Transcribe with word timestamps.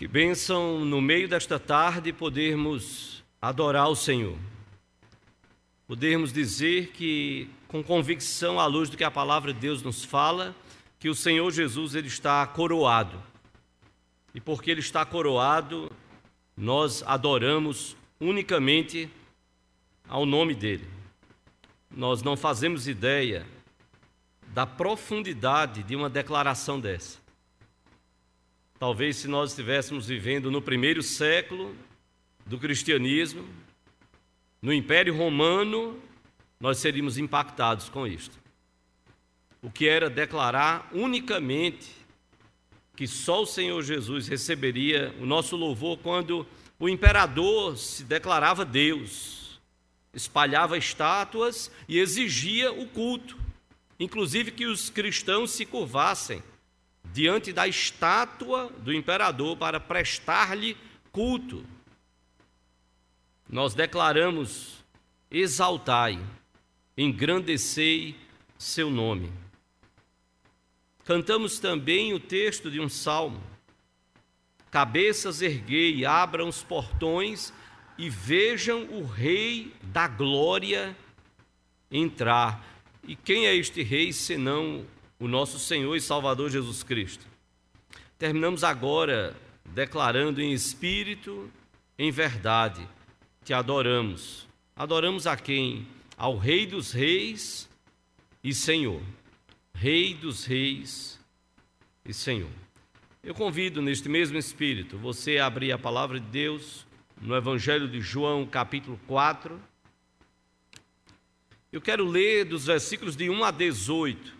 Que 0.00 0.08
bênção 0.08 0.82
no 0.82 0.98
meio 0.98 1.28
desta 1.28 1.58
tarde 1.58 2.10
podermos 2.10 3.22
adorar 3.38 3.90
o 3.90 3.94
Senhor. 3.94 4.38
Podermos 5.86 6.32
dizer 6.32 6.86
que, 6.92 7.50
com 7.68 7.82
convicção, 7.82 8.58
à 8.58 8.64
luz 8.64 8.88
do 8.88 8.96
que 8.96 9.04
a 9.04 9.10
palavra 9.10 9.52
de 9.52 9.60
Deus 9.60 9.82
nos 9.82 10.02
fala, 10.02 10.56
que 10.98 11.10
o 11.10 11.14
Senhor 11.14 11.50
Jesus 11.50 11.94
ele 11.94 12.08
está 12.08 12.46
coroado. 12.46 13.22
E 14.34 14.40
porque 14.40 14.70
ele 14.70 14.80
está 14.80 15.04
coroado, 15.04 15.92
nós 16.56 17.02
adoramos 17.06 17.94
unicamente 18.18 19.06
ao 20.08 20.24
nome 20.24 20.54
dele. 20.54 20.88
Nós 21.94 22.22
não 22.22 22.38
fazemos 22.38 22.88
ideia 22.88 23.46
da 24.54 24.64
profundidade 24.64 25.82
de 25.82 25.94
uma 25.94 26.08
declaração 26.08 26.80
dessa. 26.80 27.19
Talvez 28.80 29.16
se 29.16 29.28
nós 29.28 29.50
estivéssemos 29.50 30.06
vivendo 30.06 30.50
no 30.50 30.62
primeiro 30.62 31.02
século 31.02 31.76
do 32.46 32.56
cristianismo, 32.56 33.46
no 34.62 34.72
Império 34.72 35.14
Romano, 35.14 36.02
nós 36.58 36.78
seríamos 36.78 37.18
impactados 37.18 37.90
com 37.90 38.06
isto. 38.06 38.40
O 39.60 39.70
que 39.70 39.86
era 39.86 40.08
declarar 40.08 40.88
unicamente 40.94 41.90
que 42.96 43.06
só 43.06 43.42
o 43.42 43.46
Senhor 43.46 43.82
Jesus 43.82 44.28
receberia 44.28 45.14
o 45.20 45.26
nosso 45.26 45.56
louvor 45.56 45.98
quando 45.98 46.46
o 46.78 46.88
imperador 46.88 47.76
se 47.76 48.02
declarava 48.02 48.64
Deus, 48.64 49.60
espalhava 50.14 50.78
estátuas 50.78 51.70
e 51.86 51.98
exigia 51.98 52.72
o 52.72 52.86
culto, 52.86 53.36
inclusive 53.98 54.50
que 54.50 54.64
os 54.64 54.88
cristãos 54.88 55.50
se 55.50 55.66
curvassem 55.66 56.42
diante 57.12 57.52
da 57.52 57.66
estátua 57.66 58.70
do 58.78 58.92
imperador 58.92 59.56
para 59.56 59.80
prestar-lhe 59.80 60.76
culto. 61.10 61.64
Nós 63.48 63.74
declaramos: 63.74 64.84
exaltai, 65.30 66.18
engrandecei 66.96 68.16
seu 68.58 68.90
nome. 68.90 69.32
Cantamos 71.04 71.58
também 71.58 72.12
o 72.12 72.20
texto 72.20 72.70
de 72.70 72.80
um 72.80 72.88
salmo: 72.88 73.42
Cabeças 74.70 75.42
erguei, 75.42 76.04
abram 76.04 76.48
os 76.48 76.62
portões 76.62 77.52
e 77.98 78.08
vejam 78.08 78.84
o 78.84 79.04
Rei 79.04 79.74
da 79.82 80.06
glória 80.06 80.96
entrar. 81.90 82.64
E 83.02 83.16
quem 83.16 83.46
é 83.46 83.54
este 83.54 83.82
Rei 83.82 84.12
senão 84.12 84.86
o 85.20 85.28
nosso 85.28 85.58
Senhor 85.58 85.94
e 85.94 86.00
Salvador 86.00 86.50
Jesus 86.50 86.82
Cristo. 86.82 87.26
Terminamos 88.18 88.64
agora 88.64 89.36
declarando 89.66 90.40
em 90.40 90.52
espírito, 90.52 91.50
em 91.98 92.10
verdade, 92.10 92.88
que 93.44 93.52
adoramos. 93.52 94.48
Adoramos 94.74 95.26
a 95.26 95.36
quem? 95.36 95.86
Ao 96.16 96.38
Rei 96.38 96.66
dos 96.66 96.92
Reis 96.92 97.68
e 98.42 98.54
Senhor. 98.54 99.02
Rei 99.74 100.14
dos 100.14 100.46
Reis 100.46 101.20
e 102.04 102.14
Senhor. 102.14 102.50
Eu 103.22 103.34
convido 103.34 103.82
neste 103.82 104.08
mesmo 104.08 104.38
espírito 104.38 104.96
você 104.96 105.36
a 105.36 105.46
abrir 105.46 105.70
a 105.70 105.78
palavra 105.78 106.18
de 106.18 106.26
Deus 106.26 106.86
no 107.20 107.36
Evangelho 107.36 107.86
de 107.86 108.00
João, 108.00 108.46
capítulo 108.46 108.98
4. 109.06 109.60
Eu 111.70 111.80
quero 111.82 112.06
ler 112.06 112.46
dos 112.46 112.64
versículos 112.64 113.14
de 113.14 113.28
1 113.28 113.44
a 113.44 113.50
18 113.50 114.39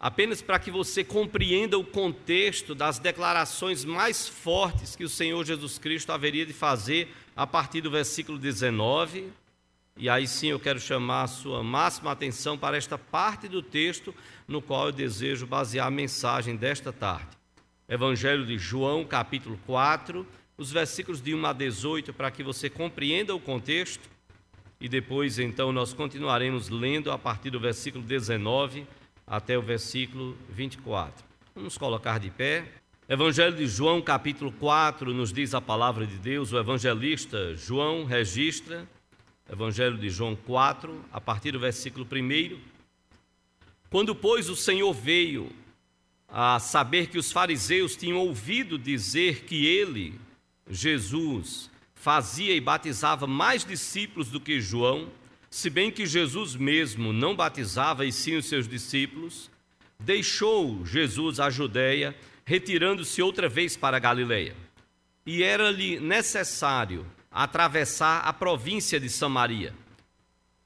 apenas 0.00 0.40
para 0.40 0.58
que 0.58 0.70
você 0.70 1.02
compreenda 1.02 1.76
o 1.76 1.84
contexto 1.84 2.74
das 2.74 2.98
declarações 2.98 3.84
mais 3.84 4.28
fortes 4.28 4.94
que 4.94 5.04
o 5.04 5.08
Senhor 5.08 5.44
Jesus 5.44 5.78
Cristo 5.78 6.12
haveria 6.12 6.46
de 6.46 6.52
fazer 6.52 7.08
a 7.34 7.46
partir 7.46 7.80
do 7.80 7.90
versículo 7.90 8.38
19. 8.38 9.28
E 9.96 10.08
aí 10.08 10.28
sim 10.28 10.48
eu 10.48 10.60
quero 10.60 10.78
chamar 10.78 11.24
a 11.24 11.26
sua 11.26 11.62
máxima 11.62 12.12
atenção 12.12 12.56
para 12.56 12.76
esta 12.76 12.96
parte 12.96 13.48
do 13.48 13.60
texto 13.60 14.14
no 14.46 14.62
qual 14.62 14.86
eu 14.86 14.92
desejo 14.92 15.46
basear 15.46 15.88
a 15.88 15.90
mensagem 15.90 16.54
desta 16.54 16.92
tarde. 16.92 17.36
Evangelho 17.88 18.46
de 18.46 18.56
João, 18.56 19.04
capítulo 19.04 19.58
4, 19.66 20.24
os 20.56 20.70
versículos 20.70 21.20
de 21.20 21.34
1 21.34 21.46
a 21.46 21.52
18, 21.52 22.12
para 22.12 22.30
que 22.30 22.42
você 22.42 22.70
compreenda 22.70 23.34
o 23.34 23.40
contexto. 23.40 24.08
E 24.80 24.88
depois, 24.88 25.38
então, 25.38 25.72
nós 25.72 25.92
continuaremos 25.92 26.68
lendo 26.68 27.10
a 27.10 27.18
partir 27.18 27.50
do 27.50 27.58
versículo 27.58 28.04
19 28.04 28.86
até 29.28 29.58
o 29.58 29.62
versículo 29.62 30.36
24. 30.50 31.24
Vamos 31.54 31.76
colocar 31.76 32.18
de 32.18 32.30
pé. 32.30 32.66
Evangelho 33.08 33.56
de 33.56 33.66
João, 33.66 34.00
capítulo 34.02 34.52
4, 34.52 35.12
nos 35.14 35.32
diz 35.32 35.54
a 35.54 35.60
palavra 35.60 36.06
de 36.06 36.16
Deus, 36.16 36.52
o 36.52 36.58
evangelista 36.58 37.54
João 37.54 38.04
registra, 38.04 38.86
Evangelho 39.50 39.96
de 39.96 40.10
João 40.10 40.36
4, 40.36 41.04
a 41.10 41.20
partir 41.20 41.52
do 41.52 41.58
versículo 41.58 42.06
1. 42.06 42.58
Quando, 43.88 44.14
pois, 44.14 44.50
o 44.50 44.56
Senhor 44.56 44.92
veio 44.92 45.50
a 46.28 46.60
saber 46.60 47.06
que 47.06 47.16
os 47.16 47.32
fariseus 47.32 47.96
tinham 47.96 48.18
ouvido 48.18 48.78
dizer 48.78 49.44
que 49.44 49.64
ele, 49.66 50.20
Jesus, 50.68 51.70
fazia 51.94 52.54
e 52.54 52.60
batizava 52.60 53.26
mais 53.26 53.64
discípulos 53.64 54.28
do 54.28 54.38
que 54.38 54.60
João, 54.60 55.08
se 55.50 55.70
bem 55.70 55.90
que 55.90 56.06
Jesus 56.06 56.54
mesmo 56.54 57.12
não 57.12 57.34
batizava 57.34 58.04
e 58.04 58.12
sim 58.12 58.36
os 58.36 58.46
seus 58.46 58.68
discípulos, 58.68 59.50
deixou 59.98 60.84
Jesus 60.84 61.40
a 61.40 61.50
Judéia, 61.50 62.14
retirando-se 62.44 63.22
outra 63.22 63.48
vez 63.48 63.76
para 63.76 63.96
a 63.96 64.00
Galileia. 64.00 64.54
E 65.24 65.42
era-lhe 65.42 65.98
necessário 66.00 67.06
atravessar 67.30 68.20
a 68.20 68.32
província 68.32 68.98
de 68.98 69.08
Samaria. 69.08 69.74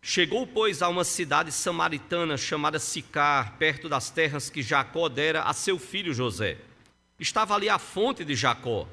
Chegou, 0.01 0.47
pois, 0.47 0.83
a 0.83 0.89
uma 0.89 1.05
cidade 1.05 1.53
samaritana 1.53 2.37
chamada 2.37 2.79
Sicar, 2.81 3.57
perto 3.57 3.89
das 3.89 4.11
terras 4.11 4.51
que 4.51 4.63
Jacó 4.63 5.09
dera 5.09 5.43
a 5.43 5.53
seu 5.53 5.79
filho 5.79 6.13
José. 6.13 6.59
Estava 7.21 7.55
ali 7.55 7.69
a 7.69 7.79
fonte 7.79 8.25
de 8.25 8.35
Jacó. 8.35 8.89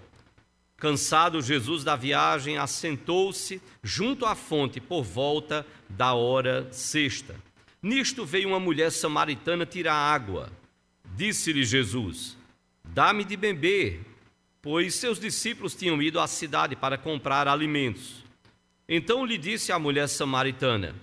Cansado 0.79 1.41
Jesus 1.41 1.83
da 1.83 1.97
viagem, 1.97 2.57
assentou-se 2.57 3.61
junto 3.83 4.25
à 4.25 4.33
fonte 4.33 4.79
por 4.79 5.03
volta 5.03 5.65
da 5.89 6.13
hora 6.13 6.71
sexta. 6.71 7.35
Nisto 7.83 8.25
veio 8.25 8.47
uma 8.47 8.61
mulher 8.61 8.89
samaritana 8.89 9.65
tirar 9.65 9.93
água. 9.93 10.49
Disse-lhe 11.17 11.65
Jesus: 11.65 12.37
Dá-me 12.81 13.25
de 13.25 13.35
beber, 13.35 13.99
pois 14.61 14.95
seus 14.95 15.19
discípulos 15.19 15.75
tinham 15.75 16.01
ido 16.01 16.17
à 16.17 16.27
cidade 16.27 16.77
para 16.77 16.97
comprar 16.97 17.45
alimentos. 17.45 18.23
Então 18.87 19.25
lhe 19.25 19.37
disse 19.37 19.73
a 19.73 19.79
mulher 19.79 20.07
samaritana: 20.07 20.95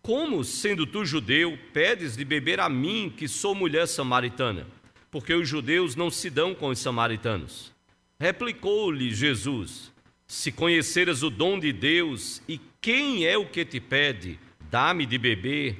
Como, 0.00 0.44
sendo 0.44 0.86
tu 0.86 1.04
judeu, 1.04 1.58
pedes 1.72 2.16
de 2.16 2.24
beber 2.24 2.60
a 2.60 2.68
mim, 2.68 3.12
que 3.14 3.26
sou 3.26 3.52
mulher 3.52 3.88
samaritana? 3.88 4.64
Porque 5.10 5.34
os 5.34 5.48
judeus 5.48 5.96
não 5.96 6.08
se 6.08 6.30
dão 6.30 6.54
com 6.54 6.68
os 6.68 6.78
samaritanos. 6.78 7.73
Replicou-lhe 8.18 9.12
Jesus: 9.12 9.92
Se 10.26 10.52
conheceras 10.52 11.22
o 11.22 11.30
dom 11.30 11.58
de 11.58 11.72
Deus 11.72 12.42
e 12.48 12.60
quem 12.80 13.26
é 13.26 13.36
o 13.36 13.46
que 13.46 13.64
te 13.64 13.80
pede, 13.80 14.38
dá-me 14.70 15.06
de 15.06 15.18
beber, 15.18 15.78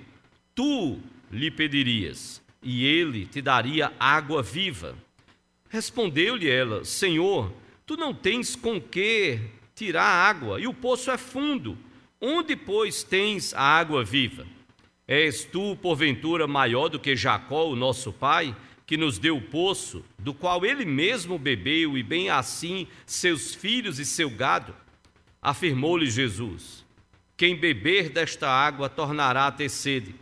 tu 0.54 0.98
lhe 1.30 1.50
pedirias, 1.50 2.42
e 2.62 2.84
ele 2.84 3.26
te 3.26 3.42
daria 3.42 3.92
água 3.98 4.42
viva. 4.42 4.96
Respondeu-lhe 5.68 6.48
ela: 6.48 6.84
Senhor, 6.84 7.52
tu 7.84 7.96
não 7.96 8.14
tens 8.14 8.56
com 8.56 8.80
que 8.80 9.40
tirar 9.74 10.04
água, 10.04 10.60
e 10.60 10.66
o 10.66 10.74
poço 10.74 11.10
é 11.10 11.18
fundo. 11.18 11.76
Onde, 12.20 12.56
pois, 12.56 13.02
tens 13.02 13.52
a 13.52 13.60
água 13.60 14.02
viva? 14.02 14.46
És 15.06 15.44
tu, 15.44 15.76
porventura, 15.76 16.46
maior 16.46 16.88
do 16.88 16.98
que 16.98 17.14
Jacó, 17.14 17.68
o 17.68 17.76
nosso 17.76 18.12
pai? 18.12 18.56
Que 18.86 18.96
nos 18.96 19.18
deu 19.18 19.36
o 19.36 19.42
poço, 19.42 20.04
do 20.18 20.34
qual 20.34 20.64
ele 20.64 20.84
mesmo 20.84 21.38
bebeu, 21.38 21.96
e 21.96 22.02
bem 22.02 22.28
assim 22.28 22.86
seus 23.06 23.54
filhos 23.54 23.98
e 23.98 24.04
seu 24.04 24.28
gado? 24.28 24.74
Afirmou-lhe 25.40 26.10
Jesus: 26.10 26.84
Quem 27.36 27.56
beber 27.56 28.10
desta 28.10 28.48
água 28.48 28.88
tornará 28.88 29.46
a 29.46 29.52
ter 29.52 29.68
sede. 29.68 30.14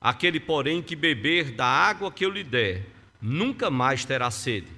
Aquele, 0.00 0.38
porém, 0.38 0.80
que 0.80 0.94
beber 0.94 1.50
da 1.52 1.66
água 1.66 2.10
que 2.10 2.24
eu 2.24 2.30
lhe 2.30 2.44
der, 2.44 2.86
nunca 3.20 3.68
mais 3.68 4.04
terá 4.04 4.30
sede. 4.30 4.68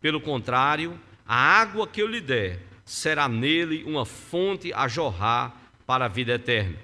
Pelo 0.00 0.20
contrário, 0.20 0.98
a 1.26 1.36
água 1.36 1.86
que 1.86 2.00
eu 2.00 2.06
lhe 2.06 2.20
der 2.20 2.60
será 2.84 3.28
nele 3.28 3.82
uma 3.84 4.06
fonte 4.06 4.72
a 4.72 4.86
jorrar 4.86 5.60
para 5.84 6.04
a 6.04 6.08
vida 6.08 6.34
eterna. 6.34 6.76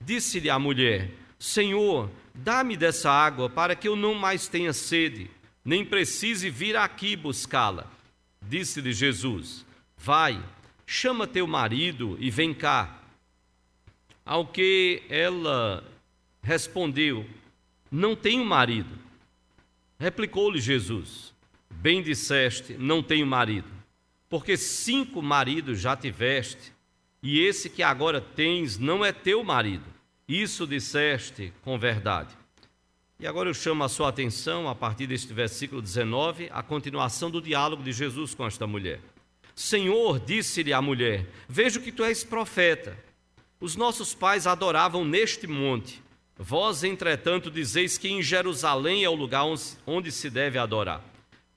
Disse-lhe 0.00 0.50
a 0.50 0.58
mulher: 0.58 1.10
Senhor, 1.38 2.10
dá-me 2.34 2.76
dessa 2.76 3.10
água 3.10 3.48
para 3.48 3.74
que 3.74 3.88
eu 3.88 3.96
não 3.96 4.14
mais 4.14 4.46
tenha 4.46 4.72
sede 4.72 5.30
nem 5.64 5.84
precise 5.84 6.50
vir 6.50 6.76
aqui 6.76 7.16
buscá-la. 7.16 7.86
Disse-lhe 8.42 8.92
Jesus: 8.92 9.64
Vai, 9.96 10.42
chama 10.86 11.26
teu 11.26 11.46
marido 11.46 12.16
e 12.20 12.30
vem 12.30 12.54
cá. 12.54 13.02
Ao 14.24 14.46
que 14.46 15.02
ela 15.08 15.84
respondeu: 16.42 17.26
Não 17.90 18.16
tenho 18.16 18.44
marido. 18.44 18.98
Replicou-lhe 19.98 20.60
Jesus: 20.60 21.34
Bem 21.70 22.02
disseste, 22.02 22.74
não 22.74 23.02
tenho 23.02 23.26
marido, 23.26 23.68
porque 24.28 24.56
cinco 24.56 25.22
maridos 25.22 25.80
já 25.80 25.96
tiveste, 25.96 26.72
e 27.22 27.40
esse 27.40 27.68
que 27.68 27.82
agora 27.82 28.20
tens 28.20 28.78
não 28.78 29.04
é 29.04 29.12
teu 29.12 29.44
marido. 29.44 29.84
Isso 30.26 30.66
disseste 30.66 31.52
com 31.62 31.78
verdade. 31.78 32.39
E 33.20 33.26
agora 33.26 33.50
eu 33.50 33.54
chamo 33.54 33.84
a 33.84 33.88
sua 33.90 34.08
atenção, 34.08 34.66
a 34.66 34.74
partir 34.74 35.06
deste 35.06 35.34
versículo 35.34 35.82
19, 35.82 36.48
a 36.50 36.62
continuação 36.62 37.30
do 37.30 37.38
diálogo 37.38 37.82
de 37.82 37.92
Jesus 37.92 38.34
com 38.34 38.46
esta 38.46 38.66
mulher. 38.66 38.98
Senhor, 39.54 40.18
disse-lhe 40.18 40.72
a 40.72 40.80
mulher: 40.80 41.26
Vejo 41.46 41.82
que 41.82 41.92
tu 41.92 42.02
és 42.02 42.24
profeta. 42.24 42.96
Os 43.60 43.76
nossos 43.76 44.14
pais 44.14 44.46
adoravam 44.46 45.04
neste 45.04 45.46
monte. 45.46 46.02
Vós, 46.38 46.82
entretanto, 46.82 47.50
dizeis 47.50 47.98
que 47.98 48.08
em 48.08 48.22
Jerusalém 48.22 49.04
é 49.04 49.10
o 49.10 49.14
lugar 49.14 49.44
onde 49.86 50.10
se 50.10 50.30
deve 50.30 50.56
adorar. 50.56 51.04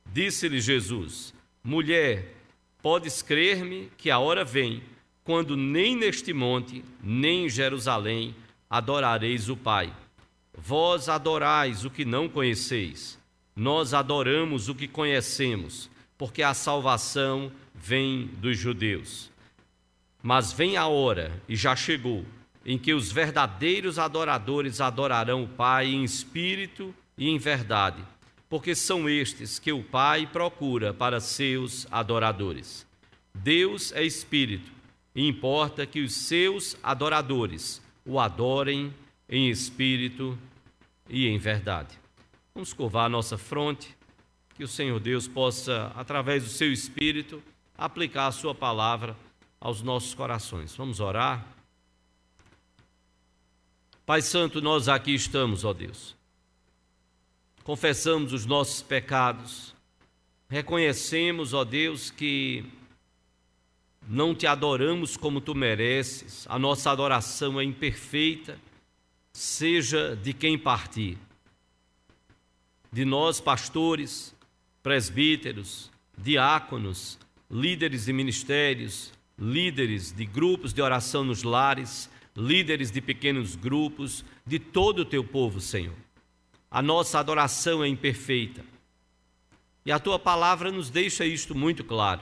Disse-lhe 0.05 0.59
Jesus: 0.59 1.33
Mulher, 1.63 2.35
podes 2.81 3.21
crer-me 3.21 3.89
que 3.97 4.11
a 4.11 4.19
hora 4.19 4.43
vem, 4.43 4.83
quando 5.23 5.55
nem 5.55 5.95
neste 5.95 6.33
monte, 6.33 6.83
nem 7.01 7.45
em 7.45 7.49
Jerusalém 7.49 8.35
adorareis 8.69 9.47
o 9.47 9.55
Pai. 9.55 10.02
Vós 10.55 11.09
adorais 11.09 11.83
o 11.83 11.89
que 11.89 12.05
não 12.05 12.29
conheceis, 12.29 13.19
nós 13.55 13.93
adoramos 13.93 14.69
o 14.69 14.75
que 14.75 14.87
conhecemos, 14.87 15.89
porque 16.17 16.43
a 16.43 16.53
salvação 16.53 17.51
vem 17.73 18.27
dos 18.37 18.57
judeus. 18.57 19.31
Mas 20.21 20.53
vem 20.53 20.77
a 20.77 20.87
hora, 20.87 21.41
e 21.49 21.55
já 21.55 21.75
chegou, 21.75 22.23
em 22.65 22.77
que 22.77 22.93
os 22.93 23.11
verdadeiros 23.11 23.99
adoradores 23.99 24.79
adorarão 24.79 25.43
o 25.43 25.47
Pai 25.47 25.87
em 25.87 26.03
espírito 26.03 26.95
e 27.17 27.29
em 27.29 27.37
verdade, 27.37 28.01
porque 28.47 28.73
são 28.73 29.09
estes 29.09 29.59
que 29.59 29.71
o 29.71 29.83
Pai 29.83 30.27
procura 30.27 30.93
para 30.93 31.19
seus 31.19 31.87
adoradores. 31.91 32.87
Deus 33.33 33.91
é 33.91 34.03
espírito, 34.03 34.71
e 35.15 35.27
importa 35.27 35.85
que 35.85 36.01
os 36.01 36.13
seus 36.13 36.77
adoradores 36.81 37.81
o 38.05 38.19
adorem 38.19 38.93
em 39.33 39.49
espírito 39.49 40.37
e 41.09 41.27
em 41.27 41.39
verdade. 41.39 41.99
Vamos 42.53 42.71
curvar 42.71 43.07
a 43.07 43.09
nossa 43.09 43.35
fronte, 43.35 43.97
que 44.53 44.63
o 44.63 44.67
Senhor 44.67 44.99
Deus 44.99 45.27
possa, 45.27 45.91
através 45.95 46.43
do 46.43 46.49
seu 46.49 46.71
espírito, 46.71 47.41
aplicar 47.75 48.27
a 48.27 48.31
sua 48.31 48.53
palavra 48.53 49.17
aos 49.59 49.81
nossos 49.81 50.13
corações. 50.13 50.75
Vamos 50.75 50.99
orar? 50.99 51.47
Pai 54.05 54.21
Santo, 54.21 54.61
nós 54.61 54.87
aqui 54.87 55.15
estamos, 55.15 55.65
ó 55.65 55.73
Deus. 55.73 56.15
Confessamos 57.63 58.33
os 58.33 58.45
nossos 58.45 58.83
pecados, 58.83 59.73
reconhecemos, 60.47 61.55
ó 61.55 61.63
Deus, 61.63 62.11
que 62.11 62.63
não 64.07 64.35
te 64.35 64.45
adoramos 64.45 65.17
como 65.17 65.41
tu 65.41 65.55
mereces, 65.55 66.45
a 66.47 66.59
nossa 66.59 66.91
adoração 66.91 67.59
é 67.59 67.63
imperfeita, 67.63 68.59
seja 69.33 70.15
de 70.15 70.31
quem 70.31 70.57
partir. 70.57 71.17
De 72.91 73.03
nós, 73.03 73.41
pastores, 73.41 74.35
presbíteros, 74.83 75.91
diáconos, 76.17 77.17
líderes 77.49 78.05
de 78.05 78.13
ministérios, 78.13 79.11
líderes 79.37 80.11
de 80.11 80.25
grupos 80.25 80.73
de 80.73 80.81
oração 80.81 81.23
nos 81.23 81.41
lares, 81.41 82.09
líderes 82.37 82.91
de 82.91 83.01
pequenos 83.01 83.55
grupos, 83.55 84.23
de 84.45 84.59
todo 84.59 84.99
o 84.99 85.05
teu 85.05 85.23
povo, 85.23 85.59
Senhor. 85.59 85.95
A 86.69 86.81
nossa 86.81 87.19
adoração 87.19 87.83
é 87.83 87.87
imperfeita. 87.87 88.63
E 89.85 89.91
a 89.91 89.99
tua 89.99 90.17
palavra 90.17 90.71
nos 90.71 90.89
deixa 90.89 91.25
isto 91.25 91.53
muito 91.53 91.83
claro. 91.83 92.21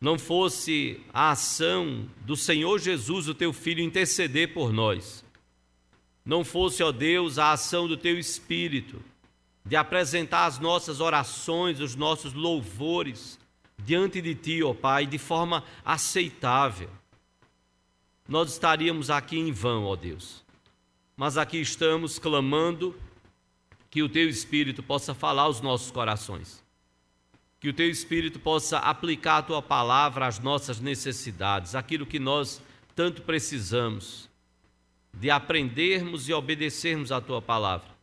Não 0.00 0.18
fosse 0.18 1.00
a 1.12 1.32
ação 1.32 2.08
do 2.24 2.36
Senhor 2.36 2.78
Jesus, 2.78 3.28
o 3.28 3.34
teu 3.34 3.52
filho, 3.52 3.82
interceder 3.82 4.54
por 4.54 4.72
nós, 4.72 5.24
não 6.28 6.44
fosse, 6.44 6.82
ó 6.82 6.92
Deus, 6.92 7.38
a 7.38 7.52
ação 7.52 7.88
do 7.88 7.96
teu 7.96 8.18
espírito 8.18 9.02
de 9.64 9.74
apresentar 9.76 10.44
as 10.44 10.58
nossas 10.58 11.00
orações, 11.00 11.80
os 11.80 11.96
nossos 11.96 12.34
louvores, 12.34 13.38
diante 13.78 14.20
de 14.20 14.34
Ti, 14.34 14.62
ó 14.62 14.74
Pai, 14.74 15.06
de 15.06 15.16
forma 15.16 15.64
aceitável. 15.82 16.90
Nós 18.28 18.52
estaríamos 18.52 19.08
aqui 19.08 19.38
em 19.38 19.50
vão, 19.52 19.86
ó 19.86 19.96
Deus. 19.96 20.44
Mas 21.16 21.38
aqui 21.38 21.62
estamos 21.62 22.18
clamando 22.18 22.94
que 23.88 24.02
o 24.02 24.08
Teu 24.08 24.28
Espírito 24.28 24.82
possa 24.82 25.14
falar 25.14 25.44
aos 25.44 25.62
nossos 25.62 25.90
corações. 25.90 26.62
Que 27.58 27.70
o 27.70 27.72
Teu 27.72 27.88
Espírito 27.88 28.38
possa 28.38 28.76
aplicar 28.80 29.38
a 29.38 29.42
Tua 29.42 29.62
palavra 29.62 30.26
às 30.26 30.38
nossas 30.38 30.78
necessidades, 30.78 31.74
aquilo 31.74 32.04
que 32.04 32.18
nós 32.18 32.60
tanto 32.94 33.22
precisamos, 33.22 34.27
de 35.12 35.30
aprendermos 35.30 36.28
e 36.28 36.32
obedecermos 36.32 37.10
a 37.12 37.20
Tua 37.20 37.42
palavra 37.42 37.98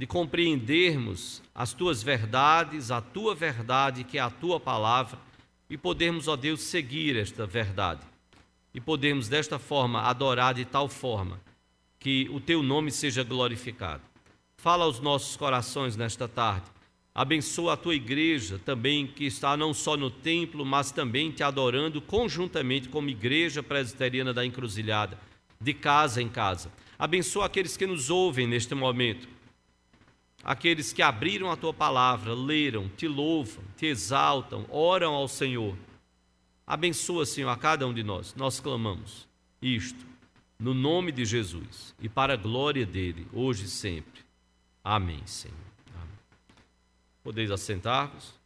de 0.00 0.06
compreendermos 0.06 1.42
as 1.54 1.74
tuas 1.74 2.02
verdades, 2.02 2.90
a 2.90 3.02
tua 3.02 3.34
verdade, 3.34 4.02
que 4.02 4.16
é 4.16 4.20
a 4.22 4.30
tua 4.30 4.58
palavra, 4.58 5.18
e 5.68 5.76
podermos, 5.76 6.26
ó 6.26 6.36
Deus, 6.36 6.62
seguir 6.62 7.16
esta 7.16 7.46
verdade. 7.46 8.00
E 8.72 8.80
podemos, 8.80 9.28
desta 9.28 9.58
forma, 9.58 10.00
adorar 10.00 10.54
de 10.54 10.64
tal 10.64 10.88
forma 10.88 11.38
que 11.98 12.26
o 12.32 12.40
teu 12.40 12.62
nome 12.62 12.90
seja 12.90 13.22
glorificado. 13.22 14.02
Fala 14.56 14.86
aos 14.86 15.00
nossos 15.00 15.36
corações 15.36 15.96
nesta 15.96 16.26
tarde. 16.26 16.64
Abençoa 17.14 17.74
a 17.74 17.76
tua 17.76 17.94
igreja 17.94 18.58
também, 18.64 19.06
que 19.06 19.26
está 19.26 19.54
não 19.54 19.74
só 19.74 19.98
no 19.98 20.10
templo, 20.10 20.64
mas 20.64 20.90
também 20.90 21.30
te 21.30 21.42
adorando 21.42 22.00
conjuntamente 22.00 22.88
como 22.88 23.10
igreja 23.10 23.62
presbiteriana 23.62 24.32
da 24.32 24.46
encruzilhada, 24.46 25.18
de 25.60 25.74
casa 25.74 26.22
em 26.22 26.28
casa. 26.28 26.72
Abençoa 26.98 27.46
aqueles 27.46 27.76
que 27.76 27.86
nos 27.86 28.10
ouvem 28.10 28.46
neste 28.46 28.74
momento 28.74 29.28
aqueles 30.42 30.92
que 30.92 31.02
abriram 31.02 31.50
a 31.50 31.56
tua 31.56 31.72
palavra, 31.72 32.34
leram, 32.34 32.88
te 32.88 33.06
louvam, 33.06 33.62
te 33.76 33.86
exaltam, 33.86 34.66
oram 34.68 35.12
ao 35.14 35.28
Senhor. 35.28 35.76
Abençoa, 36.66 37.26
Senhor, 37.26 37.48
a 37.50 37.56
cada 37.56 37.86
um 37.86 37.92
de 37.92 38.02
nós. 38.02 38.34
Nós 38.34 38.60
clamamos 38.60 39.28
isto 39.60 40.06
no 40.58 40.74
nome 40.74 41.10
de 41.12 41.24
Jesus 41.24 41.94
e 42.00 42.08
para 42.08 42.34
a 42.34 42.36
glória 42.36 42.86
dele, 42.86 43.26
hoje 43.32 43.64
e 43.64 43.68
sempre. 43.68 44.20
Amém, 44.82 45.26
Senhor. 45.26 45.56
Amém. 45.94 46.18
Podeis 47.22 47.50
assentar-vos. 47.50 48.39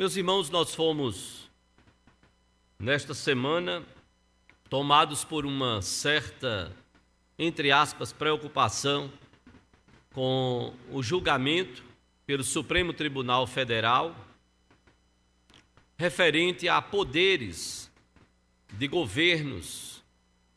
Meus 0.00 0.16
irmãos, 0.16 0.48
nós 0.48 0.74
fomos, 0.74 1.50
nesta 2.78 3.12
semana, 3.12 3.84
tomados 4.70 5.24
por 5.24 5.44
uma 5.44 5.82
certa, 5.82 6.74
entre 7.38 7.70
aspas, 7.70 8.10
preocupação 8.10 9.12
com 10.14 10.74
o 10.90 11.02
julgamento 11.02 11.84
pelo 12.24 12.42
Supremo 12.42 12.94
Tribunal 12.94 13.46
Federal 13.46 14.16
referente 15.98 16.66
a 16.66 16.80
poderes 16.80 17.92
de 18.72 18.88
governos, 18.88 20.02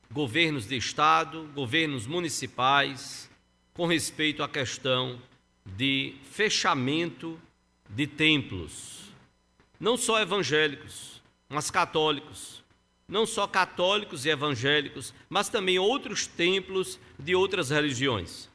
governos 0.10 0.66
de 0.68 0.78
Estado, 0.78 1.52
governos 1.54 2.08
municipais, 2.08 3.30
com 3.74 3.88
respeito 3.88 4.42
à 4.42 4.48
questão 4.48 5.22
de 5.66 6.16
fechamento 6.32 7.38
de 7.90 8.08
templos 8.08 9.03
não 9.84 9.98
só 9.98 10.22
evangélicos, 10.22 11.22
mas 11.50 11.70
católicos. 11.70 12.63
Não 13.06 13.25
só 13.25 13.46
católicos 13.46 14.25
e 14.25 14.30
evangélicos, 14.30 15.13
mas 15.30 15.50
também 15.50 15.78
outros 15.78 16.25
templos 16.25 16.98
de 17.20 17.36
outras 17.36 17.70
religiões. 17.70 18.50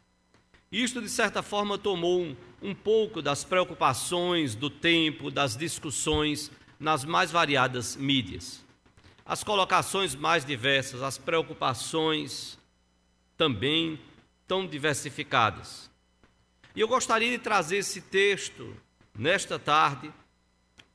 Isto, 0.73 1.02
de 1.02 1.08
certa 1.11 1.42
forma, 1.42 1.76
tomou 1.76 2.23
um, 2.23 2.37
um 2.62 2.75
pouco 2.75 3.20
das 3.20 3.44
preocupações 3.44 4.54
do 4.54 4.70
tempo, 4.70 5.30
das 5.30 5.54
discussões 5.54 6.50
nas 6.80 7.04
mais 7.04 7.30
variadas 7.30 7.94
mídias. 7.94 8.64
As 9.23 9.44
colocações 9.44 10.14
mais 10.14 10.47
diversas, 10.47 11.02
as 11.02 11.18
preocupações 11.18 12.58
também 13.37 14.00
tão 14.47 14.66
diversificadas. 14.66 15.90
E 16.75 16.80
eu 16.80 16.88
gostaria 16.88 17.30
de 17.32 17.38
trazer 17.38 17.76
esse 17.76 18.00
texto 18.00 18.75
nesta 19.14 19.58
tarde 19.58 20.11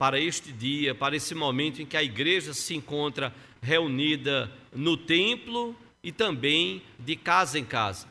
para 0.04 0.20
este 0.20 0.52
dia, 0.52 0.94
para 0.94 1.16
esse 1.16 1.34
momento 1.34 1.82
em 1.82 1.86
que 1.86 1.96
a 1.96 2.04
igreja 2.04 2.54
se 2.54 2.76
encontra 2.76 3.34
reunida 3.62 4.52
no 4.76 4.98
templo 4.98 5.74
e 6.04 6.12
também 6.12 6.82
de 7.00 7.16
casa 7.16 7.58
em 7.58 7.64
casa, 7.64 8.06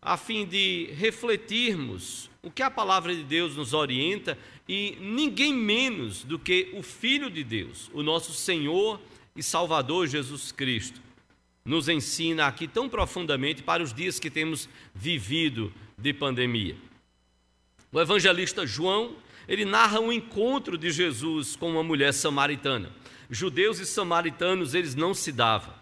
a 0.00 0.16
fim 0.16 0.46
de 0.46 0.88
refletirmos 0.96 2.30
o 2.42 2.50
que 2.50 2.62
a 2.62 2.70
palavra 2.70 3.14
de 3.14 3.22
Deus 3.22 3.56
nos 3.56 3.74
orienta 3.74 4.38
e 4.66 4.96
ninguém 4.98 5.52
menos 5.52 6.24
do 6.24 6.38
que 6.38 6.70
o 6.72 6.82
Filho 6.82 7.28
de 7.28 7.44
Deus, 7.44 7.90
o 7.92 8.02
nosso 8.02 8.32
Senhor 8.32 8.98
e 9.36 9.42
Salvador 9.42 10.06
Jesus 10.06 10.50
Cristo, 10.50 10.98
nos 11.62 11.90
ensina 11.90 12.46
aqui 12.46 12.66
tão 12.66 12.88
profundamente 12.88 13.62
para 13.62 13.82
os 13.82 13.92
dias 13.92 14.18
que 14.18 14.30
temos 14.30 14.66
vivido 14.94 15.70
de 15.98 16.14
pandemia. 16.14 16.74
O 17.92 18.00
evangelista 18.00 18.66
João, 18.66 19.14
ele 19.48 19.64
narra 19.64 20.00
um 20.00 20.12
encontro 20.12 20.76
de 20.78 20.90
Jesus 20.90 21.56
com 21.56 21.70
uma 21.70 21.82
mulher 21.82 22.12
samaritana. 22.12 22.90
Judeus 23.30 23.78
e 23.78 23.86
samaritanos, 23.86 24.74
eles 24.74 24.94
não 24.94 25.14
se 25.14 25.32
davam. 25.32 25.74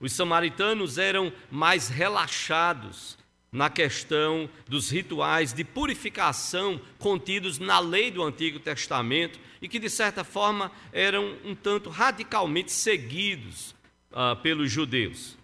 Os 0.00 0.12
samaritanos 0.12 0.98
eram 0.98 1.32
mais 1.50 1.88
relaxados 1.88 3.16
na 3.52 3.68
questão 3.68 4.48
dos 4.66 4.90
rituais 4.90 5.52
de 5.52 5.62
purificação 5.62 6.80
contidos 6.98 7.58
na 7.58 7.78
lei 7.78 8.10
do 8.10 8.22
Antigo 8.22 8.58
Testamento 8.58 9.38
e 9.60 9.68
que, 9.68 9.78
de 9.78 9.90
certa 9.90 10.24
forma, 10.24 10.72
eram 10.92 11.36
um 11.44 11.54
tanto 11.54 11.90
radicalmente 11.90 12.72
seguidos 12.72 13.74
ah, 14.10 14.34
pelos 14.34 14.70
judeus. 14.70 15.36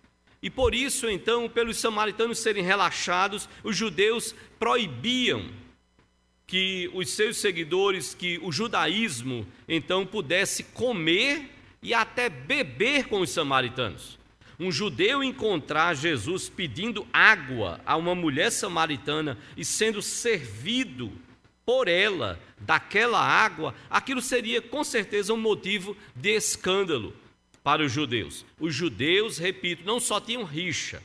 E 0.43 0.49
por 0.49 0.75
isso, 0.75 1.09
então, 1.09 1.49
pelos 1.49 1.77
samaritanos 1.77 2.39
serem 2.39 2.65
relaxados, 2.65 3.49
os 3.63 3.77
judeus 3.77 4.35
proibiam 4.59 5.45
que 6.49 6.91
os 6.93 7.11
seus 7.11 7.37
seguidores, 7.37 8.13
que 8.15 8.41
o 8.43 8.51
judaísmo, 8.51 9.47
então, 9.69 10.05
pudesse 10.05 10.65
comer 10.65 11.49
e 11.81 11.95
até 11.95 12.29
beber 12.29 13.07
com 13.07 13.21
os 13.21 13.31
samaritanos 13.31 14.19
um 14.59 14.73
judeu 14.73 15.23
encontrar 15.23 15.95
Jesus 15.95 16.49
pedindo 16.49 17.07
água 17.13 17.81
a 17.87 17.97
uma 17.97 18.15
mulher 18.15 18.51
samaritana 18.51 19.39
e 19.57 19.65
sendo 19.65 20.03
servido 20.03 21.13
por 21.65 21.87
ela 21.87 22.41
daquela 22.59 23.21
água, 23.21 23.75
aquilo 23.89 24.21
seria 24.21 24.61
com 24.61 24.83
certeza 24.83 25.33
um 25.33 25.37
motivo 25.37 25.97
de 26.17 26.31
escândalo 26.31 27.15
para 27.63 27.85
os 27.85 27.93
judeus. 27.93 28.45
Os 28.59 28.75
judeus, 28.75 29.39
repito, 29.39 29.85
não 29.85 30.01
só 30.01 30.21
tinham 30.21 30.43
rixa, 30.43 31.03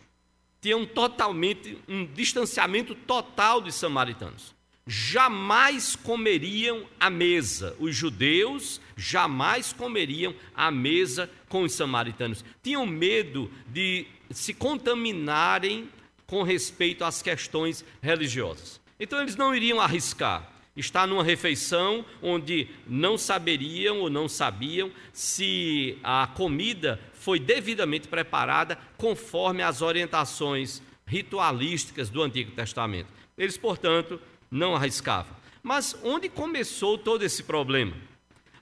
tinham 0.59 0.85
totalmente 0.85 1.77
um 1.87 2.05
distanciamento 2.05 2.95
total 2.95 3.61
dos 3.61 3.75
samaritanos 3.75 4.52
jamais 4.85 5.95
comeriam 5.95 6.85
à 6.99 7.09
mesa. 7.09 7.75
Os 7.79 7.95
judeus 7.95 8.81
jamais 8.95 9.73
comeriam 9.73 10.33
à 10.53 10.69
mesa 10.69 11.29
com 11.47 11.63
os 11.63 11.73
samaritanos. 11.73 12.43
Tinham 12.61 12.85
medo 12.85 13.51
de 13.67 14.05
se 14.29 14.53
contaminarem 14.53 15.89
com 16.25 16.43
respeito 16.43 17.03
às 17.03 17.21
questões 17.21 17.85
religiosas. 18.01 18.81
Então 18.99 19.21
eles 19.21 19.35
não 19.35 19.55
iriam 19.55 19.79
arriscar 19.79 20.53
estar 20.75 21.07
numa 21.07 21.23
refeição 21.23 22.03
onde 22.21 22.67
não 22.87 23.17
saberiam 23.17 23.99
ou 23.99 24.09
não 24.09 24.27
sabiam 24.27 24.91
se 25.11 25.97
a 26.03 26.27
comida 26.27 26.99
foi 27.13 27.39
devidamente 27.39 28.07
preparada 28.07 28.77
conforme 28.97 29.61
as 29.61 29.81
orientações 29.81 30.81
ritualísticas 31.05 32.09
do 32.09 32.21
Antigo 32.21 32.51
Testamento. 32.51 33.07
Eles, 33.37 33.57
portanto, 33.57 34.19
não 34.53 34.75
arriscava. 34.75 35.35
Mas 35.61 35.97
onde 36.03 36.29
começou 36.29 36.97
todo 36.97 37.23
esse 37.23 37.43
problema? 37.43 37.95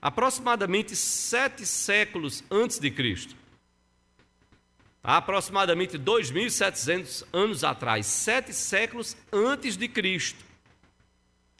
Aproximadamente 0.00 0.96
sete 0.96 1.66
séculos 1.66 2.42
antes 2.50 2.78
de 2.78 2.90
Cristo. 2.90 3.36
Aproximadamente 5.04 5.98
2.700 5.98 7.24
anos 7.32 7.62
atrás, 7.62 8.06
sete 8.06 8.54
séculos 8.54 9.16
antes 9.32 9.76
de 9.76 9.86
Cristo. 9.86 10.44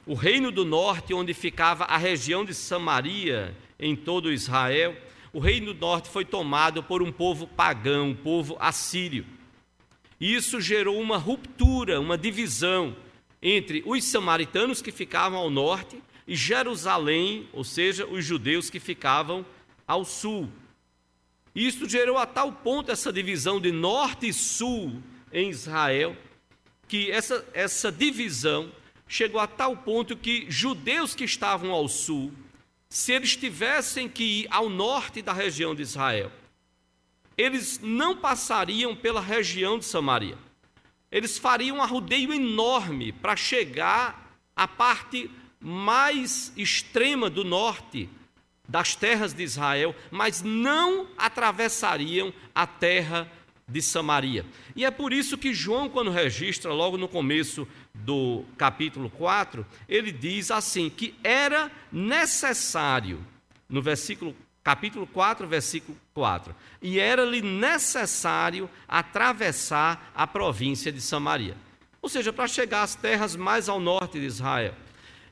O 0.07 0.15
reino 0.15 0.51
do 0.51 0.65
norte, 0.65 1.13
onde 1.13 1.35
ficava 1.35 1.85
a 1.85 1.97
região 1.97 2.45
de 2.45 2.55
Samaria, 2.55 3.57
em 3.79 3.95
todo 3.95 4.33
Israel, 4.33 4.97
o 5.33 5.41
reino 5.41 5.75
do 5.75 5.81
norte 5.81 6.09
foi 6.09 6.25
tomado 6.25 6.83
por 6.83 7.03
um 7.03 7.13
povo 7.13 7.47
pagão, 7.47 8.11
um 8.11 8.15
povo 8.15 8.57
assírio. 8.61 9.27
Isso 10.21 10.61
gerou 10.61 11.01
uma 11.01 11.19
ruptura, 11.19 12.01
uma 12.01 12.17
divisão 12.17 12.97
entre 13.43 13.83
os 13.85 14.05
samaritanos 14.05 14.81
que 14.81 14.93
ficavam 14.93 15.39
ao 15.39 15.51
norte 15.51 16.01
e 16.27 16.37
Jerusalém, 16.37 17.49
ou 17.53 17.65
seja, 17.65 18.07
os 18.07 18.25
judeus 18.25 18.71
que 18.71 18.79
ficavam 18.79 19.45
ao 19.87 20.05
sul. 20.05 20.49
Isso 21.55 21.89
gerou 21.89 22.17
a 22.17 22.25
tal 22.25 22.53
ponto 22.53 22.93
essa 22.93 23.13
divisão 23.13 23.61
de 23.61 23.73
norte 23.73 24.29
e 24.29 24.33
sul 24.33 25.03
em 25.33 25.51
Israel, 25.51 26.17
que 26.87 27.11
essa, 27.11 27.45
essa 27.53 27.91
divisão 27.91 28.71
chegou 29.09 29.41
a 29.41 29.47
tal 29.47 29.77
ponto 29.77 30.17
que 30.17 30.47
judeus 30.49 31.15
que 31.15 31.25
estavam 31.25 31.73
ao 31.73 31.89
sul, 31.89 32.33
se 32.89 33.13
eles 33.13 33.35
tivessem 33.35 34.09
que 34.09 34.23
ir 34.23 34.47
ao 34.51 34.69
norte 34.69 35.21
da 35.21 35.33
região 35.33 35.75
de 35.75 35.83
Israel, 35.83 36.31
eles 37.37 37.81
não 37.83 38.17
passariam 38.17 38.95
pela 38.95 39.21
região 39.21 39.79
de 39.79 39.85
Samaria 39.85 40.39
eles 41.13 41.37
fariam 41.37 41.77
um 41.77 41.83
arrudeio 41.83 42.33
enorme 42.33 43.13
para 43.13 43.37
chegar 43.37 44.35
à 44.57 44.67
parte 44.67 45.31
mais 45.61 46.53
extrema 46.57 47.29
do 47.29 47.45
norte 47.45 48.09
das 48.67 48.97
terras 48.97 49.35
de 49.35 49.43
Israel, 49.43 49.95
mas 50.11 50.43
não 50.43 51.07
atravessariam 51.19 52.33
a 52.55 52.67
terra 52.67 53.31
de 53.69 53.83
Samaria. 53.83 54.47
E 54.75 54.85
é 54.85 54.91
por 54.91 55.13
isso 55.13 55.37
que 55.37 55.53
João, 55.53 55.89
quando 55.89 56.11
registra, 56.11 56.73
logo 56.73 56.97
no 56.97 57.07
começo 57.07 57.69
do 57.95 58.45
capítulo 58.57 59.11
4, 59.11 59.67
ele 59.89 60.11
diz 60.11 60.51
assim: 60.51 60.89
que 60.89 61.15
era 61.23 61.71
necessário, 61.93 63.25
no 63.69 63.83
versículo 63.83 64.35
capítulo 64.63 65.07
4, 65.07 65.47
versículo 65.47 65.99
4. 66.15 66.55
E 66.81 66.99
era-lhe 66.99 67.43
necessário 67.43 68.71
atravessar 68.87 70.13
a 70.15 70.27
província 70.27 70.93
de 70.93 71.01
Samaria. 71.01 71.57
Ou 72.01 72.09
seja, 72.09 72.33
para 72.33 72.49
chegar 72.49 72.83
às 72.83 72.95
terras 72.95 73.37
mais 73.37 73.69
ao 73.69 73.81
norte 73.81 74.19
de 74.19 74.27
Israel. 74.27 74.75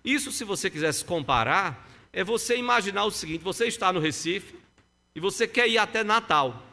Isso, 0.04 0.32
se 0.32 0.44
você 0.44 0.70
quisesse 0.70 1.04
comparar, 1.04 1.88
é 2.12 2.24
você 2.24 2.56
imaginar 2.56 3.04
o 3.04 3.10
seguinte: 3.10 3.42
você 3.42 3.66
está 3.66 3.92
no 3.92 4.00
Recife 4.00 4.54
e 5.14 5.20
você 5.20 5.46
quer 5.46 5.68
ir 5.68 5.78
até 5.78 6.02
Natal. 6.02 6.66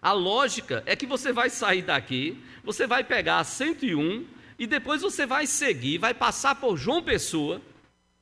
A 0.00 0.12
lógica 0.12 0.82
é 0.86 0.94
que 0.94 1.06
você 1.06 1.32
vai 1.32 1.50
sair 1.50 1.82
daqui, 1.82 2.42
você 2.62 2.86
vai 2.86 3.02
pegar 3.02 3.38
a 3.38 3.44
101 3.44 4.26
e 4.58 4.66
depois 4.66 5.02
você 5.02 5.26
vai 5.26 5.46
seguir, 5.46 5.98
vai 5.98 6.14
passar 6.14 6.54
por 6.54 6.76
João 6.76 7.02
Pessoa 7.02 7.60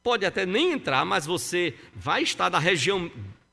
pode 0.04 0.26
até 0.26 0.44
nem 0.44 0.72
entrar, 0.72 1.02
mas 1.06 1.24
você 1.24 1.72
vai 1.94 2.22
estar 2.22 2.50
na 2.50 2.58
região 2.58 3.10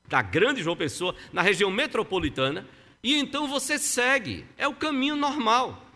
da 0.10 0.22
grande 0.22 0.62
João 0.62 0.76
Pessoa, 0.76 1.16
na 1.32 1.42
região 1.42 1.72
metropolitana, 1.72 2.68
e 3.02 3.16
então 3.16 3.48
você 3.48 3.80
segue, 3.80 4.46
é 4.58 4.68
o 4.68 4.76
caminho 4.76 5.16
normal. 5.16 5.88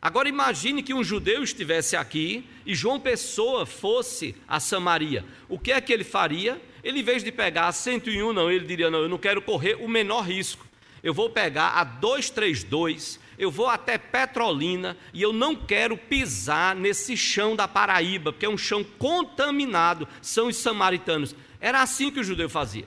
Agora 0.00 0.28
imagine 0.28 0.84
que 0.84 0.94
um 0.94 1.02
judeu 1.02 1.42
estivesse 1.42 1.96
aqui 1.96 2.48
e 2.64 2.76
João 2.76 3.00
Pessoa 3.00 3.66
fosse 3.66 4.36
a 4.46 4.60
Samaria. 4.60 5.24
O 5.48 5.58
que 5.58 5.72
é 5.72 5.80
que 5.80 5.92
ele 5.92 6.04
faria? 6.04 6.62
Ele, 6.82 7.00
em 7.00 7.02
vez 7.02 7.22
de 7.22 7.32
pegar 7.32 7.66
a 7.66 7.72
101, 7.72 8.32
não, 8.32 8.50
ele 8.50 8.64
diria: 8.64 8.88
não, 8.88 9.00
eu 9.00 9.08
não 9.08 9.18
quero 9.18 9.42
correr 9.42 9.74
o 9.74 9.88
menor 9.88 10.22
risco. 10.22 10.64
Eu 11.02 11.12
vou 11.12 11.28
pegar 11.28 11.70
a 11.70 11.84
232 11.84 13.20
eu 13.40 13.50
vou 13.50 13.68
até 13.68 13.96
Petrolina 13.96 14.98
e 15.14 15.22
eu 15.22 15.32
não 15.32 15.56
quero 15.56 15.96
pisar 15.96 16.76
nesse 16.76 17.16
chão 17.16 17.56
da 17.56 17.66
Paraíba, 17.66 18.34
porque 18.34 18.44
é 18.44 18.48
um 18.50 18.58
chão 18.58 18.84
contaminado, 18.84 20.06
são 20.20 20.48
os 20.48 20.58
samaritanos. 20.58 21.34
Era 21.58 21.80
assim 21.80 22.10
que 22.10 22.20
o 22.20 22.24
judeu 22.24 22.50
fazia. 22.50 22.86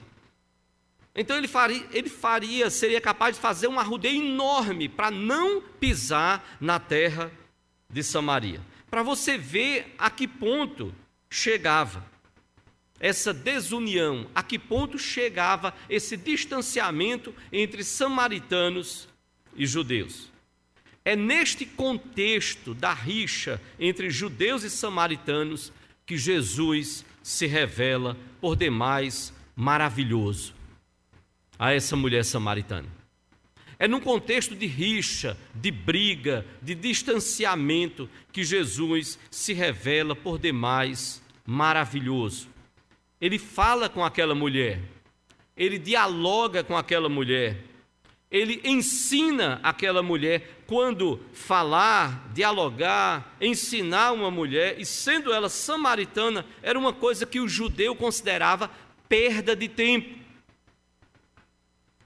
Então 1.12 1.36
ele 1.36 1.48
faria, 1.48 1.84
ele 1.90 2.08
faria, 2.08 2.70
seria 2.70 3.00
capaz 3.00 3.34
de 3.34 3.42
fazer 3.42 3.66
um 3.66 3.80
arrudeio 3.80 4.24
enorme 4.24 4.88
para 4.88 5.10
não 5.10 5.60
pisar 5.60 6.56
na 6.60 6.78
terra 6.78 7.32
de 7.90 8.04
Samaria. 8.04 8.60
Para 8.88 9.02
você 9.02 9.36
ver 9.36 9.92
a 9.98 10.08
que 10.08 10.28
ponto 10.28 10.94
chegava 11.28 12.04
essa 13.00 13.34
desunião, 13.34 14.28
a 14.32 14.42
que 14.42 14.56
ponto 14.56 15.00
chegava 15.00 15.74
esse 15.90 16.16
distanciamento 16.16 17.34
entre 17.52 17.82
samaritanos 17.82 19.08
e 19.56 19.66
judeus. 19.66 20.32
É 21.04 21.14
neste 21.14 21.66
contexto 21.66 22.72
da 22.72 22.94
rixa 22.94 23.60
entre 23.78 24.08
judeus 24.08 24.62
e 24.62 24.70
samaritanos 24.70 25.72
que 26.06 26.16
Jesus 26.16 27.04
se 27.22 27.46
revela 27.46 28.16
por 28.40 28.56
demais 28.56 29.32
maravilhoso 29.54 30.54
a 31.58 31.72
essa 31.72 31.94
mulher 31.94 32.24
samaritana. 32.24 32.88
É 33.78 33.88
num 33.88 34.00
contexto 34.00 34.54
de 34.54 34.66
rixa, 34.66 35.36
de 35.54 35.70
briga, 35.70 36.46
de 36.62 36.74
distanciamento 36.74 38.08
que 38.32 38.44
Jesus 38.44 39.18
se 39.30 39.52
revela 39.52 40.14
por 40.14 40.38
demais 40.38 41.22
maravilhoso. 41.44 42.48
Ele 43.20 43.38
fala 43.38 43.88
com 43.88 44.04
aquela 44.04 44.34
mulher, 44.34 44.80
ele 45.56 45.78
dialoga 45.78 46.62
com 46.62 46.76
aquela 46.76 47.08
mulher, 47.08 47.62
ele 48.30 48.60
ensina 48.64 49.60
aquela 49.62 50.02
mulher 50.02 50.53
quando 50.66 51.20
falar, 51.32 52.28
dialogar, 52.32 53.36
ensinar 53.40 54.12
uma 54.12 54.30
mulher, 54.30 54.80
e 54.80 54.86
sendo 54.86 55.32
ela 55.32 55.48
samaritana, 55.48 56.44
era 56.62 56.78
uma 56.78 56.92
coisa 56.92 57.26
que 57.26 57.40
o 57.40 57.48
judeu 57.48 57.94
considerava 57.94 58.70
perda 59.08 59.54
de 59.54 59.68
tempo. 59.68 60.18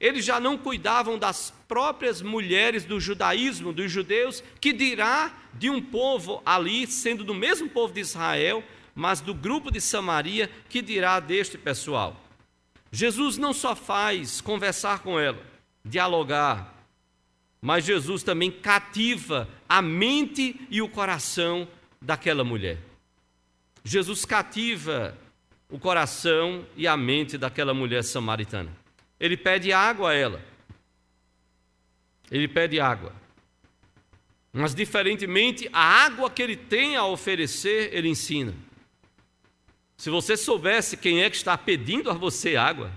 Eles 0.01 0.25
já 0.25 0.39
não 0.39 0.57
cuidavam 0.57 1.19
das 1.19 1.53
próprias 1.67 2.23
mulheres 2.23 2.85
do 2.85 3.01
judaísmo, 3.01 3.73
dos 3.73 3.91
judeus, 3.91 4.43
que 4.61 4.73
dirá 4.73 5.33
de 5.55 5.69
um 5.69 5.83
povo 5.83 6.41
ali, 6.47 6.87
sendo 6.87 7.25
do 7.25 7.35
mesmo 7.35 7.69
povo 7.69 7.93
de 7.93 8.01
Israel, 8.01 8.63
mas 8.95 9.21
do 9.21 9.35
grupo 9.35 9.71
de 9.71 9.81
Samaria, 9.81 10.51
que 10.69 10.81
dirá 10.81 11.19
deste 11.19 11.59
pessoal. 11.59 12.17
Jesus 12.93 13.37
não 13.37 13.53
só 13.53 13.75
faz 13.75 14.41
conversar 14.41 15.01
com 15.01 15.19
ela, 15.19 15.39
dialogar, 15.85 16.78
mas 17.61 17.85
Jesus 17.85 18.23
também 18.23 18.51
cativa 18.51 19.49
a 19.69 19.83
mente 19.83 20.59
e 20.71 20.81
o 20.81 20.89
coração 20.89 21.67
daquela 22.01 22.45
mulher. 22.45 22.79
Jesus 23.85 24.25
cativa 24.25 25.17
o 25.71 25.79
coração 25.79 26.67
e 26.77 26.87
a 26.87 26.97
mente 26.97 27.37
daquela 27.37 27.75
mulher 27.75 28.03
samaritana. 28.03 28.71
Ele 29.19 29.37
pede 29.37 29.73
água 29.73 30.11
a 30.11 30.15
ela. 30.15 30.43
Ele 32.31 32.47
pede 32.47 32.81
água. 32.81 33.13
Mas, 34.53 34.75
diferentemente, 34.75 35.69
a 35.73 36.05
água 36.05 36.31
que 36.31 36.43
ele 36.43 36.57
tem 36.57 36.97
a 36.97 37.05
oferecer, 37.05 37.91
ele 37.93 38.09
ensina. 38.09 38.55
Se 39.97 40.11
você 40.11 40.37
soubesse 40.37 40.97
quem 40.97 41.23
é 41.23 41.31
que 41.31 41.37
está 41.37 41.59
pedindo 41.59 42.11
a 42.11 42.15
você 42.15 42.57
água, 42.57 42.91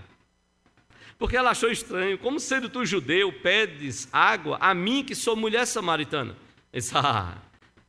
porque 1.21 1.37
ela 1.37 1.51
achou 1.51 1.69
estranho, 1.69 2.17
como 2.17 2.39
sendo 2.39 2.67
tu 2.67 2.83
judeu, 2.83 3.31
pedes 3.31 4.09
água 4.11 4.57
a 4.59 4.73
mim 4.73 5.03
que 5.03 5.13
sou 5.13 5.35
mulher 5.35 5.67
samaritana. 5.67 6.35
Disse, 6.73 6.97
ah, 6.97 7.37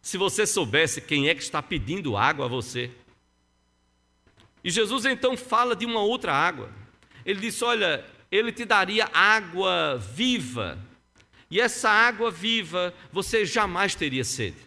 se 0.03 0.19
você 0.19 0.47
soubesse 0.47 1.01
quem 1.01 1.31
é 1.31 1.35
que 1.35 1.41
está 1.41 1.63
pedindo 1.63 2.15
água 2.15 2.45
a 2.45 2.49
você. 2.49 2.91
E 4.63 4.69
Jesus 4.69 5.07
então 5.07 5.35
fala 5.35 5.75
de 5.75 5.87
uma 5.87 6.01
outra 6.01 6.35
água. 6.35 6.69
Ele 7.25 7.41
disse: 7.41 7.65
Olha, 7.65 8.05
ele 8.31 8.53
te 8.53 8.67
daria 8.67 9.09
água 9.15 9.97
viva. 9.97 10.79
E 11.51 11.59
essa 11.59 11.89
água 11.89 12.31
viva 12.31 12.93
você 13.11 13.47
jamais 13.47 13.95
teria 13.95 14.25
sede. 14.25 14.59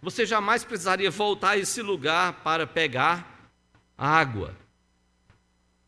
Você 0.00 0.24
jamais 0.24 0.62
precisaria 0.62 1.10
voltar 1.10 1.50
a 1.50 1.58
esse 1.58 1.82
lugar 1.82 2.34
para 2.44 2.68
pegar 2.68 3.50
água. 3.98 4.61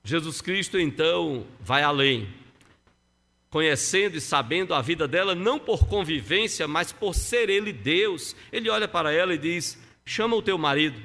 Jesus 0.04 0.42
Cristo 0.42 0.78
então 0.78 1.46
vai 1.58 1.82
além, 1.82 2.28
conhecendo 3.48 4.18
e 4.18 4.20
sabendo 4.20 4.74
a 4.74 4.82
vida 4.82 5.08
dela, 5.08 5.34
não 5.34 5.58
por 5.58 5.88
convivência, 5.88 6.68
mas 6.68 6.92
por 6.92 7.14
ser 7.14 7.48
Ele 7.48 7.72
Deus. 7.72 8.36
Ele 8.52 8.68
olha 8.68 8.86
para 8.86 9.10
ela 9.12 9.34
e 9.34 9.38
diz: 9.38 9.82
chama 10.04 10.36
o 10.36 10.42
teu 10.42 10.58
marido. 10.58 11.00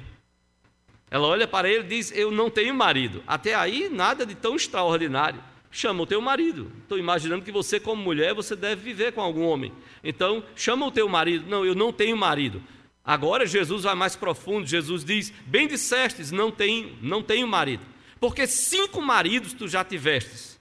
Ela 1.10 1.26
olha 1.26 1.48
para 1.48 1.68
ele 1.68 1.84
e 1.84 1.88
diz: 1.88 2.12
Eu 2.12 2.30
não 2.30 2.48
tenho 2.48 2.74
marido. 2.74 3.22
Até 3.26 3.54
aí, 3.54 3.88
nada 3.88 4.24
de 4.24 4.34
tão 4.34 4.54
extraordinário 4.54 5.42
chama 5.70 6.02
o 6.02 6.06
teu 6.06 6.20
marido. 6.20 6.70
Estou 6.82 6.98
imaginando 6.98 7.44
que 7.44 7.52
você, 7.52 7.80
como 7.80 8.02
mulher, 8.02 8.34
você 8.34 8.54
deve 8.54 8.82
viver 8.82 9.12
com 9.12 9.20
algum 9.20 9.44
homem. 9.44 9.72
Então, 10.04 10.42
chama 10.54 10.86
o 10.86 10.90
teu 10.90 11.08
marido. 11.08 11.48
Não, 11.48 11.64
eu 11.64 11.74
não 11.74 11.92
tenho 11.92 12.16
marido. 12.16 12.62
Agora 13.04 13.46
Jesus 13.46 13.84
vai 13.84 13.94
mais 13.94 14.14
profundo. 14.14 14.66
Jesus 14.66 15.04
diz: 15.04 15.32
Bem 15.46 15.66
dissestes, 15.66 16.30
não 16.30 16.50
tenho, 16.50 16.96
não 17.02 17.22
tenho 17.22 17.48
marido. 17.48 17.82
Porque 18.20 18.46
cinco 18.46 19.00
maridos 19.00 19.54
tu 19.54 19.66
já 19.66 19.82
tivestes. 19.82 20.60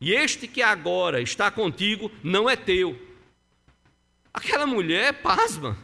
E 0.00 0.12
este 0.12 0.46
que 0.46 0.62
agora 0.62 1.20
está 1.20 1.50
contigo 1.50 2.10
não 2.22 2.48
é 2.48 2.56
teu. 2.56 2.98
Aquela 4.32 4.66
mulher 4.66 5.20
pasma. 5.20 5.76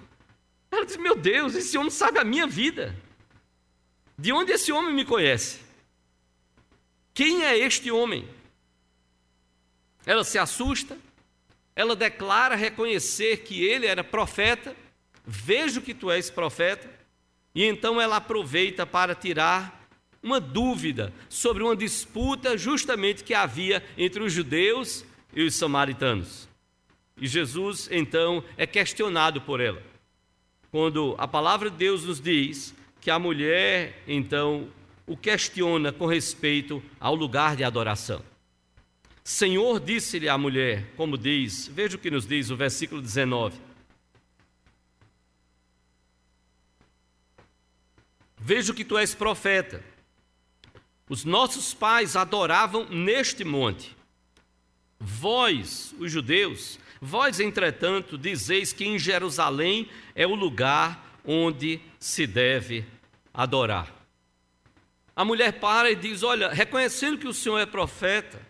Ela 0.71 0.87
diz: 0.87 0.97
Meu 0.97 1.17
Deus, 1.17 1.55
esse 1.55 1.77
homem 1.77 1.91
sabe 1.91 2.21
a 2.21 2.25
minha 2.25 2.47
vida. 2.47 2.97
De 4.17 4.33
onde 4.33 4.53
esse 4.53 4.73
homem 4.73 4.95
me 4.95 5.05
conhece? 5.05 5.61
Quem 7.13 7.45
é 7.45 7.59
este 7.59 7.91
homem? 7.91 8.27
Ela 10.07 10.23
se 10.23 10.39
assusta, 10.39 10.97
ela 11.75 11.97
declara 11.97 12.55
reconhecer 12.55 13.39
que 13.39 13.65
ele 13.65 13.87
era 13.87 14.05
profeta, 14.05 14.77
vejo 15.27 15.83
que 15.83 15.93
tu 15.93 16.11
és 16.11 16.31
profeta, 16.31 16.89
e 17.55 17.65
então 17.65 18.01
ela 18.01 18.17
aproveita 18.17 18.87
para 18.87 19.15
tirar 19.15 19.76
uma 20.27 20.41
dúvida 20.41 21.13
sobre 21.29 21.63
uma 21.63 21.77
disputa 21.77 22.59
justamente 22.59 23.23
que 23.23 23.33
havia 23.33 23.81
entre 23.97 24.25
os 24.25 24.33
judeus 24.33 25.05
e 25.33 25.45
os 25.45 25.55
samaritanos. 25.55 26.49
E 27.17 27.29
Jesus 27.29 27.89
então 27.93 28.43
é 28.57 28.67
questionado 28.67 29.41
por 29.41 29.61
ela. 29.61 29.81
Quando 30.73 31.15
a 31.17 31.29
palavra 31.29 31.71
de 31.71 31.77
Deus 31.77 32.03
nos 32.05 32.21
diz 32.21 32.75
que 33.01 33.09
a 33.09 33.21
mulher 33.21 34.03
então 34.05 34.69
o 35.07 35.17
questiona 35.17 35.93
com 35.93 36.07
respeito 36.07 36.83
ao 36.99 37.15
lugar 37.15 37.55
de 37.55 37.63
adoração. 37.63 38.21
Senhor, 39.23 39.79
disse-lhe 39.79 40.29
a 40.29 40.37
mulher, 40.37 40.93
como 40.97 41.17
diz, 41.17 41.69
veja 41.69 41.97
o 41.97 42.01
que 42.01 42.11
nos 42.11 42.27
diz 42.27 42.51
o 42.51 42.57
versículo 42.57 43.01
19. 43.01 43.57
Vejo 48.39 48.75
que 48.75 48.85
tu 48.85 48.99
és 48.99 49.15
profeta. 49.15 49.96
Os 51.09 51.25
nossos 51.25 51.73
pais 51.73 52.17
adoravam 52.17 52.87
neste 52.89 53.45
monte. 53.45 53.97
Vós, 54.99 55.95
os 55.99 56.11
judeus, 56.11 56.79
vós, 57.01 57.39
entretanto, 57.39 58.19
dizeis 58.19 58.73
que 58.73 58.85
em 58.85 58.99
Jerusalém 58.99 59.89
é 60.15 60.27
o 60.27 60.35
lugar 60.35 61.19
onde 61.25 61.81
se 61.99 62.27
deve 62.27 62.85
adorar. 63.33 63.95
A 65.15 65.25
mulher 65.25 65.61
para 65.61 65.91
e 65.91 65.97
diz: 65.97 66.23
Olha, 66.23 66.49
reconhecendo 66.49 67.19
que 67.19 67.29
o 67.29 67.35
Senhor 67.35 67.59
é 67.59 67.67
profeta, 67.67 68.41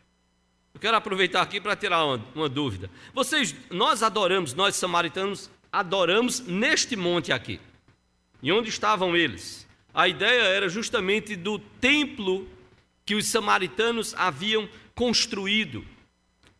eu 0.72 0.80
quero 0.80 0.96
aproveitar 0.96 1.42
aqui 1.42 1.60
para 1.60 1.76
tirar 1.76 2.04
uma, 2.04 2.24
uma, 2.34 2.48
dúvida. 2.48 2.90
Vocês, 3.14 3.54
nós 3.70 4.02
adoramos, 4.02 4.52
nós 4.54 4.76
samaritanos, 4.76 5.50
adoramos 5.72 6.40
neste 6.40 6.96
monte 6.96 7.32
aqui. 7.32 7.60
E 8.42 8.52
onde 8.52 8.68
estavam 8.68 9.16
eles? 9.16 9.65
A 9.96 10.06
ideia 10.06 10.42
era 10.42 10.68
justamente 10.68 11.34
do 11.34 11.58
templo 11.58 12.46
que 13.06 13.14
os 13.14 13.28
samaritanos 13.28 14.14
haviam 14.14 14.68
construído 14.94 15.82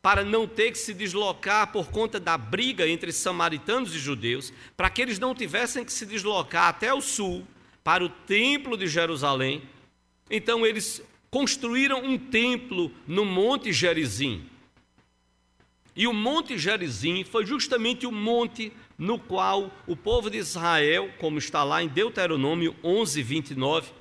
para 0.01 0.25
não 0.25 0.49
ter 0.49 0.73
que 0.73 0.79
se 0.79 0.95
deslocar 0.95 1.71
por 1.71 1.91
conta 1.91 2.19
da 2.19 2.39
briga 2.39 2.89
entre 2.89 3.13
samaritanos 3.13 3.95
e 3.95 3.99
judeus, 3.99 4.55
para 4.75 4.89
que 4.89 5.03
eles 5.03 5.19
não 5.19 5.35
tivessem 5.35 5.85
que 5.85 5.93
se 5.93 6.07
deslocar 6.07 6.69
até 6.69 6.95
o 6.95 7.03
sul 7.03 7.47
para 7.85 8.03
o 8.03 8.09
templo 8.09 8.75
de 8.75 8.87
Jerusalém. 8.87 9.63
Então 10.31 10.65
eles 10.65 11.03
construíram 11.31 12.03
um 12.03 12.17
templo 12.17 12.91
no 13.07 13.27
Monte 13.27 13.71
Gerizim. 13.71 14.47
E 15.95 16.07
o 16.07 16.15
Monte 16.15 16.57
Gerizim 16.57 17.23
foi 17.23 17.45
justamente 17.45 18.07
o 18.07 18.13
monte 18.13 18.73
no 18.99 19.19
qual 19.19 19.71
o 19.87 19.97
povo 19.97 20.31
de 20.31 20.39
Israel, 20.39 21.11
como 21.19 21.39
está 21.39 21.63
lá 21.63 21.83
em 21.83 21.89
Deuteronômio 21.89 22.75
11, 22.83 23.23
29, 23.23 23.93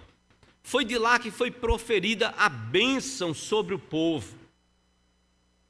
foi 0.64 0.86
de 0.86 0.98
lá 0.98 1.20
que 1.20 1.32
foi 1.32 1.52
proferida 1.52 2.34
a 2.38 2.50
bênção 2.50 3.34
sobre 3.34 3.76
o 3.76 3.80
povo 3.80 4.36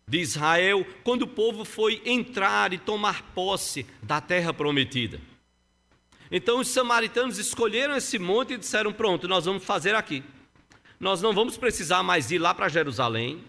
de 0.08 0.20
Israel, 0.20 0.86
quando 1.04 1.24
o 1.24 1.28
povo 1.28 1.66
foi 1.66 2.02
entrar 2.06 2.72
e 2.72 2.78
tomar 2.78 3.24
posse 3.34 3.86
da 4.04 4.22
terra 4.22 4.54
prometida. 4.54 5.20
Então 6.32 6.60
os 6.60 6.68
samaritanos 6.68 7.38
escolheram 7.38 7.96
esse 7.96 8.20
monte 8.20 8.54
e 8.54 8.58
disseram: 8.58 8.94
Pronto, 8.94 9.28
nós 9.28 9.46
vamos 9.46 9.64
fazer 9.64 9.96
aqui 9.96 10.24
nós 11.00 11.22
não 11.22 11.34
vamos 11.34 11.58
precisar 11.58 12.04
mais 12.04 12.32
ir 12.32 12.40
lá 12.40 12.54
para 12.54 12.70
Jerusalém. 12.70 13.44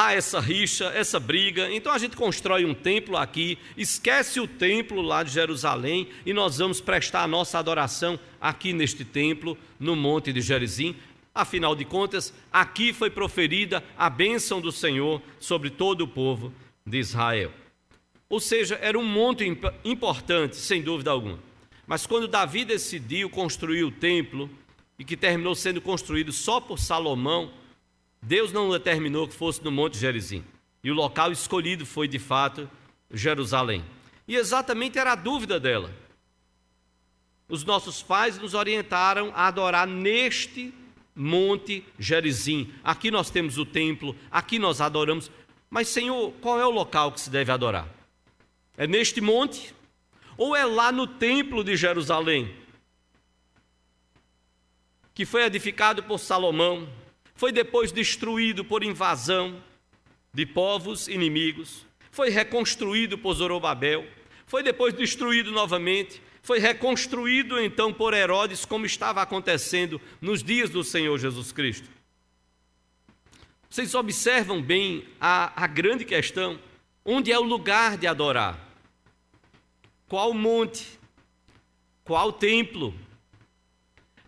Há 0.00 0.12
essa 0.12 0.38
rixa, 0.38 0.92
essa 0.94 1.18
briga, 1.18 1.68
então 1.74 1.90
a 1.90 1.98
gente 1.98 2.14
constrói 2.14 2.64
um 2.64 2.72
templo 2.72 3.16
aqui, 3.16 3.58
esquece 3.76 4.38
o 4.38 4.46
templo 4.46 5.02
lá 5.02 5.24
de 5.24 5.32
Jerusalém 5.32 6.06
e 6.24 6.32
nós 6.32 6.58
vamos 6.58 6.80
prestar 6.80 7.24
a 7.24 7.26
nossa 7.26 7.58
adoração 7.58 8.16
aqui 8.40 8.72
neste 8.72 9.04
templo, 9.04 9.58
no 9.76 9.96
Monte 9.96 10.32
de 10.32 10.40
Gerizim. 10.40 10.94
Afinal 11.34 11.74
de 11.74 11.84
contas, 11.84 12.32
aqui 12.52 12.92
foi 12.92 13.10
proferida 13.10 13.82
a 13.96 14.08
bênção 14.08 14.60
do 14.60 14.70
Senhor 14.70 15.20
sobre 15.40 15.68
todo 15.68 16.02
o 16.02 16.08
povo 16.08 16.52
de 16.86 16.98
Israel. 16.98 17.50
Ou 18.30 18.38
seja, 18.38 18.78
era 18.80 18.96
um 18.96 19.04
monte 19.04 19.52
importante, 19.84 20.54
sem 20.54 20.80
dúvida 20.80 21.10
alguma. 21.10 21.40
Mas 21.88 22.06
quando 22.06 22.28
Davi 22.28 22.64
decidiu 22.64 23.28
construir 23.28 23.82
o 23.82 23.90
templo, 23.90 24.48
e 24.96 25.04
que 25.04 25.16
terminou 25.16 25.56
sendo 25.56 25.80
construído 25.80 26.30
só 26.30 26.60
por 26.60 26.78
Salomão, 26.78 27.50
Deus 28.20 28.52
não 28.52 28.70
determinou 28.70 29.28
que 29.28 29.34
fosse 29.34 29.62
no 29.64 29.70
Monte 29.70 29.98
Gerizim. 29.98 30.44
E 30.82 30.90
o 30.90 30.94
local 30.94 31.32
escolhido 31.32 31.86
foi, 31.86 32.08
de 32.08 32.18
fato, 32.18 32.68
Jerusalém. 33.10 33.84
E 34.26 34.36
exatamente 34.36 34.98
era 34.98 35.12
a 35.12 35.16
dúvida 35.16 35.58
dela. 35.58 35.94
Os 37.48 37.64
nossos 37.64 38.02
pais 38.02 38.38
nos 38.38 38.54
orientaram 38.54 39.32
a 39.34 39.46
adorar 39.46 39.86
neste 39.86 40.74
Monte 41.14 41.84
Gerizim. 41.98 42.72
Aqui 42.84 43.10
nós 43.10 43.30
temos 43.30 43.58
o 43.58 43.64
templo, 43.64 44.14
aqui 44.30 44.58
nós 44.58 44.80
adoramos. 44.80 45.30
Mas, 45.70 45.88
Senhor, 45.88 46.32
qual 46.40 46.60
é 46.60 46.66
o 46.66 46.70
local 46.70 47.12
que 47.12 47.20
se 47.20 47.30
deve 47.30 47.50
adorar? 47.50 47.88
É 48.76 48.86
neste 48.86 49.20
monte? 49.20 49.74
Ou 50.36 50.54
é 50.54 50.64
lá 50.64 50.92
no 50.92 51.06
templo 51.06 51.64
de 51.64 51.76
Jerusalém? 51.76 52.54
Que 55.12 55.26
foi 55.26 55.42
edificado 55.42 56.02
por 56.04 56.18
Salomão, 56.18 56.88
foi 57.38 57.52
depois 57.52 57.92
destruído 57.92 58.64
por 58.64 58.82
invasão 58.82 59.62
de 60.34 60.44
povos 60.44 61.06
inimigos, 61.06 61.86
foi 62.10 62.30
reconstruído 62.30 63.16
por 63.16 63.32
Zorobabel, 63.32 64.04
foi 64.44 64.60
depois 64.60 64.92
destruído 64.92 65.52
novamente, 65.52 66.20
foi 66.42 66.58
reconstruído 66.58 67.60
então 67.60 67.92
por 67.94 68.12
Herodes, 68.12 68.64
como 68.64 68.84
estava 68.84 69.22
acontecendo 69.22 70.00
nos 70.20 70.42
dias 70.42 70.68
do 70.68 70.82
Senhor 70.82 71.16
Jesus 71.16 71.52
Cristo. 71.52 71.88
Vocês 73.70 73.94
observam 73.94 74.60
bem 74.60 75.06
a, 75.20 75.62
a 75.62 75.68
grande 75.68 76.04
questão: 76.04 76.58
onde 77.04 77.30
é 77.30 77.38
o 77.38 77.44
lugar 77.44 77.96
de 77.96 78.08
adorar? 78.08 78.58
Qual 80.08 80.34
monte? 80.34 80.98
Qual 82.02 82.32
templo? 82.32 82.92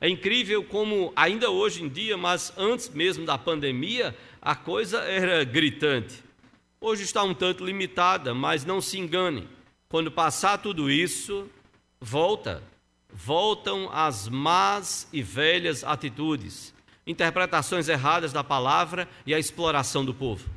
É 0.00 0.08
incrível 0.08 0.64
como, 0.64 1.12
ainda 1.14 1.50
hoje 1.50 1.82
em 1.82 1.88
dia, 1.88 2.16
mas 2.16 2.52
antes 2.56 2.88
mesmo 2.88 3.26
da 3.26 3.36
pandemia, 3.36 4.16
a 4.40 4.56
coisa 4.56 5.00
era 5.00 5.44
gritante. 5.44 6.24
Hoje 6.80 7.02
está 7.02 7.22
um 7.22 7.34
tanto 7.34 7.62
limitada, 7.62 8.32
mas 8.32 8.64
não 8.64 8.80
se 8.80 8.98
engane. 8.98 9.46
Quando 9.90 10.10
passar 10.10 10.56
tudo 10.56 10.90
isso, 10.90 11.46
volta. 12.00 12.62
Voltam 13.12 13.90
as 13.92 14.28
más 14.28 15.06
e 15.12 15.20
velhas 15.20 15.84
atitudes, 15.84 16.72
interpretações 17.06 17.88
erradas 17.88 18.32
da 18.32 18.42
palavra 18.42 19.06
e 19.26 19.34
a 19.34 19.38
exploração 19.38 20.04
do 20.04 20.14
povo. 20.14 20.48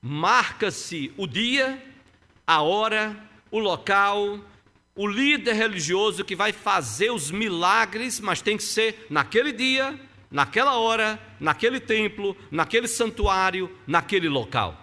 Marca-se 0.00 1.12
o 1.16 1.26
dia, 1.26 1.82
a 2.46 2.62
hora, 2.62 3.16
o 3.50 3.58
local, 3.58 4.38
o 4.96 5.06
líder 5.06 5.54
religioso 5.54 6.24
que 6.24 6.36
vai 6.36 6.52
fazer 6.52 7.10
os 7.10 7.30
milagres, 7.30 8.20
mas 8.20 8.40
tem 8.40 8.56
que 8.56 8.62
ser 8.62 9.06
naquele 9.10 9.52
dia, 9.52 9.98
naquela 10.30 10.78
hora, 10.78 11.20
naquele 11.40 11.80
templo, 11.80 12.36
naquele 12.50 12.86
santuário, 12.86 13.70
naquele 13.86 14.28
local. 14.28 14.80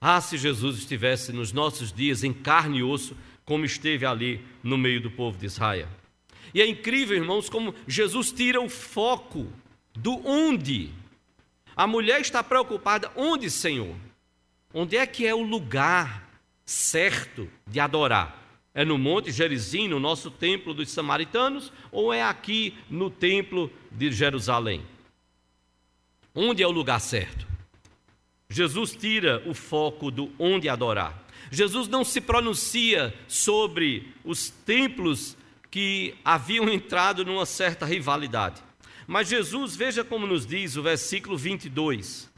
Ah, 0.00 0.20
se 0.20 0.36
Jesus 0.36 0.78
estivesse 0.78 1.32
nos 1.32 1.52
nossos 1.52 1.92
dias 1.92 2.24
em 2.24 2.32
carne 2.32 2.78
e 2.78 2.82
osso, 2.82 3.16
como 3.44 3.64
esteve 3.64 4.04
ali 4.04 4.44
no 4.62 4.76
meio 4.76 5.00
do 5.00 5.10
povo 5.10 5.38
de 5.38 5.46
Israel. 5.46 5.88
E 6.52 6.60
é 6.60 6.66
incrível, 6.66 7.16
irmãos, 7.16 7.48
como 7.48 7.74
Jesus 7.86 8.32
tira 8.32 8.60
o 8.60 8.68
foco 8.68 9.50
do 9.94 10.26
onde. 10.26 10.90
A 11.76 11.86
mulher 11.86 12.20
está 12.20 12.42
preocupada, 12.42 13.10
onde, 13.16 13.50
Senhor? 13.50 13.96
Onde 14.72 14.96
é 14.96 15.06
que 15.06 15.26
é 15.26 15.34
o 15.34 15.42
lugar 15.42 16.28
certo 16.64 17.48
de 17.66 17.80
adorar? 17.80 18.43
É 18.74 18.84
no 18.84 18.98
Monte 18.98 19.30
Gerizim, 19.30 19.86
no 19.86 20.00
nosso 20.00 20.30
templo 20.30 20.74
dos 20.74 20.90
samaritanos, 20.90 21.72
ou 21.92 22.12
é 22.12 22.22
aqui 22.22 22.74
no 22.90 23.08
templo 23.08 23.70
de 23.92 24.10
Jerusalém? 24.10 24.84
Onde 26.34 26.62
é 26.62 26.66
o 26.66 26.72
lugar 26.72 27.00
certo? 27.00 27.46
Jesus 28.50 28.96
tira 28.96 29.42
o 29.46 29.54
foco 29.54 30.10
do 30.10 30.32
onde 30.38 30.68
adorar. 30.68 31.24
Jesus 31.50 31.86
não 31.86 32.04
se 32.04 32.20
pronuncia 32.20 33.14
sobre 33.28 34.12
os 34.24 34.50
templos 34.50 35.36
que 35.70 36.14
haviam 36.24 36.68
entrado 36.68 37.24
numa 37.24 37.46
certa 37.46 37.86
rivalidade. 37.86 38.62
Mas 39.06 39.28
Jesus, 39.28 39.76
veja 39.76 40.02
como 40.02 40.26
nos 40.26 40.46
diz 40.46 40.76
o 40.76 40.82
versículo 40.82 41.36
22. 41.36 42.30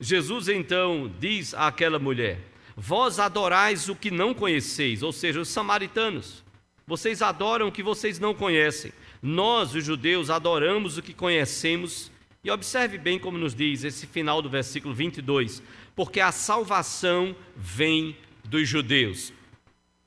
Jesus 0.00 0.48
então 0.48 1.12
diz 1.20 1.54
àquela 1.54 1.98
mulher: 1.98 2.40
Vós 2.76 3.18
adorais 3.18 3.88
o 3.88 3.96
que 3.96 4.10
não 4.10 4.34
conheceis, 4.34 5.02
ou 5.02 5.10
seja, 5.10 5.40
os 5.40 5.48
samaritanos. 5.48 6.44
Vocês 6.86 7.22
adoram 7.22 7.68
o 7.68 7.72
que 7.72 7.82
vocês 7.82 8.18
não 8.18 8.34
conhecem. 8.34 8.92
Nós, 9.22 9.74
os 9.74 9.82
judeus, 9.82 10.28
adoramos 10.28 10.98
o 10.98 11.02
que 11.02 11.14
conhecemos. 11.14 12.12
E 12.44 12.50
observe 12.50 12.98
bem 12.98 13.18
como 13.18 13.38
nos 13.38 13.54
diz 13.54 13.82
esse 13.82 14.06
final 14.06 14.42
do 14.42 14.50
versículo 14.50 14.94
22: 14.94 15.62
Porque 15.96 16.20
a 16.20 16.30
salvação 16.30 17.34
vem 17.56 18.16
dos 18.44 18.68
judeus. 18.68 19.32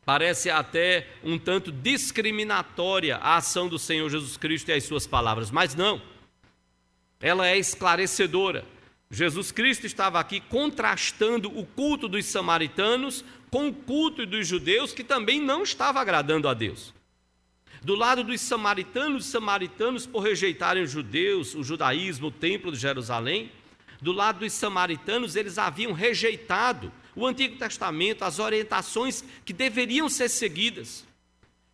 Parece 0.05 0.49
até 0.49 1.07
um 1.23 1.37
tanto 1.37 1.71
discriminatória 1.71 3.17
a 3.17 3.35
ação 3.35 3.67
do 3.67 3.77
Senhor 3.77 4.09
Jesus 4.09 4.37
Cristo 4.37 4.69
e 4.69 4.73
as 4.73 4.83
suas 4.83 5.05
palavras, 5.05 5.51
mas 5.51 5.75
não. 5.75 6.01
Ela 7.19 7.47
é 7.47 7.57
esclarecedora. 7.57 8.63
Jesus 9.11 9.51
Cristo 9.51 9.87
estava 9.87 10.19
aqui 10.19 10.39
contrastando 10.39 11.49
o 11.57 11.65
culto 11.65 12.07
dos 12.07 12.25
samaritanos 12.25 13.25
com 13.49 13.69
o 13.69 13.73
culto 13.73 14.23
dos 14.23 14.47
judeus, 14.47 14.93
que 14.93 15.03
também 15.03 15.41
não 15.41 15.63
estava 15.63 15.99
agradando 15.99 16.47
a 16.47 16.53
Deus. 16.53 16.93
Do 17.81 17.95
lado 17.95 18.23
dos 18.23 18.39
samaritanos, 18.41 19.25
os 19.25 19.31
samaritanos, 19.31 20.05
por 20.05 20.19
rejeitarem 20.19 20.83
os 20.83 20.91
judeus, 20.91 21.55
o 21.55 21.63
judaísmo, 21.63 22.27
o 22.27 22.31
templo 22.31 22.71
de 22.71 22.77
Jerusalém, 22.77 23.51
do 23.99 24.11
lado 24.11 24.39
dos 24.39 24.53
samaritanos, 24.53 25.35
eles 25.35 25.57
haviam 25.57 25.91
rejeitado 25.91 26.91
o 27.15 27.25
Antigo 27.25 27.57
Testamento, 27.57 28.23
as 28.23 28.37
orientações 28.37 29.23
que 29.43 29.53
deveriam 29.53 30.07
ser 30.07 30.29
seguidas. 30.29 31.08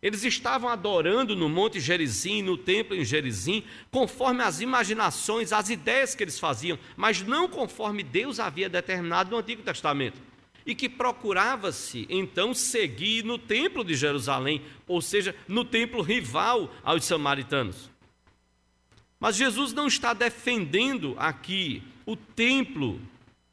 Eles 0.06 0.22
estavam 0.22 0.70
adorando 0.70 1.34
no 1.34 1.48
Monte 1.48 1.80
Gerizim, 1.80 2.40
no 2.40 2.56
templo 2.56 2.94
em 2.94 3.04
Gerizim, 3.04 3.64
conforme 3.90 4.40
as 4.40 4.60
imaginações, 4.60 5.52
as 5.52 5.68
ideias 5.68 6.14
que 6.14 6.22
eles 6.22 6.38
faziam, 6.38 6.78
mas 6.96 7.22
não 7.22 7.48
conforme 7.48 8.04
Deus 8.04 8.38
havia 8.38 8.68
determinado 8.68 9.32
no 9.32 9.38
Antigo 9.38 9.64
Testamento. 9.64 10.16
E 10.64 10.76
que 10.76 10.88
procurava-se 10.88 12.06
então 12.08 12.54
seguir 12.54 13.24
no 13.24 13.36
templo 13.36 13.82
de 13.82 13.96
Jerusalém, 13.96 14.62
ou 14.86 15.02
seja, 15.02 15.34
no 15.48 15.64
templo 15.64 16.02
rival 16.02 16.72
aos 16.84 17.04
samaritanos. 17.04 17.90
Mas 19.18 19.34
Jesus 19.34 19.72
não 19.72 19.88
está 19.88 20.14
defendendo 20.14 21.16
aqui 21.18 21.82
o 22.06 22.14
templo 22.14 23.00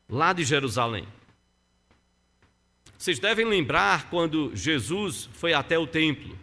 lá 0.08 0.34
de 0.34 0.44
Jerusalém. 0.44 1.08
Vocês 2.96 3.18
devem 3.18 3.44
lembrar 3.44 4.08
quando 4.12 4.52
Jesus 4.54 5.28
foi 5.34 5.52
até 5.52 5.80
o 5.80 5.88
templo. 5.88 6.43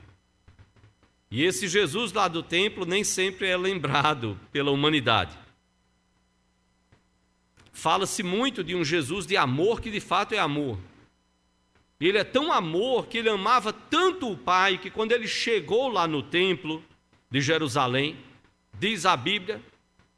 E 1.31 1.45
esse 1.45 1.69
Jesus 1.69 2.13
lá 2.13 2.27
do 2.27 2.43
templo 2.43 2.85
nem 2.85 3.05
sempre 3.05 3.47
é 3.47 3.57
lembrado 3.57 4.39
pela 4.51 4.71
humanidade. 4.71 5.39
Fala-se 7.73 8.23
muito 8.23 8.65
de 8.65 8.75
um 8.75 8.85
Jesus 8.85 9.27
de 9.27 9.37
amor 9.37 9.81
que 9.81 9.91
de 9.91 10.01
fato 10.01 10.35
é 10.35 10.39
amor. 10.39 10.79
Ele 12.01 12.19
é 12.19 12.25
tão 12.25 12.53
amor 12.53 13.07
que 13.07 13.19
ele 13.19 13.29
amava 13.29 13.73
tanto 13.73 14.33
o 14.33 14.37
Pai 14.37 14.79
que 14.79 14.91
quando 14.91 15.13
ele 15.13 15.29
chegou 15.29 15.89
lá 15.89 16.09
no 16.09 16.23
templo 16.23 16.83
de 17.31 17.41
Jerusalém, 17.41 18.19
diz 18.79 19.07
a 19.07 19.17
Bíblia, 19.17 19.63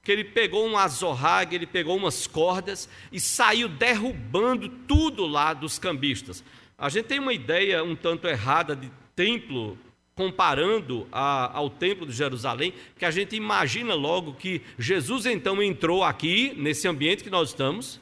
que 0.03 0.11
ele 0.11 0.25
pegou 0.25 0.67
um 0.67 0.79
azorrague, 0.79 1.55
ele 1.55 1.67
pegou 1.67 1.97
umas 1.97 2.27
cordas 2.27 2.89
e 3.13 3.21
saiu 3.21 3.69
derrubando 3.69 4.69
tudo 4.69 5.27
lá 5.27 5.53
dos 5.53 5.79
cambistas. 5.79 6.43
A 6.79 6.89
gente 6.89 7.07
tem 7.07 7.21
uma 7.21 7.33
ideia 7.33 7.85
um 7.85 7.95
tanto 7.95 8.27
errada 8.27 8.75
de 8.75 8.91
templo, 9.15 9.79
comparando 10.15 11.07
a, 11.11 11.57
ao 11.57 11.71
templo 11.71 12.07
de 12.07 12.13
Jerusalém, 12.13 12.75
que 12.99 13.05
a 13.05 13.11
gente 13.11 13.35
imagina 13.35 13.95
logo 13.95 14.35
que 14.35 14.61
Jesus 14.79 15.27
então 15.27 15.63
entrou 15.63 16.05
aqui, 16.05 16.53
nesse 16.57 16.87
ambiente 16.87 17.25
que 17.25 17.31
nós 17.31 17.51
estamos, 17.51 18.01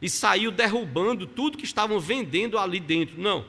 e 0.00 0.10
saiu 0.10 0.50
derrubando 0.50 1.26
tudo 1.26 1.56
que 1.56 1.64
estavam 1.64 1.98
vendendo 1.98 2.58
ali 2.58 2.78
dentro. 2.78 3.20
Não, 3.20 3.44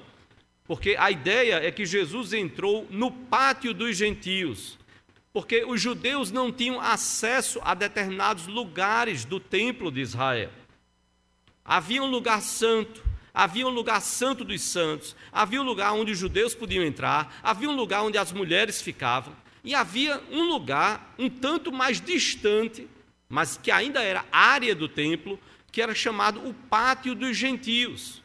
porque 0.66 0.96
a 0.98 1.12
ideia 1.12 1.56
é 1.56 1.72
que 1.72 1.86
Jesus 1.86 2.34
entrou 2.34 2.88
no 2.90 3.12
pátio 3.12 3.74
dos 3.74 3.96
gentios 3.98 4.78
porque 5.38 5.64
os 5.64 5.80
judeus 5.80 6.32
não 6.32 6.52
tinham 6.52 6.82
acesso 6.82 7.60
a 7.64 7.76
determinados 7.76 8.48
lugares 8.48 9.24
do 9.24 9.40
templo 9.40 9.92
de 9.92 10.02
Israel. 10.02 10.50
Havia 11.64 12.02
um 12.02 12.10
lugar 12.10 12.42
santo, 12.42 13.04
havia 13.38 13.68
um 13.68 13.70
lugar 13.70 14.02
santo 14.02 14.44
dos 14.44 14.64
santos, 14.64 15.16
havia 15.32 15.62
um 15.62 15.64
lugar 15.64 15.94
onde 15.94 16.12
os 16.12 16.18
judeus 16.18 16.56
podiam 16.56 16.84
entrar, 16.84 17.40
havia 17.44 17.70
um 17.70 17.76
lugar 17.76 18.02
onde 18.02 18.18
as 18.18 18.32
mulheres 18.32 18.82
ficavam, 18.82 19.32
e 19.64 19.76
havia 19.76 20.20
um 20.32 20.50
lugar 20.50 21.14
um 21.20 21.30
tanto 21.30 21.72
mais 21.72 22.02
distante, 22.02 22.88
mas 23.30 23.56
que 23.56 23.70
ainda 23.70 24.02
era 24.02 24.26
área 24.32 24.74
do 24.74 24.90
templo, 24.90 25.40
que 25.72 25.84
era 25.84 25.94
chamado 25.94 26.50
o 26.50 26.52
pátio 26.52 27.14
dos 27.14 27.38
gentios 27.38 28.24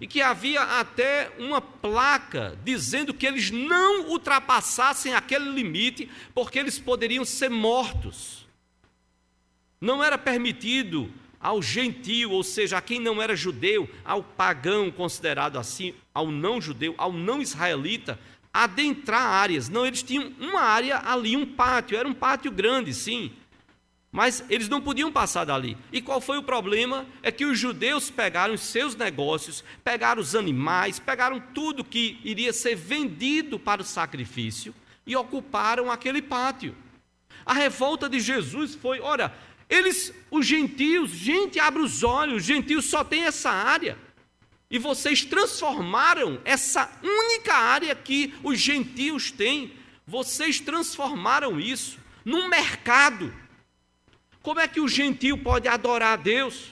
e 0.00 0.06
que 0.06 0.22
havia 0.22 0.62
até 0.62 1.30
uma 1.38 1.60
placa 1.60 2.58
dizendo 2.64 3.12
que 3.12 3.26
eles 3.26 3.50
não 3.50 4.08
ultrapassassem 4.08 5.14
aquele 5.14 5.50
limite, 5.50 6.10
porque 6.34 6.58
eles 6.58 6.78
poderiam 6.78 7.24
ser 7.24 7.48
mortos. 7.48 8.46
Não 9.80 10.02
era 10.02 10.18
permitido 10.18 11.12
ao 11.44 11.60
gentio, 11.60 12.30
ou 12.30 12.42
seja, 12.42 12.78
a 12.78 12.80
quem 12.80 12.98
não 12.98 13.20
era 13.20 13.36
judeu, 13.36 13.86
ao 14.02 14.22
pagão 14.22 14.90
considerado 14.90 15.58
assim, 15.58 15.92
ao 16.14 16.30
não 16.30 16.58
judeu, 16.58 16.94
ao 16.96 17.12
não 17.12 17.42
israelita, 17.42 18.18
adentrar 18.50 19.20
áreas. 19.20 19.68
Não, 19.68 19.84
eles 19.84 20.02
tinham 20.02 20.32
uma 20.40 20.62
área 20.62 21.02
ali, 21.04 21.36
um 21.36 21.44
pátio, 21.44 21.98
era 21.98 22.08
um 22.08 22.14
pátio 22.14 22.50
grande, 22.50 22.94
sim. 22.94 23.30
Mas 24.10 24.42
eles 24.48 24.70
não 24.70 24.80
podiam 24.80 25.12
passar 25.12 25.44
dali. 25.44 25.76
E 25.92 26.00
qual 26.00 26.18
foi 26.18 26.38
o 26.38 26.42
problema? 26.42 27.04
É 27.22 27.30
que 27.30 27.44
os 27.44 27.58
judeus 27.58 28.10
pegaram 28.10 28.54
os 28.54 28.62
seus 28.62 28.96
negócios, 28.96 29.62
pegaram 29.82 30.22
os 30.22 30.34
animais, 30.34 30.98
pegaram 30.98 31.38
tudo 31.52 31.84
que 31.84 32.18
iria 32.24 32.54
ser 32.54 32.74
vendido 32.74 33.58
para 33.58 33.82
o 33.82 33.84
sacrifício 33.84 34.74
e 35.06 35.14
ocuparam 35.14 35.90
aquele 35.90 36.22
pátio. 36.22 36.74
A 37.44 37.52
revolta 37.52 38.08
de 38.08 38.18
Jesus 38.18 38.74
foi: 38.74 38.98
olha, 39.00 39.30
eles, 39.68 40.12
os 40.30 40.46
gentios, 40.46 41.10
gente, 41.10 41.58
abre 41.58 41.82
os 41.82 42.02
olhos, 42.02 42.38
os 42.38 42.44
gentios 42.44 42.84
só 42.86 43.02
tem 43.02 43.24
essa 43.24 43.50
área. 43.50 43.98
E 44.70 44.78
vocês 44.78 45.24
transformaram 45.24 46.40
essa 46.44 46.90
única 47.02 47.54
área 47.54 47.94
que 47.94 48.34
os 48.42 48.58
gentios 48.58 49.30
têm, 49.30 49.72
vocês 50.06 50.60
transformaram 50.60 51.60
isso 51.60 51.98
num 52.24 52.48
mercado 52.48 53.32
como 54.44 54.60
é 54.60 54.68
que 54.68 54.78
o 54.78 54.86
gentio 54.86 55.38
pode 55.38 55.66
adorar 55.66 56.12
a 56.12 56.16
Deus? 56.16 56.66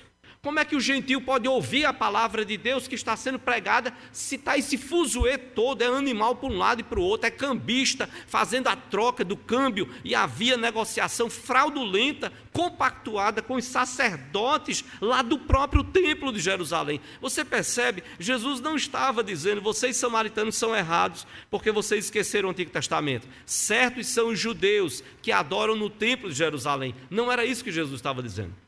Como 0.44 0.59
é 0.59 0.64
que 0.64 0.74
o 0.74 0.81
gentio 0.81 1.20
pode 1.20 1.46
ouvir 1.46 1.85
a 1.85 1.92
palavra 1.92 2.44
de 2.44 2.57
Deus 2.57 2.88
que 2.88 2.96
está 2.96 3.16
sendo 3.16 3.38
pregada 3.38 3.94
se 4.11 4.35
está 4.35 4.59
esse 4.59 4.76
fuzuê 4.76 5.38
todo, 5.38 5.83
é 5.83 5.87
animal 5.87 6.35
para 6.35 6.48
um 6.48 6.59
lado 6.59 6.81
e 6.81 6.83
para 6.83 6.98
o 6.98 7.05
outro, 7.05 7.28
é 7.28 7.31
cambista, 7.31 8.11
fazendo 8.26 8.66
a 8.66 8.74
troca 8.74 9.24
do 9.24 9.37
câmbio 9.37 9.88
e 10.02 10.16
havia 10.16 10.57
negociação 10.57 11.31
fraudulenta, 11.31 12.33
compactuada 12.52 13.40
com 13.40 13.55
os 13.55 13.66
sacerdotes 13.66 14.85
lá 15.00 15.22
do 15.22 15.38
próprio 15.38 15.85
templo 15.85 16.33
de 16.33 16.40
Jerusalém. 16.40 17.00
Você 17.20 17.44
percebe? 17.44 18.02
Jesus 18.18 18.59
não 18.59 18.74
estava 18.74 19.22
dizendo, 19.22 19.62
vocês 19.62 19.96
samaritanos 19.96 20.57
são 20.57 20.74
errados 20.74 21.24
porque 21.52 21.70
vocês 21.70 22.07
esqueceram 22.07 22.48
o 22.48 22.50
Antigo 22.50 22.72
Testamento. 22.72 23.28
Certos 23.46 24.09
são 24.09 24.31
os 24.31 24.40
judeus 24.40 25.05
que 25.22 25.31
adoram 25.31 25.76
no 25.76 25.88
templo 25.88 26.28
de 26.28 26.35
Jerusalém. 26.35 26.96
Não 27.09 27.31
era 27.31 27.44
isso 27.44 27.62
que 27.62 27.70
Jesus 27.70 27.94
estava 27.94 28.20
dizendo. 28.20 28.62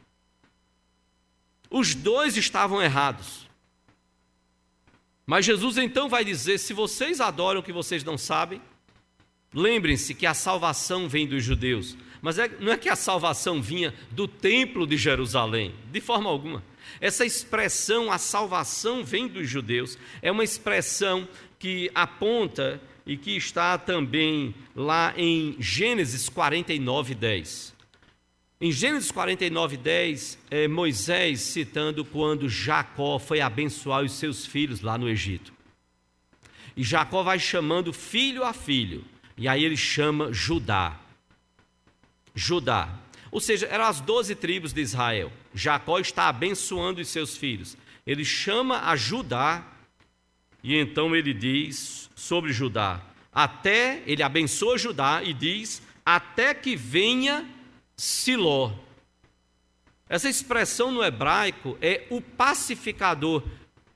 Os 1.74 1.92
dois 1.92 2.36
estavam 2.36 2.80
errados. 2.80 3.48
Mas 5.26 5.44
Jesus 5.44 5.76
então 5.76 6.08
vai 6.08 6.24
dizer: 6.24 6.58
se 6.58 6.72
vocês 6.72 7.20
adoram 7.20 7.58
o 7.58 7.62
que 7.64 7.72
vocês 7.72 8.04
não 8.04 8.16
sabem, 8.16 8.62
lembrem-se 9.52 10.14
que 10.14 10.24
a 10.24 10.34
salvação 10.34 11.08
vem 11.08 11.26
dos 11.26 11.42
judeus. 11.42 11.96
Mas 12.22 12.38
é, 12.38 12.48
não 12.60 12.70
é 12.70 12.78
que 12.78 12.88
a 12.88 12.94
salvação 12.94 13.60
vinha 13.60 13.92
do 14.12 14.28
templo 14.28 14.86
de 14.86 14.96
Jerusalém, 14.96 15.74
de 15.90 16.00
forma 16.00 16.30
alguma. 16.30 16.62
Essa 17.00 17.26
expressão, 17.26 18.12
a 18.12 18.18
salvação 18.18 19.02
vem 19.02 19.26
dos 19.26 19.48
judeus, 19.48 19.98
é 20.22 20.30
uma 20.30 20.44
expressão 20.44 21.26
que 21.58 21.90
aponta 21.92 22.80
e 23.04 23.16
que 23.16 23.36
está 23.36 23.76
também 23.78 24.54
lá 24.76 25.12
em 25.16 25.56
Gênesis 25.58 26.28
49, 26.28 27.16
10. 27.16 27.73
Em 28.60 28.70
Gênesis 28.70 29.10
49, 29.10 29.76
10, 29.76 30.38
é 30.50 30.68
Moisés 30.68 31.40
citando 31.40 32.04
quando 32.04 32.48
Jacó 32.48 33.18
foi 33.18 33.40
abençoar 33.40 34.04
os 34.04 34.12
seus 34.12 34.46
filhos 34.46 34.80
lá 34.80 34.96
no 34.96 35.08
Egito. 35.08 35.52
E 36.76 36.82
Jacó 36.82 37.22
vai 37.22 37.38
chamando 37.38 37.92
filho 37.92 38.44
a 38.44 38.52
filho, 38.52 39.04
e 39.36 39.48
aí 39.48 39.64
ele 39.64 39.76
chama 39.76 40.32
Judá. 40.32 41.00
Judá. 42.34 42.88
Ou 43.30 43.40
seja, 43.40 43.66
eram 43.66 43.84
as 43.84 44.00
doze 44.00 44.36
tribos 44.36 44.72
de 44.72 44.80
Israel. 44.80 45.32
Jacó 45.52 45.98
está 45.98 46.28
abençoando 46.28 47.00
os 47.00 47.08
seus 47.08 47.36
filhos. 47.36 47.76
Ele 48.06 48.24
chama 48.24 48.88
a 48.88 48.94
Judá, 48.94 49.66
e 50.62 50.76
então 50.76 51.14
ele 51.14 51.34
diz 51.34 52.08
sobre 52.14 52.52
Judá: 52.52 53.02
até, 53.32 54.02
ele 54.06 54.22
abençoa 54.22 54.78
Judá 54.78 55.22
e 55.24 55.34
diz: 55.34 55.82
até 56.06 56.54
que 56.54 56.76
venha 56.76 57.48
Siló. 57.96 58.72
Essa 60.08 60.28
expressão 60.28 60.90
no 60.90 61.02
hebraico 61.02 61.78
é 61.80 62.06
o 62.10 62.20
pacificador. 62.20 63.42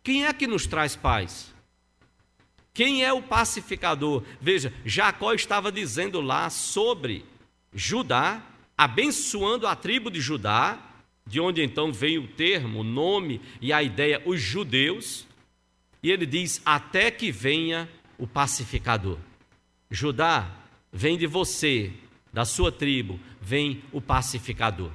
Quem 0.02 0.26
é 0.26 0.32
que 0.32 0.46
nos 0.46 0.66
traz 0.66 0.96
paz? 0.96 1.52
Quem 2.72 3.04
é 3.04 3.12
o 3.12 3.22
pacificador? 3.22 4.22
Veja, 4.40 4.72
Jacó 4.84 5.32
estava 5.34 5.70
dizendo 5.70 6.20
lá 6.20 6.48
sobre 6.48 7.24
Judá, 7.72 8.42
abençoando 8.76 9.66
a 9.66 9.74
tribo 9.74 10.10
de 10.10 10.20
Judá, 10.20 10.78
de 11.26 11.40
onde 11.40 11.62
então 11.62 11.92
vem 11.92 12.18
o 12.18 12.26
termo, 12.26 12.80
o 12.80 12.84
nome 12.84 13.40
e 13.60 13.72
a 13.72 13.82
ideia, 13.82 14.22
os 14.24 14.40
judeus, 14.40 15.26
e 16.02 16.10
ele 16.10 16.24
diz: 16.24 16.62
até 16.64 17.10
que 17.10 17.30
venha 17.30 17.88
o 18.16 18.26
pacificador. 18.26 19.18
Judá, 19.90 20.50
vem 20.92 21.18
de 21.18 21.26
você, 21.26 21.92
da 22.32 22.44
sua 22.44 22.70
tribo, 22.70 23.18
vem 23.40 23.82
o 23.92 24.00
pacificador. 24.00 24.90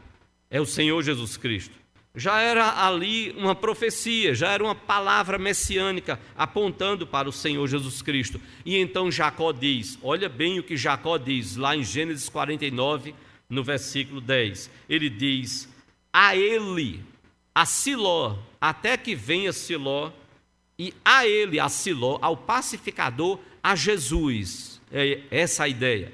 É 0.49 0.61
o 0.61 0.65
Senhor 0.65 1.01
Jesus 1.01 1.37
Cristo. 1.37 1.83
Já 2.15 2.39
era 2.41 2.85
ali 2.85 3.31
uma 3.31 3.55
profecia, 3.55 4.35
já 4.35 4.51
era 4.51 4.63
uma 4.63 4.75
palavra 4.75 5.39
messiânica 5.39 6.19
apontando 6.37 7.07
para 7.07 7.27
o 7.27 7.31
Senhor 7.31 7.67
Jesus 7.67 8.03
Cristo. 8.03 8.39
E 8.63 8.77
então 8.77 9.11
Jacó 9.11 9.51
diz: 9.51 9.97
olha 9.99 10.29
bem 10.29 10.59
o 10.59 10.63
que 10.63 10.77
Jacó 10.77 11.17
diz 11.17 11.55
lá 11.55 11.75
em 11.75 11.83
Gênesis 11.83 12.29
49, 12.29 13.15
no 13.49 13.63
versículo 13.63 14.21
10. 14.21 14.69
Ele 14.87 15.09
diz: 15.09 15.67
A 16.13 16.35
ele, 16.35 17.03
a 17.55 17.65
Siló, 17.65 18.37
até 18.61 18.95
que 18.95 19.15
venha 19.15 19.51
Siló, 19.51 20.11
e 20.77 20.93
a 21.03 21.25
ele, 21.25 21.59
a 21.59 21.67
Siló, 21.67 22.19
ao 22.21 22.37
pacificador, 22.37 23.39
a 23.63 23.75
Jesus. 23.75 24.79
É 24.91 25.21
essa 25.31 25.63
a 25.63 25.67
ideia. 25.67 26.11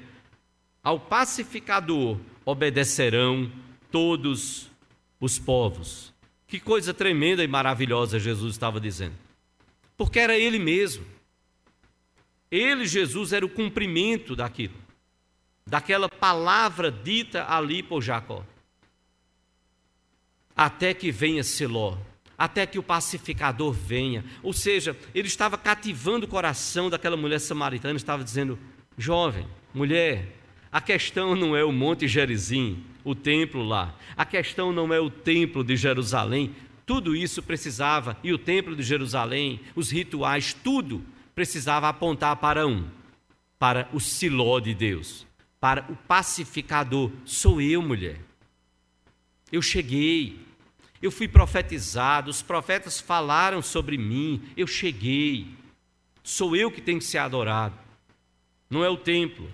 Ao 0.82 0.98
pacificador 0.98 2.18
obedecerão 2.44 3.50
todos 3.90 4.70
os 5.20 5.38
povos. 5.38 6.12
Que 6.46 6.58
coisa 6.58 6.92
tremenda 6.94 7.44
e 7.44 7.48
maravilhosa 7.48 8.18
Jesus 8.18 8.54
estava 8.54 8.80
dizendo. 8.80 9.14
Porque 9.96 10.18
era 10.18 10.36
ele 10.36 10.58
mesmo. 10.58 11.04
Ele, 12.50 12.86
Jesus, 12.86 13.32
era 13.32 13.46
o 13.46 13.48
cumprimento 13.48 14.34
daquilo, 14.34 14.74
daquela 15.64 16.08
palavra 16.08 16.90
dita 16.90 17.46
ali 17.48 17.82
por 17.82 18.02
Jacó. 18.02 18.44
Até 20.56 20.92
que 20.92 21.12
venha 21.12 21.44
Siló, 21.44 21.96
até 22.36 22.66
que 22.66 22.78
o 22.78 22.82
pacificador 22.82 23.72
venha. 23.72 24.24
Ou 24.42 24.52
seja, 24.52 24.96
ele 25.14 25.28
estava 25.28 25.56
cativando 25.56 26.26
o 26.26 26.28
coração 26.28 26.90
daquela 26.90 27.16
mulher 27.16 27.38
samaritana, 27.38 27.96
estava 27.96 28.24
dizendo: 28.24 28.58
jovem, 28.98 29.46
mulher, 29.72 30.39
a 30.72 30.80
questão 30.80 31.34
não 31.34 31.56
é 31.56 31.64
o 31.64 31.72
Monte 31.72 32.06
Gerizim, 32.06 32.84
o 33.02 33.14
templo 33.14 33.62
lá. 33.62 33.96
A 34.16 34.24
questão 34.24 34.72
não 34.72 34.92
é 34.92 35.00
o 35.00 35.10
templo 35.10 35.64
de 35.64 35.76
Jerusalém. 35.76 36.54
Tudo 36.86 37.14
isso 37.16 37.42
precisava, 37.42 38.16
e 38.22 38.32
o 38.32 38.38
templo 38.38 38.76
de 38.76 38.82
Jerusalém, 38.82 39.60
os 39.74 39.90
rituais, 39.90 40.52
tudo 40.54 41.04
precisava 41.34 41.88
apontar 41.88 42.36
para 42.36 42.66
um, 42.66 42.86
para 43.58 43.88
o 43.92 44.00
Siló 44.00 44.60
de 44.60 44.74
Deus, 44.74 45.26
para 45.58 45.86
o 45.88 45.96
pacificador. 45.96 47.10
Sou 47.24 47.60
eu, 47.60 47.82
mulher. 47.82 48.20
Eu 49.50 49.62
cheguei, 49.62 50.38
eu 51.02 51.10
fui 51.10 51.26
profetizado, 51.26 52.30
os 52.30 52.42
profetas 52.42 53.00
falaram 53.00 53.62
sobre 53.62 53.98
mim, 53.98 54.42
eu 54.56 54.66
cheguei. 54.66 55.48
Sou 56.22 56.54
eu 56.54 56.70
que 56.70 56.80
tenho 56.80 56.98
que 56.98 57.04
ser 57.04 57.18
adorado, 57.18 57.74
não 58.68 58.84
é 58.84 58.88
o 58.88 58.96
templo. 58.96 59.48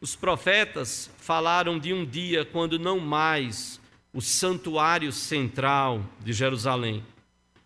Os 0.00 0.16
profetas 0.16 1.10
falaram 1.18 1.78
de 1.78 1.92
um 1.92 2.06
dia 2.06 2.44
quando 2.44 2.78
não 2.78 2.98
mais 2.98 3.78
o 4.12 4.20
santuário 4.20 5.12
central 5.12 6.04
de 6.20 6.32
Jerusalém, 6.32 7.04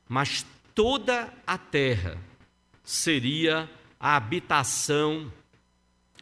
mas 0.09 0.45
toda 0.75 1.33
a 1.47 1.57
terra 1.57 2.19
seria 2.83 3.71
a 4.01 4.17
habitação 4.17 5.33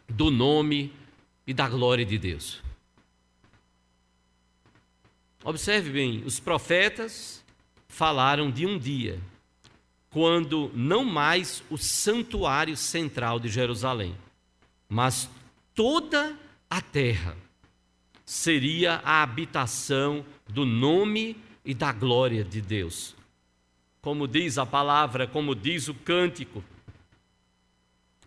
do 0.09 0.31
nome 0.31 0.92
e 1.46 1.55
da 1.55 1.68
glória 1.68 2.05
de 2.05 2.18
Deus. 2.18 2.62
Observe 5.42 5.90
bem, 5.90 6.22
os 6.25 6.38
profetas 6.38 7.42
falaram 7.88 8.51
de 8.51 8.66
um 8.66 8.79
dia 8.79 9.18
quando 10.11 10.70
não 10.75 11.05
mais 11.05 11.64
o 11.70 11.79
santuário 11.79 12.77
central 12.77 13.40
de 13.40 13.48
Jerusalém, 13.48 14.14
mas 14.88 15.29
toda 15.75 16.39
a 16.69 16.81
terra 16.81 17.37
seria 18.25 19.01
a 19.05 19.23
habitação 19.23 20.25
do 20.49 20.65
nome 20.65 21.37
e 21.65 21.75
da 21.75 21.93
glória 21.93 22.43
de 22.43 22.61
Deus. 22.61 23.15
Como 24.01 24.27
diz 24.27 24.59
a 24.59 24.67
palavra, 24.67 25.27
como 25.27 25.55
diz 25.55 25.89
o 25.89 25.95
cântico, 25.95 26.65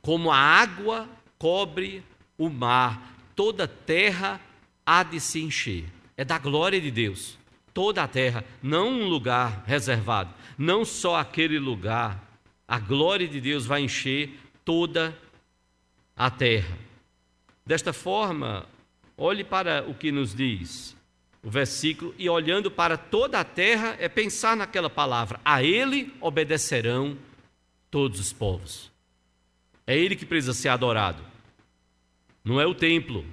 como 0.01 0.31
a 0.31 0.37
água 0.37 1.09
cobre 1.37 2.03
o 2.37 2.49
mar, 2.49 3.15
toda 3.35 3.63
a 3.65 3.67
terra 3.67 4.39
há 4.85 5.03
de 5.03 5.19
se 5.19 5.41
encher. 5.41 5.85
É 6.15 6.23
da 6.23 6.37
glória 6.37 6.79
de 6.79 6.91
Deus. 6.91 7.37
Toda 7.73 8.03
a 8.03 8.07
terra, 8.07 8.45
não 8.63 8.89
um 8.89 9.07
lugar 9.09 9.63
reservado, 9.65 10.33
não 10.57 10.85
só 10.85 11.17
aquele 11.17 11.59
lugar. 11.59 12.23
A 12.65 12.79
glória 12.79 13.27
de 13.27 13.41
Deus 13.41 13.65
vai 13.65 13.81
encher 13.81 14.39
toda 14.63 15.17
a 16.15 16.29
terra. 16.29 16.84
Desta 17.65 17.91
forma, 17.91 18.67
olhe 19.17 19.43
para 19.43 19.83
o 19.87 19.93
que 19.93 20.11
nos 20.11 20.35
diz 20.35 20.95
o 21.45 21.49
versículo, 21.49 22.15
e 22.17 22.27
olhando 22.27 22.71
para 22.71 22.97
toda 22.97 23.39
a 23.39 23.43
terra, 23.43 23.95
é 23.99 24.09
pensar 24.09 24.57
naquela 24.57 24.89
palavra: 24.89 25.39
a 25.45 25.61
Ele 25.63 26.11
obedecerão 26.19 27.15
todos 27.91 28.19
os 28.19 28.33
povos. 28.33 28.91
É 29.85 29.95
Ele 29.95 30.15
que 30.15 30.25
precisa 30.25 30.55
ser 30.55 30.69
adorado, 30.69 31.23
não 32.43 32.59
é 32.59 32.65
o 32.65 32.73
templo, 32.73 33.23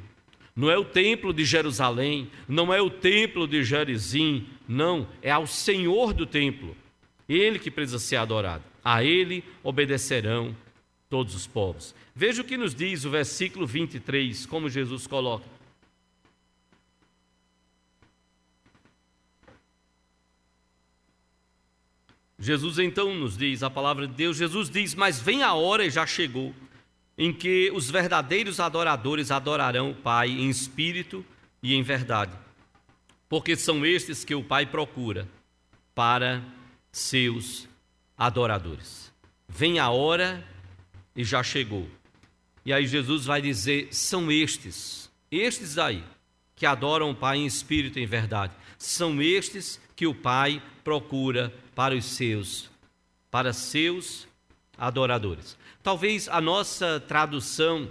não 0.55 0.71
é 0.71 0.77
o 0.77 0.85
templo 0.85 1.33
de 1.33 1.43
Jerusalém, 1.43 2.31
não 2.47 2.73
é 2.73 2.83
o 2.83 2.91
templo 2.91 3.49
de 3.49 3.65
Gerizim, 3.65 4.47
não, 4.69 5.09
é 5.23 5.31
ao 5.31 5.47
Senhor 5.47 6.13
do 6.13 6.27
templo, 6.27 6.77
Ele 7.27 7.59
que 7.59 7.71
precisa 7.71 7.99
ser 7.99 8.17
adorado, 8.17 8.63
a 8.85 9.03
Ele 9.03 9.43
obedecerão 9.63 10.55
todos 11.13 11.35
os 11.35 11.47
povos. 11.47 11.95
Veja 12.15 12.41
o 12.41 12.45
que 12.45 12.57
nos 12.57 12.75
diz 12.75 13.05
o 13.05 13.11
versículo 13.11 13.67
23, 13.67 14.47
como 14.47 14.71
Jesus 14.71 15.07
coloca. 15.07 15.45
Jesus 22.39 22.79
então 22.79 23.15
nos 23.15 23.37
diz, 23.37 23.63
a 23.63 23.69
palavra 23.69 24.07
de 24.07 24.15
Deus, 24.15 24.39
Jesus 24.39 24.71
diz: 24.71 24.95
Mas 24.95 25.21
vem 25.21 25.43
a 25.43 25.53
hora 25.53 25.85
e 25.85 25.91
já 25.91 26.07
chegou, 26.07 26.55
em 27.19 27.31
que 27.31 27.71
os 27.75 27.91
verdadeiros 27.91 28.59
adoradores 28.59 29.31
adorarão 29.31 29.91
o 29.91 29.95
Pai 29.95 30.31
em 30.31 30.49
espírito 30.49 31.23
e 31.63 31.75
em 31.75 31.83
verdade, 31.83 32.33
porque 33.29 33.55
são 33.55 33.85
estes 33.85 34.25
que 34.25 34.35
o 34.35 34.43
Pai 34.43 34.65
procura 34.65 35.29
para 35.95 36.43
seus 36.91 37.69
adoradores. 38.17 39.13
Vem 39.47 39.79
a 39.79 39.91
hora 39.91 40.51
e 41.15 41.25
já 41.25 41.43
chegou. 41.43 41.89
E 42.65 42.73
aí 42.73 42.87
Jesus 42.87 43.25
vai 43.25 43.43
dizer: 43.43 43.89
são 43.93 44.31
estes, 44.31 45.11
estes 45.31 45.79
aí, 45.79 46.03
que 46.55 46.67
adoram 46.67 47.11
o 47.11 47.15
Pai 47.15 47.39
em 47.39 47.47
espírito 47.47 47.99
e 47.99 48.03
em 48.03 48.07
verdade. 48.07 48.55
São 48.79 49.21
estes 49.21 49.81
que 49.95 50.07
o 50.07 50.15
Pai 50.15 50.63
procura 50.83 51.53
para 51.75 51.95
os 51.95 52.05
seus, 52.05 52.71
para 53.31 53.53
seus 53.53 54.27
adoradores. 54.77 55.57
Talvez 55.83 56.29
a 56.29 56.41
nossa 56.41 57.01
tradução 57.01 57.89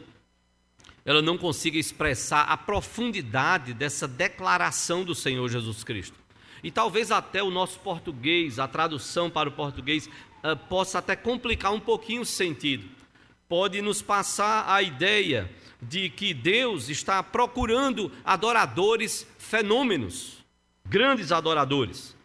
ela 1.03 1.21
não 1.21 1.37
consiga 1.37 1.79
expressar 1.79 2.43
a 2.43 2.55
profundidade 2.55 3.73
dessa 3.73 4.07
declaração 4.07 5.03
do 5.03 5.15
Senhor 5.15 5.49
Jesus 5.49 5.83
Cristo. 5.83 6.17
E 6.63 6.69
talvez 6.69 7.11
até 7.11 7.41
o 7.41 7.49
nosso 7.49 7.79
português, 7.79 8.59
a 8.59 8.67
tradução 8.67 9.29
para 9.29 9.49
o 9.49 9.51
português, 9.51 10.07
uh, 10.43 10.55
possa 10.69 10.99
até 10.99 11.15
complicar 11.15 11.73
um 11.73 11.79
pouquinho 11.79 12.21
o 12.21 12.25
sentido. 12.25 12.87
Pode 13.51 13.81
nos 13.81 14.01
passar 14.01 14.63
a 14.71 14.81
ideia 14.81 15.51
de 15.81 16.09
que 16.09 16.33
Deus 16.33 16.87
está 16.87 17.21
procurando 17.21 18.09
adoradores 18.23 19.27
fenômenos, 19.37 20.37
grandes 20.85 21.33
adoradores 21.33 22.15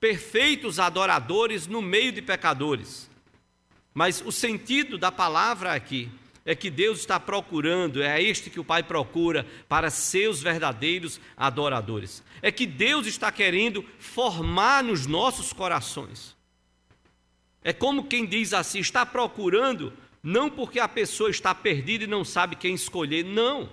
perfeitos 0.00 0.78
adoradores 0.78 1.66
no 1.66 1.82
meio 1.82 2.12
de 2.12 2.22
pecadores. 2.22 3.10
Mas 3.92 4.22
o 4.24 4.30
sentido 4.30 4.96
da 4.96 5.10
palavra 5.10 5.72
aqui 5.72 6.08
é 6.44 6.54
que 6.54 6.70
Deus 6.70 7.00
está 7.00 7.20
procurando, 7.20 8.02
é 8.02 8.22
este 8.22 8.48
que 8.48 8.60
o 8.60 8.64
Pai 8.64 8.82
procura 8.82 9.46
para 9.68 9.90
seus 9.90 10.40
verdadeiros 10.40 11.20
adoradores. 11.36 12.22
É 12.40 12.50
que 12.50 12.64
Deus 12.64 13.06
está 13.06 13.30
querendo 13.30 13.84
formar 13.98 14.82
nos 14.84 15.06
nossos 15.06 15.52
corações. 15.52 16.36
É 17.62 17.72
como 17.72 18.06
quem 18.06 18.24
diz 18.24 18.54
assim: 18.54 18.78
está 18.78 19.04
procurando, 19.04 19.92
não 20.28 20.50
porque 20.50 20.78
a 20.78 20.86
pessoa 20.86 21.30
está 21.30 21.54
perdida 21.54 22.04
e 22.04 22.06
não 22.06 22.22
sabe 22.22 22.54
quem 22.54 22.74
escolher, 22.74 23.24
não. 23.24 23.70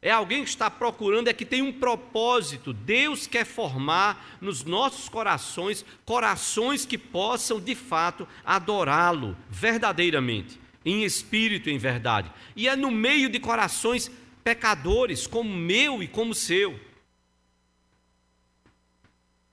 É 0.00 0.10
alguém 0.10 0.42
que 0.42 0.50
está 0.50 0.68
procurando, 0.68 1.28
é 1.28 1.32
que 1.32 1.44
tem 1.44 1.62
um 1.62 1.72
propósito. 1.72 2.72
Deus 2.72 3.28
quer 3.28 3.46
formar 3.46 4.38
nos 4.40 4.64
nossos 4.64 5.08
corações 5.08 5.84
corações 6.04 6.84
que 6.84 6.98
possam 6.98 7.60
de 7.60 7.76
fato 7.76 8.26
adorá-lo 8.44 9.36
verdadeiramente, 9.48 10.58
em 10.84 11.04
espírito 11.04 11.70
e 11.70 11.72
em 11.72 11.78
verdade. 11.78 12.32
E 12.56 12.66
é 12.66 12.74
no 12.74 12.90
meio 12.90 13.28
de 13.28 13.38
corações 13.38 14.10
pecadores, 14.42 15.28
como 15.28 15.48
meu 15.48 16.02
e 16.02 16.08
como 16.08 16.34
seu. 16.34 16.78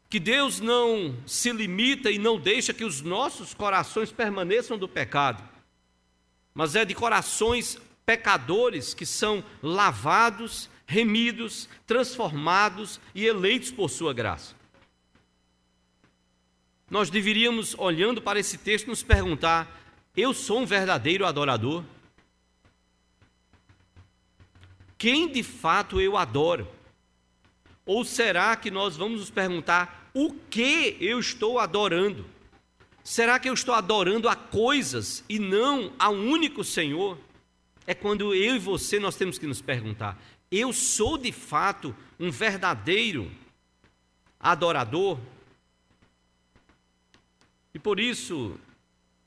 Que 0.10 0.20
Deus 0.20 0.60
não 0.60 1.16
se 1.28 1.52
limita 1.52 2.10
e 2.10 2.18
não 2.18 2.40
deixa 2.40 2.74
que 2.74 2.84
os 2.84 3.00
nossos 3.04 3.54
corações 3.54 4.12
permaneçam 4.12 4.76
do 4.76 4.88
pecado, 4.88 5.48
mas 6.54 6.76
é 6.76 6.84
de 6.84 6.94
corações 6.94 7.78
pecadores 8.06 8.94
que 8.94 9.06
são 9.06 9.44
lavados, 9.62 10.70
remidos, 10.86 11.70
transformados 11.86 13.00
e 13.14 13.26
eleitos 13.26 13.72
por 13.72 13.90
Sua 13.90 14.14
graça. 14.14 14.56
Nós 16.90 17.10
deveríamos, 17.10 17.76
olhando 17.78 18.22
para 18.22 18.40
esse 18.40 18.58
texto, 18.58 18.88
nos 18.88 19.04
perguntar: 19.04 19.80
eu 20.18 20.34
sou 20.34 20.60
um 20.62 20.66
verdadeiro 20.66 21.26
adorador? 21.26 21.84
Quem 24.98 25.32
de 25.32 25.44
fato 25.44 26.02
eu 26.02 26.18
adoro? 26.18 26.68
Ou 27.86 28.04
será 28.04 28.56
que 28.56 28.70
nós 28.70 28.98
vamos 28.98 29.22
nos 29.22 29.30
perguntar 29.30 30.10
o 30.14 30.34
que 30.34 30.98
eu 31.00 31.20
estou 31.20 31.58
adorando? 31.58 32.26
Será 33.04 33.40
que 33.40 33.50
eu 33.50 33.54
estou 33.54 33.74
adorando 33.74 34.30
a 34.30 34.36
coisas 34.36 35.24
e 35.28 35.40
não 35.40 35.92
a 35.98 36.10
um 36.10 36.30
único 36.30 36.64
Senhor? 36.64 37.18
é 37.90 37.96
quando 37.96 38.36
eu 38.36 38.56
e 38.56 38.60
você 38.60 39.00
nós 39.00 39.16
temos 39.16 39.40
que 39.40 39.48
nos 39.48 39.64
perguntar: 39.64 40.16
eu 40.52 40.72
sou 40.72 41.18
de 41.18 41.32
fato 41.32 41.96
um 42.20 42.30
verdadeiro 42.30 43.32
adorador? 44.40 45.18
E 47.74 47.80
por 47.80 48.00
isso, 48.00 48.60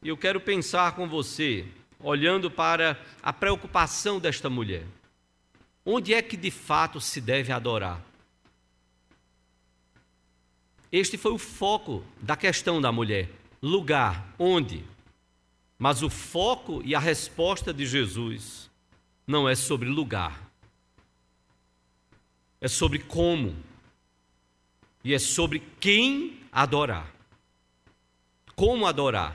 eu 0.00 0.16
quero 0.16 0.40
pensar 0.40 0.94
com 0.94 1.08
você, 1.08 1.66
olhando 1.98 2.48
para 2.48 3.04
a 3.20 3.32
preocupação 3.32 4.20
desta 4.20 4.48
mulher. 4.48 4.86
Onde 5.84 6.14
é 6.14 6.22
que 6.22 6.36
de 6.36 6.52
fato 6.52 7.00
se 7.00 7.20
deve 7.20 7.50
adorar? 7.50 8.00
Este 10.92 11.18
foi 11.18 11.32
o 11.32 11.38
foco 11.38 12.04
da 12.20 12.36
questão 12.36 12.80
da 12.80 12.92
mulher. 12.92 13.28
Lugar, 13.62 14.34
onde? 14.38 14.84
Mas 15.78 16.02
o 16.02 16.10
foco 16.10 16.82
e 16.84 16.94
a 16.94 16.98
resposta 16.98 17.72
de 17.72 17.86
Jesus 17.86 18.68
não 19.24 19.48
é 19.48 19.54
sobre 19.54 19.88
lugar, 19.88 20.50
é 22.60 22.66
sobre 22.66 22.98
como 22.98 23.56
e 25.04 25.14
é 25.14 25.18
sobre 25.18 25.60
quem 25.80 26.40
adorar. 26.50 27.12
Como 28.54 28.84
adorar? 28.86 29.34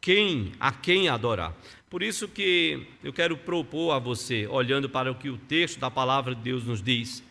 Quem, 0.00 0.52
a 0.58 0.72
quem 0.72 1.08
adorar? 1.08 1.54
Por 1.90 2.02
isso 2.02 2.28
que 2.28 2.86
eu 3.02 3.12
quero 3.12 3.36
propor 3.36 3.92
a 3.92 3.98
você, 3.98 4.46
olhando 4.46 4.88
para 4.88 5.10
o 5.10 5.14
que 5.14 5.28
o 5.28 5.38
texto 5.38 5.80
da 5.80 5.90
palavra 5.90 6.34
de 6.34 6.42
Deus 6.42 6.64
nos 6.64 6.82
diz, 6.82 7.22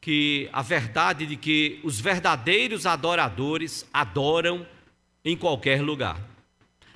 que 0.00 0.48
a 0.52 0.62
verdade 0.62 1.26
de 1.26 1.36
que 1.36 1.80
os 1.84 2.00
verdadeiros 2.00 2.86
adoradores 2.86 3.88
adoram 3.92 4.66
em 5.24 5.36
qualquer 5.36 5.82
lugar. 5.82 6.20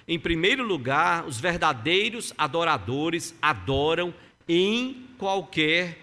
Em 0.08 0.18
primeiro 0.18 0.62
lugar, 0.62 1.26
os 1.26 1.40
verdadeiros 1.40 2.32
adoradores 2.38 3.34
adoram 3.42 4.14
em 4.48 5.08
qualquer 5.18 5.98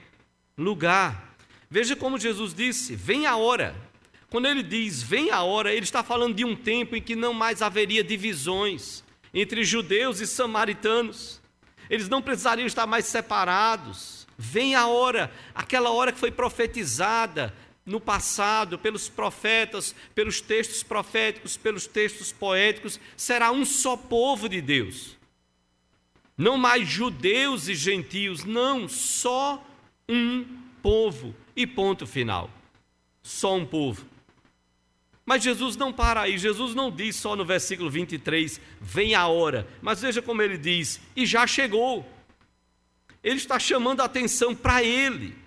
lugar. 0.57 1.35
Veja 1.69 1.95
como 1.95 2.19
Jesus 2.19 2.53
disse: 2.53 2.95
vem 2.95 3.25
a 3.25 3.37
hora. 3.37 3.75
Quando 4.29 4.47
ele 4.47 4.63
diz 4.63 5.01
vem 5.01 5.29
a 5.29 5.43
hora, 5.43 5.71
ele 5.71 5.83
está 5.83 6.03
falando 6.03 6.35
de 6.35 6.43
um 6.43 6.55
tempo 6.55 6.95
em 6.95 7.01
que 7.01 7.15
não 7.15 7.33
mais 7.33 7.61
haveria 7.61 8.03
divisões 8.03 9.03
entre 9.33 9.63
judeus 9.63 10.19
e 10.19 10.27
samaritanos. 10.27 11.41
Eles 11.89 12.09
não 12.09 12.21
precisariam 12.21 12.65
estar 12.65 12.87
mais 12.87 13.05
separados. 13.05 14.27
Vem 14.37 14.75
a 14.75 14.87
hora, 14.87 15.31
aquela 15.53 15.91
hora 15.91 16.11
que 16.11 16.19
foi 16.19 16.31
profetizada 16.31 17.53
no 17.85 17.99
passado, 17.99 18.79
pelos 18.79 19.09
profetas, 19.09 19.93
pelos 20.15 20.39
textos 20.39 20.83
proféticos, 20.83 21.57
pelos 21.57 21.85
textos 21.85 22.31
poéticos, 22.31 22.99
será 23.17 23.51
um 23.51 23.65
só 23.65 23.97
povo 23.97 24.47
de 24.47 24.61
Deus. 24.61 25.17
Não 26.37 26.57
mais 26.57 26.87
judeus 26.87 27.67
e 27.67 27.75
gentios, 27.75 28.43
não, 28.43 28.87
só 28.87 29.63
um 30.07 30.45
povo. 30.81 31.35
E 31.55 31.67
ponto 31.67 32.07
final. 32.07 32.49
Só 33.21 33.55
um 33.55 33.65
povo. 33.65 34.05
Mas 35.25 35.43
Jesus 35.43 35.77
não 35.77 35.93
para 35.93 36.21
aí, 36.21 36.37
Jesus 36.37 36.73
não 36.73 36.91
diz 36.91 37.15
só 37.15 37.35
no 37.35 37.45
versículo 37.45 37.89
23, 37.89 38.59
vem 38.81 39.15
a 39.15 39.25
hora, 39.27 39.65
mas 39.81 40.01
veja 40.01 40.21
como 40.21 40.41
ele 40.41 40.57
diz, 40.57 40.99
e 41.15 41.25
já 41.25 41.47
chegou. 41.47 42.05
Ele 43.23 43.37
está 43.37 43.57
chamando 43.57 44.01
a 44.01 44.05
atenção 44.05 44.53
para 44.53 44.83
ele 44.83 45.42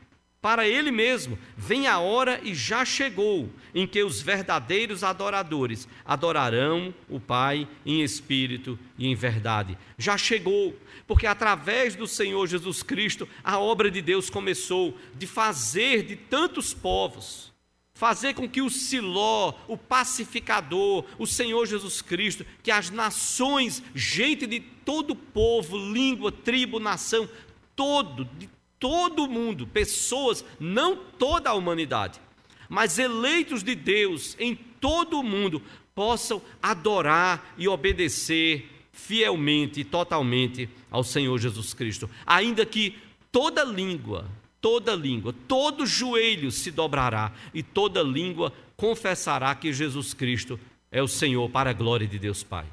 para 0.46 0.68
ele 0.68 0.92
mesmo: 0.92 1.36
Vem 1.56 1.88
a 1.88 1.98
hora 1.98 2.40
e 2.40 2.54
já 2.54 2.84
chegou, 2.84 3.50
em 3.74 3.84
que 3.84 4.00
os 4.04 4.22
verdadeiros 4.22 5.02
adoradores 5.02 5.88
adorarão 6.04 6.94
o 7.08 7.18
Pai 7.18 7.66
em 7.84 8.00
espírito 8.00 8.78
e 8.96 9.08
em 9.08 9.14
verdade. 9.16 9.76
Já 9.98 10.16
chegou, 10.16 10.78
porque 11.04 11.26
através 11.26 11.96
do 11.96 12.06
Senhor 12.06 12.46
Jesus 12.46 12.80
Cristo, 12.80 13.28
a 13.42 13.58
obra 13.58 13.90
de 13.90 14.00
Deus 14.00 14.30
começou 14.30 14.96
de 15.16 15.26
fazer 15.26 16.04
de 16.04 16.14
tantos 16.14 16.72
povos 16.72 17.52
fazer 17.92 18.34
com 18.34 18.46
que 18.46 18.60
o 18.60 18.68
Siló, 18.68 19.54
o 19.66 19.76
pacificador, 19.78 21.02
o 21.18 21.26
Senhor 21.26 21.64
Jesus 21.64 22.02
Cristo, 22.02 22.44
que 22.62 22.70
as 22.70 22.90
nações, 22.90 23.82
gente 23.94 24.46
de 24.46 24.60
todo 24.60 25.16
povo, 25.16 25.78
língua, 25.78 26.30
tribo, 26.30 26.78
nação, 26.78 27.26
todo, 27.74 28.26
de 28.38 28.50
todo 28.78 29.28
mundo, 29.28 29.66
pessoas, 29.66 30.44
não 30.58 30.96
toda 30.96 31.50
a 31.50 31.54
humanidade, 31.54 32.20
mas 32.68 32.98
eleitos 32.98 33.62
de 33.62 33.74
Deus 33.74 34.36
em 34.38 34.54
todo 34.54 35.18
o 35.18 35.24
mundo, 35.24 35.62
possam 35.94 36.42
adorar 36.62 37.54
e 37.56 37.66
obedecer 37.68 38.70
fielmente 38.92 39.80
e 39.80 39.84
totalmente 39.84 40.68
ao 40.90 41.02
Senhor 41.02 41.38
Jesus 41.38 41.72
Cristo, 41.72 42.08
ainda 42.26 42.66
que 42.66 42.98
toda 43.32 43.64
língua 43.64 44.26
toda 44.66 44.96
língua, 44.96 45.32
todo 45.46 45.86
joelho 45.86 46.50
se 46.50 46.72
dobrará 46.72 47.32
e 47.54 47.62
toda 47.62 48.02
língua 48.02 48.52
confessará 48.76 49.54
que 49.54 49.72
Jesus 49.72 50.12
Cristo 50.12 50.58
é 50.90 51.00
o 51.00 51.06
Senhor 51.06 51.48
para 51.50 51.70
a 51.70 51.72
glória 51.72 52.04
de 52.04 52.18
Deus 52.18 52.42
Pai. 52.42 52.66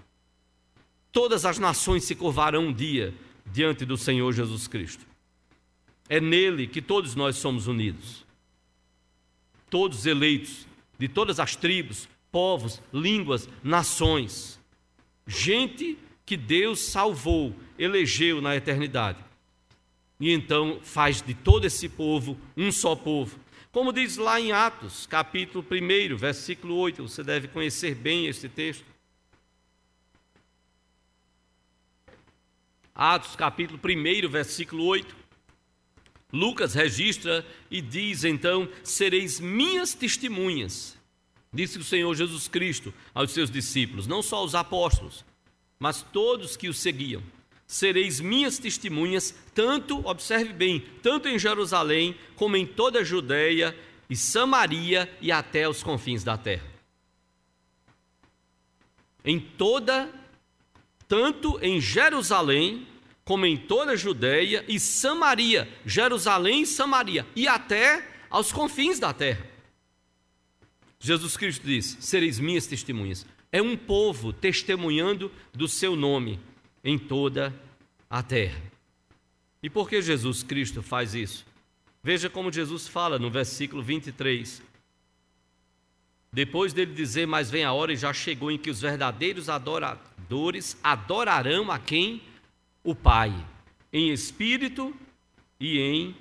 Todas 1.11 1.45
as 1.45 1.59
nações 1.59 2.03
se 2.03 2.15
curvarão 2.15 2.65
um 2.65 2.73
dia 2.73 3.13
diante 3.45 3.85
do 3.85 3.95
Senhor 3.95 4.33
Jesus 4.33 4.67
Cristo. 4.67 5.05
É 6.13 6.21
nele 6.21 6.67
que 6.67 6.79
todos 6.79 7.15
nós 7.15 7.37
somos 7.37 7.65
unidos. 7.65 8.23
Todos 9.67 10.05
eleitos 10.05 10.67
de 10.99 11.07
todas 11.07 11.39
as 11.39 11.55
tribos, 11.55 12.07
povos, 12.31 12.79
línguas, 12.93 13.49
nações. 13.63 14.59
Gente 15.25 15.97
que 16.23 16.37
Deus 16.37 16.81
salvou, 16.81 17.55
elegeu 17.79 18.41
na 18.41 18.55
eternidade 18.55 19.17
e 20.19 20.31
então 20.31 20.79
faz 20.83 21.19
de 21.19 21.33
todo 21.33 21.65
esse 21.65 21.89
povo 21.89 22.37
um 22.55 22.71
só 22.71 22.95
povo. 22.95 23.39
Como 23.71 23.91
diz 23.91 24.15
lá 24.17 24.39
em 24.39 24.51
Atos, 24.51 25.07
capítulo 25.07 25.65
1, 25.65 26.15
versículo 26.15 26.75
8, 26.75 27.01
você 27.09 27.23
deve 27.23 27.47
conhecer 27.47 27.95
bem 27.95 28.27
este 28.27 28.47
texto. 28.47 28.85
Atos, 32.93 33.35
capítulo 33.35 33.79
1, 33.83 34.29
versículo 34.29 34.85
8. 34.85 35.22
Lucas 36.33 36.73
registra 36.73 37.45
e 37.71 37.79
diz 37.79 38.25
então: 38.25 38.67
Sereis 38.83 39.39
minhas 39.39 39.93
testemunhas, 39.93 40.97
disse 41.53 41.77
o 41.77 41.83
Senhor 41.83 42.13
Jesus 42.15 42.47
Cristo 42.47 42.93
aos 43.13 43.31
seus 43.31 43.49
discípulos, 43.49 44.07
não 44.07 44.21
só 44.21 44.43
os 44.43 44.55
apóstolos, 44.55 45.23
mas 45.79 46.01
todos 46.01 46.57
que 46.57 46.67
o 46.67 46.73
seguiam 46.73 47.21
sereis 47.73 48.19
minhas 48.19 48.59
testemunhas, 48.59 49.33
tanto, 49.53 50.05
observe 50.07 50.53
bem, 50.53 50.85
tanto 51.01 51.27
em 51.27 51.39
Jerusalém, 51.39 52.15
como 52.35 52.55
em 52.55 52.67
toda 52.67 52.99
a 52.99 53.03
Judéia 53.03 53.75
e 54.07 54.15
Samaria 54.15 55.11
e 55.19 55.31
até 55.31 55.67
os 55.67 55.81
confins 55.81 56.23
da 56.23 56.37
terra. 56.37 56.71
Em 59.25 59.39
toda, 59.39 60.07
tanto 61.07 61.57
em 61.63 61.81
Jerusalém, 61.81 62.85
como 63.25 63.45
em 63.45 63.55
toda 63.57 63.91
a 63.91 63.95
Judéia 63.95 64.65
e 64.67 64.79
Samaria, 64.79 65.69
Jerusalém 65.85 66.63
e 66.63 66.67
Samaria, 66.67 67.25
e 67.35 67.47
até 67.47 68.07
aos 68.29 68.51
confins 68.51 68.99
da 68.99 69.13
terra. 69.13 69.45
Jesus 70.99 71.37
Cristo 71.37 71.65
diz: 71.65 71.97
Sereis 71.99 72.39
minhas 72.39 72.65
testemunhas. 72.65 73.25
É 73.51 73.61
um 73.61 73.77
povo 73.77 74.33
testemunhando 74.33 75.31
do 75.53 75.67
seu 75.67 75.95
nome 75.95 76.39
em 76.83 76.97
toda 76.97 77.53
a 78.09 78.23
terra. 78.23 78.61
E 79.61 79.69
por 79.69 79.87
que 79.87 80.01
Jesus 80.01 80.43
Cristo 80.43 80.81
faz 80.81 81.13
isso? 81.13 81.45
Veja 82.01 82.29
como 82.29 82.51
Jesus 82.51 82.87
fala 82.87 83.19
no 83.19 83.29
versículo 83.29 83.81
23. 83.81 84.61
Depois 86.33 86.73
dele 86.73 86.93
dizer, 86.93 87.27
mas 87.27 87.51
vem 87.51 87.63
a 87.63 87.71
hora 87.71 87.93
e 87.93 87.95
já 87.95 88.11
chegou 88.11 88.51
em 88.51 88.57
que 88.57 88.69
os 88.69 88.81
verdadeiros 88.81 89.49
adoradores 89.49 90.75
adorarão 90.83 91.71
a 91.71 91.77
quem? 91.77 92.21
O 92.83 92.93
Pai, 92.93 93.33
em 93.91 94.11
espírito 94.11 94.93
e 95.59 95.79
em 95.79 96.15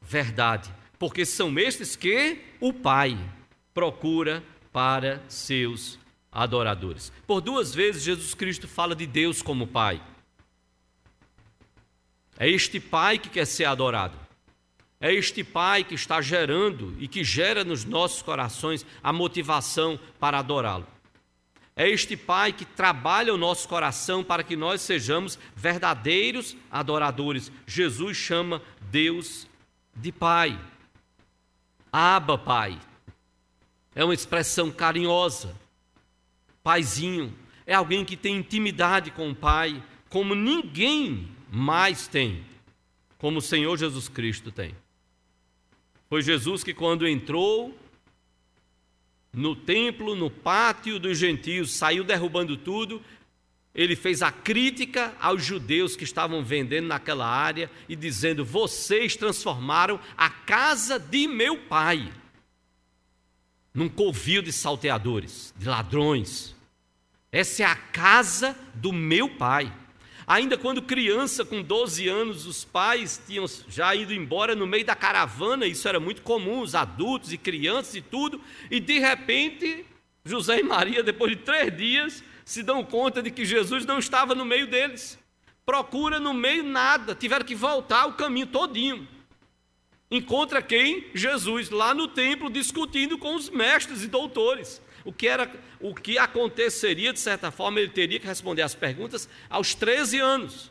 verdade. 0.00 0.72
Porque 0.98 1.24
são 1.24 1.58
estes 1.58 1.96
que 1.96 2.38
o 2.60 2.72
Pai 2.72 3.18
procura 3.72 4.44
para 4.72 5.22
seus 5.28 5.98
adoradores. 6.30 7.12
Por 7.26 7.40
duas 7.40 7.74
vezes 7.74 8.02
Jesus 8.02 8.34
Cristo 8.34 8.68
fala 8.68 8.94
de 8.94 9.06
Deus 9.06 9.42
como 9.42 9.66
Pai. 9.66 10.02
É 12.38 12.48
este 12.48 12.80
Pai 12.80 13.18
que 13.18 13.28
quer 13.28 13.46
ser 13.46 13.64
adorado. 13.64 14.18
É 15.00 15.12
este 15.12 15.42
Pai 15.42 15.84
que 15.84 15.94
está 15.94 16.20
gerando 16.20 16.96
e 16.98 17.08
que 17.08 17.24
gera 17.24 17.64
nos 17.64 17.84
nossos 17.84 18.22
corações 18.22 18.86
a 19.02 19.12
motivação 19.12 19.98
para 20.18 20.38
adorá-lo. 20.38 20.86
É 21.74 21.88
este 21.88 22.16
Pai 22.16 22.52
que 22.52 22.64
trabalha 22.64 23.32
o 23.32 23.38
nosso 23.38 23.68
coração 23.68 24.22
para 24.22 24.42
que 24.42 24.56
nós 24.56 24.80
sejamos 24.80 25.38
verdadeiros 25.56 26.56
adoradores. 26.70 27.50
Jesus 27.66 28.16
chama 28.16 28.62
Deus 28.90 29.46
de 29.94 30.12
Pai. 30.12 30.58
Aba, 31.90 32.36
Pai. 32.36 32.78
É 33.94 34.04
uma 34.04 34.14
expressão 34.14 34.70
carinhosa 34.70 35.62
paizinho, 36.62 37.34
é 37.66 37.74
alguém 37.74 38.04
que 38.04 38.16
tem 38.16 38.36
intimidade 38.36 39.10
com 39.10 39.30
o 39.30 39.34
Pai, 39.34 39.82
como 40.08 40.34
ninguém 40.34 41.28
mais 41.50 42.06
tem, 42.06 42.44
como 43.18 43.38
o 43.38 43.42
Senhor 43.42 43.76
Jesus 43.76 44.08
Cristo 44.08 44.50
tem. 44.52 44.74
Foi 46.08 46.22
Jesus 46.22 46.62
que, 46.62 46.74
quando 46.74 47.06
entrou 47.06 47.76
no 49.32 49.56
templo, 49.56 50.14
no 50.14 50.30
pátio 50.30 50.98
dos 50.98 51.16
gentios, 51.18 51.72
saiu 51.72 52.04
derrubando 52.04 52.56
tudo, 52.56 53.02
ele 53.74 53.96
fez 53.96 54.20
a 54.20 54.30
crítica 54.30 55.14
aos 55.18 55.42
judeus 55.42 55.96
que 55.96 56.04
estavam 56.04 56.44
vendendo 56.44 56.88
naquela 56.88 57.26
área 57.26 57.70
e 57.88 57.96
dizendo: 57.96 58.44
Vocês 58.44 59.16
transformaram 59.16 59.98
a 60.16 60.28
casa 60.28 60.98
de 60.98 61.26
meu 61.26 61.56
pai 61.56 62.12
num 63.72 63.88
covil 63.88 64.42
de 64.42 64.52
salteadores, 64.52 65.54
de 65.56 65.66
ladrões. 65.66 66.54
Essa 67.30 67.62
é 67.62 67.66
a 67.66 67.74
casa 67.74 68.56
do 68.74 68.92
meu 68.92 69.30
pai. 69.30 69.72
Ainda 70.32 70.56
quando 70.56 70.80
criança, 70.80 71.44
com 71.44 71.60
12 71.60 72.08
anos, 72.08 72.46
os 72.46 72.64
pais 72.64 73.20
tinham 73.26 73.44
já 73.68 73.94
ido 73.94 74.14
embora 74.14 74.54
no 74.54 74.66
meio 74.66 74.82
da 74.82 74.94
caravana, 74.94 75.66
isso 75.66 75.86
era 75.86 76.00
muito 76.00 76.22
comum, 76.22 76.62
os 76.62 76.74
adultos 76.74 77.34
e 77.34 77.36
crianças 77.36 77.96
e 77.96 78.00
tudo, 78.00 78.40
e 78.70 78.80
de 78.80 78.98
repente, 78.98 79.84
José 80.24 80.60
e 80.60 80.62
Maria, 80.62 81.02
depois 81.02 81.32
de 81.32 81.42
três 81.42 81.76
dias, 81.76 82.24
se 82.46 82.62
dão 82.62 82.82
conta 82.82 83.22
de 83.22 83.30
que 83.30 83.44
Jesus 83.44 83.84
não 83.84 83.98
estava 83.98 84.34
no 84.34 84.42
meio 84.42 84.66
deles. 84.66 85.18
Procura 85.66 86.18
no 86.18 86.32
meio 86.32 86.62
nada, 86.62 87.14
tiveram 87.14 87.44
que 87.44 87.54
voltar 87.54 88.06
o 88.06 88.14
caminho 88.14 88.46
todinho. 88.46 89.06
Encontra 90.10 90.62
quem? 90.62 91.08
Jesus, 91.12 91.68
lá 91.68 91.92
no 91.92 92.08
templo, 92.08 92.48
discutindo 92.48 93.18
com 93.18 93.34
os 93.34 93.50
mestres 93.50 94.02
e 94.02 94.08
doutores. 94.08 94.80
O 95.04 95.12
que, 95.12 95.26
era, 95.26 95.50
o 95.80 95.94
que 95.94 96.18
aconteceria, 96.18 97.12
de 97.12 97.18
certa 97.18 97.50
forma, 97.50 97.80
ele 97.80 97.90
teria 97.90 98.20
que 98.20 98.26
responder 98.26 98.62
às 98.62 98.74
perguntas 98.74 99.28
aos 99.50 99.74
13 99.74 100.20
anos. 100.20 100.70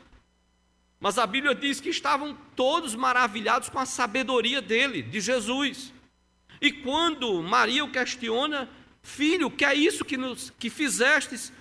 Mas 0.98 1.18
a 1.18 1.26
Bíblia 1.26 1.54
diz 1.54 1.80
que 1.80 1.88
estavam 1.88 2.38
todos 2.54 2.94
maravilhados 2.94 3.68
com 3.68 3.78
a 3.78 3.84
sabedoria 3.84 4.62
dele, 4.62 5.02
de 5.02 5.20
Jesus. 5.20 5.92
E 6.60 6.70
quando 6.70 7.42
Maria 7.42 7.84
o 7.84 7.90
questiona, 7.90 8.70
filho, 9.02 9.50
que 9.50 9.64
é 9.64 9.74
isso 9.74 10.04
que, 10.04 10.16
nos, 10.16 10.50
que 10.58 10.70
fizestes? 10.70 11.52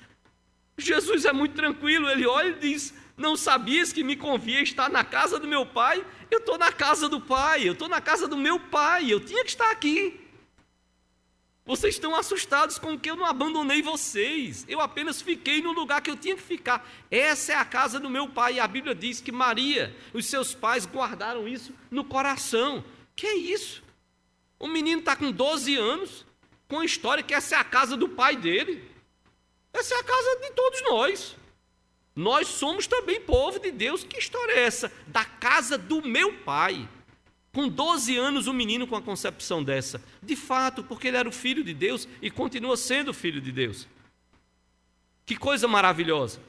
Jesus 0.78 1.26
é 1.26 1.34
muito 1.34 1.56
tranquilo, 1.56 2.08
ele 2.08 2.28
olha 2.28 2.50
e 2.50 2.60
diz: 2.60 2.94
Não 3.18 3.36
sabias 3.36 3.92
que 3.92 4.04
me 4.04 4.16
convia 4.16 4.62
estar 4.62 4.90
na 4.90 5.04
casa 5.04 5.40
do 5.40 5.48
meu 5.48 5.66
pai? 5.66 6.06
Eu 6.30 6.38
estou 6.38 6.58
na 6.60 6.72
casa 6.72 7.10
do 7.10 7.20
pai, 7.20 7.68
eu 7.68 7.74
estou 7.74 7.90
na 7.90 8.00
casa 8.00 8.28
do 8.28 8.38
meu 8.38 8.60
pai, 8.60 9.12
eu 9.12 9.20
tinha 9.20 9.44
que 9.44 9.50
estar 9.50 9.72
aqui. 9.72 10.21
Vocês 11.72 11.96
estão 11.96 12.14
assustados 12.14 12.78
com 12.78 13.00
que 13.00 13.10
eu 13.10 13.16
não 13.16 13.26
abandonei 13.26 13.82
vocês, 13.82 14.66
eu 14.68 14.82
apenas 14.82 15.22
fiquei 15.22 15.62
no 15.62 15.72
lugar 15.72 16.02
que 16.02 16.12
eu 16.12 16.18
tinha 16.18 16.36
que 16.36 16.42
ficar. 16.42 16.86
Essa 17.10 17.54
é 17.54 17.56
a 17.56 17.64
casa 17.64 17.98
do 17.98 18.10
meu 18.10 18.28
pai, 18.28 18.56
e 18.56 18.60
a 18.60 18.68
Bíblia 18.68 18.94
diz 18.94 19.22
que 19.22 19.32
Maria, 19.32 19.96
os 20.14 20.26
seus 20.26 20.54
pais 20.54 20.86
guardaram 20.86 21.48
isso 21.48 21.74
no 21.90 22.04
coração. 22.04 22.84
Que 23.16 23.26
é 23.26 23.36
isso? 23.38 23.82
O 24.60 24.68
menino 24.68 25.00
está 25.00 25.16
com 25.16 25.32
12 25.32 25.78
anos, 25.78 26.26
com 26.68 26.80
a 26.80 26.86
história 26.86 27.24
que 27.24 27.34
essa 27.34 27.56
é 27.56 27.60
a 27.60 27.64
casa 27.64 27.96
do 27.96 28.10
pai 28.10 28.36
dele. 28.36 28.84
Essa 29.72 29.96
é 29.96 29.98
a 30.00 30.04
casa 30.04 30.40
de 30.42 30.52
todos 30.52 30.82
nós. 30.82 31.38
Nós 32.14 32.50
somos 32.50 32.86
também 32.86 33.22
povo 33.22 33.60
de 33.60 33.72
Deus. 33.72 34.04
Que 34.04 34.20
história 34.20 34.52
é 34.56 34.64
essa? 34.64 34.92
Da 35.08 35.24
casa 35.24 35.78
do 35.78 36.06
meu 36.06 36.34
pai. 36.40 36.86
Com 37.54 37.68
12 37.68 38.16
anos, 38.16 38.48
um 38.48 38.54
menino 38.54 38.88
com 38.88 38.96
a 38.96 39.02
concepção 39.02 39.62
dessa. 39.62 40.02
De 40.24 40.36
fato, 40.36 40.84
porque 40.84 41.10
ele 41.10 41.18
era 41.18 41.28
o 41.28 41.34
filho 41.34 41.64
de 41.64 41.74
Deus 41.74 42.08
e 42.22 42.32
continua 42.32 42.78
sendo 42.78 43.14
filho 43.14 43.42
de 43.42 43.52
Deus. 43.52 43.88
Que 45.26 45.36
coisa 45.36 45.68
maravilhosa. 45.68 46.40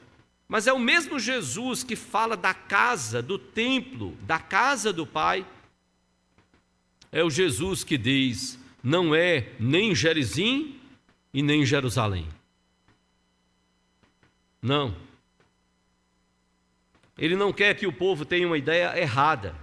Mas 0.47 0.65
é 0.65 0.71
o 0.71 0.79
mesmo 0.79 1.19
Jesus 1.19 1.83
que 1.83 1.95
fala 1.95 2.37
da 2.37 2.53
casa, 2.53 3.21
do 3.21 3.37
templo, 3.37 4.17
da 4.21 4.39
casa 4.39 4.93
do 4.93 5.05
Pai. 5.05 5.45
É 7.11 7.23
o 7.23 7.29
Jesus 7.29 7.83
que 7.83 7.97
diz: 7.97 8.57
não 8.81 9.13
é 9.13 9.51
nem 9.59 9.91
em 9.91 9.95
Gerizim 9.95 10.79
e 11.33 11.41
nem 11.41 11.63
em 11.63 11.65
Jerusalém. 11.65 12.29
Não. 14.61 14.95
Ele 17.17 17.35
não 17.35 17.51
quer 17.51 17.75
que 17.75 17.85
o 17.85 17.93
povo 17.93 18.23
tenha 18.23 18.47
uma 18.47 18.57
ideia 18.57 18.97
errada 18.97 19.62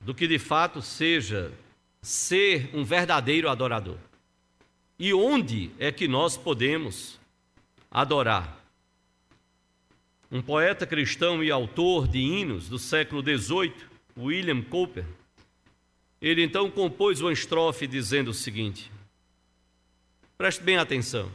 do 0.00 0.14
que 0.14 0.26
de 0.26 0.38
fato 0.38 0.80
seja 0.80 1.52
ser 2.00 2.70
um 2.72 2.84
verdadeiro 2.84 3.48
adorador. 3.48 3.98
E 4.98 5.12
onde 5.12 5.70
é 5.78 5.92
que 5.92 6.08
nós 6.08 6.36
podemos 6.36 7.18
adorar? 7.90 8.58
Um 10.30 10.40
poeta 10.40 10.86
cristão 10.86 11.42
e 11.42 11.50
autor 11.50 12.06
de 12.06 12.18
hinos 12.18 12.68
do 12.68 12.78
século 12.78 13.22
XVIII, 13.22 13.74
William 14.16 14.62
Cowper, 14.62 15.04
ele 16.20 16.42
então 16.42 16.70
compôs 16.70 17.20
uma 17.20 17.32
estrofe 17.32 17.86
dizendo 17.86 18.28
o 18.28 18.34
seguinte: 18.34 18.92
preste 20.36 20.62
bem 20.62 20.76
atenção. 20.76 21.30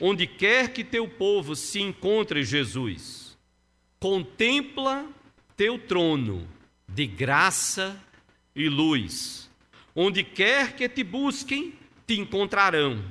Onde 0.00 0.26
quer 0.26 0.72
que 0.72 0.84
teu 0.84 1.08
povo 1.08 1.56
se 1.56 1.80
encontre, 1.80 2.44
Jesus, 2.44 3.38
contempla 3.98 5.08
teu 5.56 5.78
trono 5.78 6.46
de 6.88 7.06
graça 7.06 8.00
e 8.54 8.68
luz. 8.68 9.50
Onde 9.94 10.22
quer 10.22 10.74
que 10.74 10.88
te 10.88 11.02
busquem, 11.02 11.74
te 12.06 12.18
encontrarão. 12.18 13.04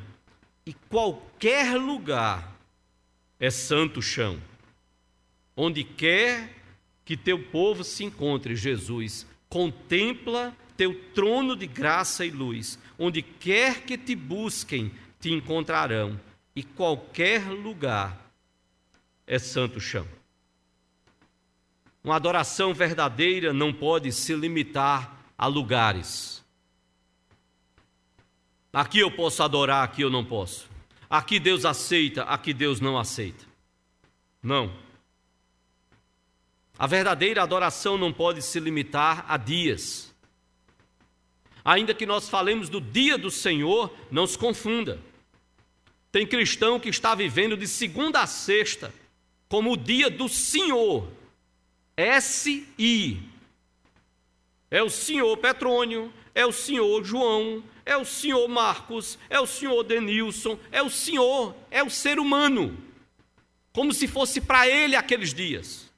E 0.66 0.74
qualquer 0.74 1.76
lugar 1.78 2.56
é 3.40 3.50
santo 3.50 4.02
chão. 4.02 4.42
Onde 5.56 5.84
quer 5.84 6.54
que 7.04 7.16
teu 7.16 7.40
povo 7.40 7.84
se 7.84 8.04
encontre, 8.04 8.56
Jesus, 8.56 9.28
contempla 9.48 10.56
teu 10.76 10.94
trono 11.14 11.56
de 11.56 11.68
graça 11.68 12.26
e 12.26 12.32
luz. 12.32 12.80
Onde 12.98 13.22
quer 13.22 13.82
que 13.82 13.98
te 13.98 14.16
busquem, 14.16 14.92
te 15.20 15.32
encontrarão. 15.32 16.20
E 16.56 16.64
qualquer 16.64 17.48
lugar 17.50 18.32
é 19.28 19.38
santo 19.38 19.80
chão. 19.80 20.08
Uma 22.06 22.18
adoração 22.18 22.72
verdadeira 22.72 23.51
não 23.51 23.74
pode 23.74 24.12
se 24.12 24.36
limitar 24.36 25.26
a 25.36 25.47
lugares. 25.47 26.45
Aqui 28.72 28.99
eu 28.99 29.10
posso 29.10 29.41
adorar, 29.41 29.84
aqui 29.84 30.03
eu 30.03 30.10
não 30.12 30.24
posso. 30.24 30.70
Aqui 31.10 31.39
Deus 31.39 31.66
aceita, 31.66 32.22
aqui 32.22 32.53
Deus 32.53 32.80
não 32.80 32.95
aceita. 32.95 33.43
Não. 34.43 34.72
A 36.78 36.86
verdadeira 36.86 37.41
adoração 37.41 37.97
não 37.97 38.14
pode 38.14 38.43
se 38.43 38.60
limitar 38.60 39.26
a 39.28 39.36
dias. 39.36 40.14
Ainda 41.64 41.91
que 41.91 42.06
nós 42.06 42.30
falemos 42.30 42.70
do 42.70 42.80
dia 42.80 43.18
do 43.18 43.32
Senhor, 43.32 43.91
não 44.12 44.28
se 44.28 44.38
confunda. 44.38 45.01
Tem 46.12 46.28
cristão 46.28 46.80
que 46.80 46.89
está 46.89 47.16
vivendo 47.16 47.58
de 47.58 47.68
segunda 47.68 48.22
a 48.22 48.28
sexta 48.28 48.93
como 49.49 49.72
o 49.72 49.78
dia 49.78 50.08
do 50.08 50.30
Senhor, 50.30 51.08
S-I. 51.98 53.22
É 54.70 54.84
o 54.84 54.89
senhor 54.89 55.38
Petrônio, 55.38 56.12
é 56.34 56.46
o 56.46 56.52
senhor 56.52 57.04
João, 57.04 57.64
é 57.86 57.96
o 57.96 58.04
senhor 58.04 58.48
Marcos, 58.48 59.18
é 59.30 59.39
o 59.39 59.46
senhor 59.46 59.84
Denilson, 59.84 60.60
é 60.72 60.82
o 60.82 60.89
senhor, 60.89 61.56
é 61.70 61.84
o 61.84 61.89
ser 61.89 62.20
humano. 62.20 62.78
Como 63.72 63.93
se 63.93 64.08
fosse 64.08 64.41
para 64.41 64.68
ele 64.68 64.96
aqueles 64.96 65.34
dias. 65.34 65.91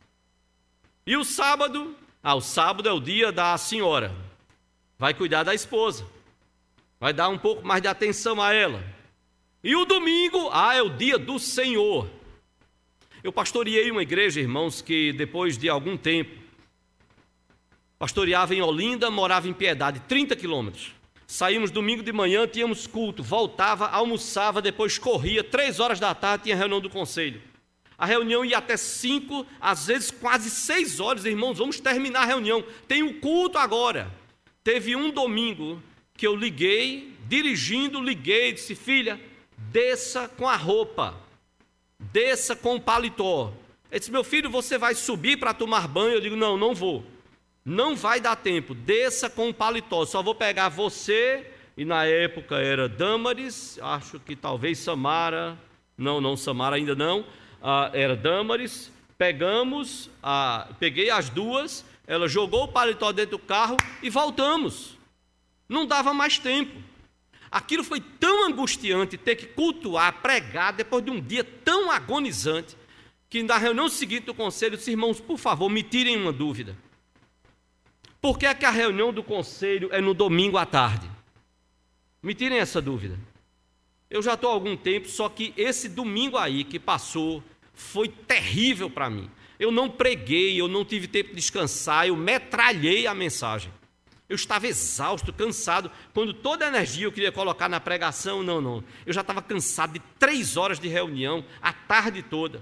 E 1.05 1.15
o 1.15 1.23
sábado? 1.23 1.95
Ah, 2.21 2.35
o 2.35 2.41
sábado 2.41 2.89
é 2.89 2.91
o 2.91 2.99
dia 2.99 3.31
da 3.31 3.57
senhora. 3.57 4.13
Vai 4.99 5.13
cuidar 5.13 5.43
da 5.43 5.55
esposa. 5.55 6.05
Vai 6.99 7.13
dar 7.13 7.29
um 7.29 7.37
pouco 7.37 7.65
mais 7.65 7.81
de 7.81 7.87
atenção 7.87 8.41
a 8.41 8.53
ela. 8.53 8.83
E 9.63 9.75
o 9.75 9.85
domingo? 9.85 10.49
Ah, 10.51 10.75
é 10.75 10.81
o 10.81 10.89
dia 10.89 11.17
do 11.17 11.39
Senhor. 11.39 12.09
Eu 13.23 13.33
pastoreei 13.33 13.89
uma 13.89 14.03
igreja, 14.03 14.39
irmãos, 14.39 14.81
que 14.81 15.11
depois 15.11 15.57
de 15.57 15.67
algum 15.67 15.97
tempo, 15.97 16.37
pastoreava 17.97 18.53
em 18.53 18.61
Olinda, 18.61 19.09
morava 19.09 19.47
em 19.47 19.53
Piedade, 19.53 20.01
30 20.01 20.35
quilômetros. 20.35 20.91
Saímos 21.25 21.71
domingo 21.71 22.03
de 22.03 22.13
manhã, 22.13 22.47
tínhamos 22.47 22.87
culto, 22.87 23.23
voltava, 23.23 23.87
almoçava, 23.87 24.61
depois 24.61 24.97
corria, 24.97 25.43
três 25.43 25.79
horas 25.79 25.99
da 25.99 26.13
tarde 26.15 26.45
tinha 26.45 26.55
reunião 26.55 26.79
do 26.79 26.89
conselho. 26.89 27.41
A 27.97 28.05
reunião 28.05 28.45
ia 28.45 28.59
até 28.59 28.77
cinco, 28.77 29.45
às 29.59 29.87
vezes 29.87 30.11
quase 30.11 30.49
seis 30.49 30.99
horas, 30.99 31.25
irmãos, 31.25 31.57
vamos 31.57 31.79
terminar 31.79 32.21
a 32.21 32.25
reunião. 32.25 32.63
Tem 32.87 33.01
o 33.01 33.19
culto 33.19 33.57
agora. 33.57 34.13
Teve 34.63 34.95
um 34.95 35.09
domingo 35.09 35.81
que 36.15 36.27
eu 36.27 36.35
liguei, 36.35 37.13
dirigindo, 37.27 37.99
liguei, 37.99 38.53
disse, 38.53 38.75
filha, 38.75 39.19
desça 39.57 40.29
com 40.29 40.47
a 40.47 40.55
roupa 40.55 41.26
desça 41.99 42.55
com 42.55 42.75
o 42.75 42.81
paletó. 42.81 43.53
Ele 43.91 43.99
disse: 43.99 44.11
Meu 44.11 44.23
filho, 44.23 44.49
você 44.49 44.77
vai 44.77 44.95
subir 44.95 45.37
para 45.37 45.53
tomar 45.53 45.87
banho? 45.87 46.15
Eu 46.15 46.21
digo: 46.21 46.35
Não, 46.35 46.57
não 46.57 46.73
vou. 46.73 47.03
Não 47.63 47.95
vai 47.95 48.21
dar 48.21 48.35
tempo. 48.35 48.73
Desça 48.73 49.29
com 49.29 49.49
o 49.49 49.53
paletó. 49.53 50.05
Só 50.05 50.23
vou 50.23 50.33
pegar 50.33 50.69
você. 50.69 51.51
E 51.77 51.85
na 51.85 52.05
época 52.05 52.55
era 52.55 52.89
Damaris, 52.89 53.77
acho 53.81 54.19
que 54.19 54.35
talvez 54.35 54.79
Samara. 54.79 55.55
Não, 55.95 56.19
não, 56.19 56.35
Samara 56.35 56.75
ainda 56.75 56.95
não. 56.95 57.23
Ah, 57.61 57.91
era 57.93 58.15
Damaris. 58.15 58.91
Pegamos, 59.15 60.09
ah, 60.23 60.67
peguei 60.79 61.09
as 61.09 61.29
duas. 61.29 61.85
Ela 62.07 62.27
jogou 62.27 62.63
o 62.63 62.67
paletó 62.67 63.11
dentro 63.11 63.37
do 63.37 63.39
carro 63.39 63.77
e 64.01 64.09
voltamos. 64.09 64.97
Não 65.69 65.85
dava 65.85 66.13
mais 66.13 66.39
tempo. 66.39 66.73
Aquilo 67.49 67.83
foi 67.83 68.01
tão 68.01 68.47
angustiante 68.47 69.17
ter 69.17 69.35
que 69.35 69.45
cultuar, 69.47 70.21
pregar, 70.21 70.73
depois 70.73 71.03
de 71.03 71.11
um 71.11 71.21
dia 71.21 71.43
tão 71.43 71.89
agonizante, 71.89 72.75
que 73.29 73.43
na 73.43 73.57
reunião 73.57 73.89
seguinte 73.89 74.25
do 74.25 74.33
conselho, 74.33 74.77
disse, 74.77 74.91
irmãos, 74.91 75.19
por 75.19 75.37
favor, 75.37 75.69
me 75.69 75.83
tirem 75.83 76.17
uma 76.17 76.31
dúvida. 76.31 76.77
Por 78.21 78.37
que 78.37 78.45
é 78.45 78.53
que 78.53 78.65
a 78.65 78.71
reunião 78.71 79.13
do 79.13 79.23
conselho 79.23 79.89
é 79.91 80.01
no 80.01 80.13
domingo 80.13 80.57
à 80.57 80.65
tarde? 80.65 81.09
Me 82.21 82.33
tirem 82.33 82.57
essa 82.57 82.81
dúvida. 82.81 83.17
Eu 84.09 84.21
já 84.21 84.33
estou 84.33 84.49
há 84.49 84.53
algum 84.53 84.75
tempo, 84.75 85.07
só 85.07 85.29
que 85.29 85.53
esse 85.55 85.89
domingo 85.89 86.37
aí 86.37 86.63
que 86.63 86.79
passou 86.79 87.43
foi 87.73 88.07
terrível 88.07 88.89
para 88.89 89.09
mim. 89.09 89.29
Eu 89.59 89.71
não 89.71 89.89
preguei, 89.89 90.59
eu 90.59 90.67
não 90.67 90.85
tive 90.85 91.07
tempo 91.07 91.29
de 91.29 91.35
descansar, 91.35 92.07
eu 92.07 92.15
metralhei 92.15 93.07
a 93.07 93.13
mensagem. 93.13 93.71
Eu 94.29 94.35
estava 94.35 94.67
exausto, 94.67 95.31
cansado. 95.31 95.89
Quando 96.13 96.33
toda 96.33 96.65
a 96.65 96.67
energia 96.67 97.05
eu 97.05 97.11
queria 97.11 97.31
colocar 97.31 97.69
na 97.69 97.79
pregação, 97.79 98.43
não, 98.43 98.59
não. 98.59 98.83
Eu 99.05 99.13
já 99.13 99.21
estava 99.21 99.41
cansado 99.41 99.93
de 99.93 99.99
três 100.19 100.57
horas 100.57 100.79
de 100.79 100.87
reunião, 100.87 101.45
a 101.61 101.71
tarde 101.71 102.21
toda. 102.21 102.61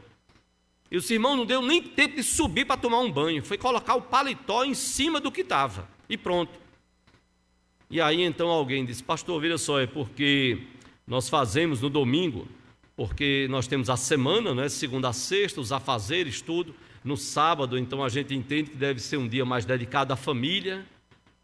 E 0.91 0.97
o 0.97 1.03
irmão 1.11 1.35
não 1.35 1.45
deu 1.45 1.61
nem 1.61 1.81
tempo 1.81 2.15
de 2.15 2.23
subir 2.23 2.65
para 2.65 2.77
tomar 2.77 2.99
um 2.99 3.11
banho. 3.11 3.43
Foi 3.43 3.57
colocar 3.57 3.95
o 3.95 4.01
paletó 4.01 4.63
em 4.63 4.75
cima 4.75 5.19
do 5.19 5.31
que 5.31 5.41
estava. 5.41 5.89
E 6.07 6.15
pronto. 6.17 6.53
E 7.89 7.99
aí 7.99 8.21
então 8.21 8.49
alguém 8.49 8.85
disse, 8.85 9.03
pastor, 9.03 9.41
veja 9.41 9.57
só, 9.57 9.79
é 9.79 9.87
porque 9.87 10.61
nós 11.07 11.29
fazemos 11.29 11.81
no 11.81 11.89
domingo, 11.89 12.47
porque 12.95 13.47
nós 13.49 13.67
temos 13.67 13.89
a 13.89 13.97
semana, 13.97 14.53
né, 14.53 14.69
segunda 14.69 15.09
a 15.09 15.13
sexta, 15.13 15.61
os 15.61 15.71
afazeres, 15.71 16.41
tudo. 16.41 16.75
No 17.03 17.15
sábado, 17.15 17.77
então 17.77 18.03
a 18.03 18.09
gente 18.09 18.33
entende 18.33 18.71
que 18.71 18.77
deve 18.77 18.99
ser 18.99 19.17
um 19.17 19.27
dia 19.27 19.45
mais 19.45 19.63
dedicado 19.63 20.11
à 20.11 20.15
família, 20.15 20.83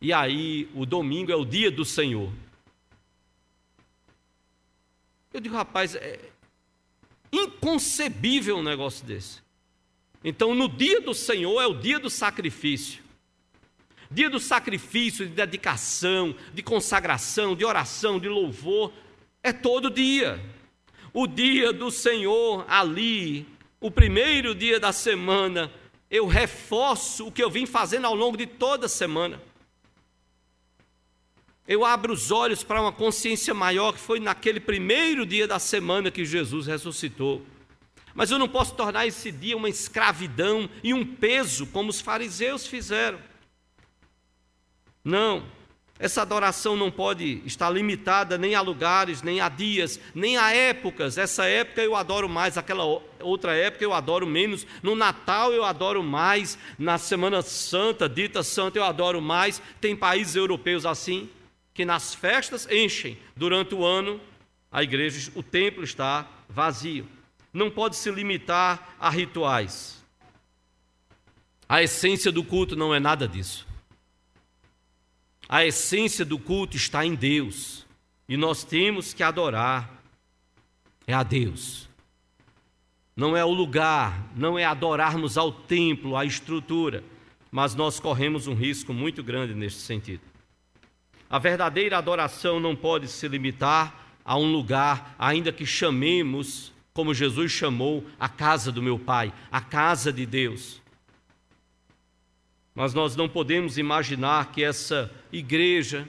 e 0.02 0.12
aí 0.12 0.68
o 0.74 0.84
domingo 0.84 1.32
é 1.32 1.36
o 1.36 1.45
dia 1.45 1.70
do 1.70 1.86
Senhor. 1.86 2.34
Eu 5.32 5.39
digo, 5.39 5.56
rapaz, 5.56 5.95
é 5.95 6.20
inconcebível 7.32 8.58
um 8.58 8.64
negócio 8.64 9.06
desse. 9.06 9.41
Então, 10.24 10.54
no 10.56 10.68
dia 10.68 10.99
do 11.02 11.14
Senhor 11.14 11.62
é 11.62 11.68
o 11.68 11.74
dia 11.74 11.99
do 11.99 12.10
sacrifício. 12.10 13.02
Dia 14.10 14.30
do 14.30 14.39
sacrifício, 14.39 15.26
de 15.26 15.34
dedicação, 15.34 16.36
de 16.54 16.62
consagração, 16.62 17.56
de 17.56 17.64
oração, 17.64 18.20
de 18.20 18.28
louvor, 18.28 18.91
é 19.41 19.54
todo 19.54 19.89
dia. 19.89 20.43
O 21.14 21.28
dia 21.28 21.72
do 21.72 21.89
Senhor 21.91 22.66
ali, 22.68 23.47
o 23.80 23.89
primeiro 23.89 24.54
dia 24.54 24.80
da 24.80 24.91
semana, 24.91 25.72
eu 26.10 26.28
reforço 26.28 27.28
o 27.28 27.32
que 27.32 27.41
eu 27.41 27.49
vim 27.49 27.66
fazendo 27.66 28.06
ao 28.06 28.16
longo 28.16 28.36
de 28.36 28.47
toda 28.47 28.88
a 28.88 28.89
semana. 28.89 29.41
Eu 31.68 31.86
abro 31.86 32.14
os 32.14 32.32
olhos 32.32 32.64
para 32.64 32.82
uma 32.82 32.91
consciência 32.91 33.53
maior 33.53 33.93
que 33.93 33.99
foi 33.99 34.20
naquele 34.20 34.59
primeiro 34.59 35.26
dia 35.26 35.47
da 35.47 35.59
semana 35.59 36.12
que 36.12 36.26
Jesus 36.26 36.68
ressuscitou. 36.68 37.45
Mas 38.14 38.32
eu 38.32 38.39
não 38.39 38.47
posso 38.47 38.76
tornar 38.76 39.07
esse 39.07 39.32
dia 39.32 39.55
uma 39.55 39.70
escravidão 39.70 40.70
e 40.84 40.93
um 40.93 41.05
peso 41.05 41.66
como 41.68 41.89
os 41.89 42.01
fariseus 42.01 42.68
fizeram. 42.68 43.20
Não. 45.03 45.43
Essa 45.97 46.24
adoração 46.24 46.76
não 46.76 46.89
pode 46.89 47.43
estar 47.45 47.70
limitada 47.70 48.36
nem 48.36 48.55
a 48.55 48.62
lugares, 48.62 49.22
nem 49.22 49.39
a 49.39 49.47
dias, 49.47 49.99
nem 50.16 50.36
a 50.36 50.51
épocas. 50.51 51.16
Essa 51.16 51.45
época 51.45 51.80
eu 51.84 51.95
adoro 51.95 52.28
mais, 52.28 52.57
aquela 52.57 52.84
outra 53.20 53.55
época 53.55 53.84
eu 53.84 53.93
adoro 53.93 54.26
menos. 54.26 54.66
No 54.82 54.95
Natal 54.95 55.53
eu 55.53 55.64
adoro 55.64 56.01
mais, 56.01 56.57
na 56.78 56.97
Semana 56.97 57.43
Santa, 57.43 58.09
dita 58.09 58.41
Santa, 58.41 58.80
eu 58.80 58.84
adoro 58.84 59.22
mais. 59.22 59.62
Tem 59.80 59.95
países 59.95 60.36
europeus 60.36 60.88
assim, 60.88 61.30
que 61.74 61.86
nas 61.86 62.14
festas 62.14 62.68
enchem. 62.70 63.18
Durante 63.36 63.74
o 63.76 63.86
ano, 63.86 64.20
a 64.72 64.84
igreja, 64.84 65.32
o 65.36 65.44
templo 65.44 65.84
está 65.84 66.28
vazio. 66.48 67.08
Não 67.54 67.70
pode 67.70 67.96
se 67.96 68.10
limitar 68.12 68.96
a 69.00 69.10
rituais. 69.10 70.04
A 71.68 71.82
essência 71.82 72.32
do 72.32 72.44
culto 72.44 72.76
não 72.76 72.94
é 72.94 73.00
nada 73.00 73.28
disso. 73.28 73.68
A 75.48 75.66
essência 75.66 76.24
do 76.24 76.40
culto 76.40 76.78
está 76.78 77.06
em 77.06 77.16
Deus. 77.16 77.86
E 78.28 78.38
nós 78.38 78.64
temos 78.64 79.14
que 79.14 79.24
adorar 79.24 80.02
é 81.06 81.14
a 81.14 81.24
Deus. 81.24 81.90
Não 83.16 83.36
é 83.36 83.44
o 83.44 83.52
lugar, 83.52 84.32
não 84.36 84.58
é 84.58 84.64
adorarmos 84.64 85.38
ao 85.38 85.52
templo, 85.52 86.16
à 86.16 86.24
estrutura, 86.24 87.04
mas 87.52 87.76
nós 87.76 88.00
corremos 88.00 88.48
um 88.48 88.54
risco 88.54 88.94
muito 88.94 89.22
grande 89.22 89.54
neste 89.54 89.82
sentido. 89.82 90.31
A 91.32 91.40
verdadeira 91.40 91.98
adoração 91.98 92.60
não 92.60 92.76
pode 92.76 93.08
se 93.08 93.26
limitar 93.26 94.20
a 94.26 94.38
um 94.38 94.52
lugar, 94.52 95.16
ainda 95.18 95.50
que 95.50 95.66
chamemos, 95.66 96.74
como 96.94 97.14
Jesus 97.14 97.54
chamou, 97.54 98.06
a 98.20 98.28
casa 98.28 98.70
do 98.70 98.84
meu 98.84 99.00
Pai, 99.00 99.34
a 99.50 99.62
casa 99.62 100.12
de 100.12 100.26
Deus. 100.26 100.82
Mas 102.76 102.94
nós 102.94 103.16
não 103.16 103.30
podemos 103.30 103.78
imaginar 103.78 104.52
que 104.52 104.62
essa 104.62 105.10
igreja 105.32 106.06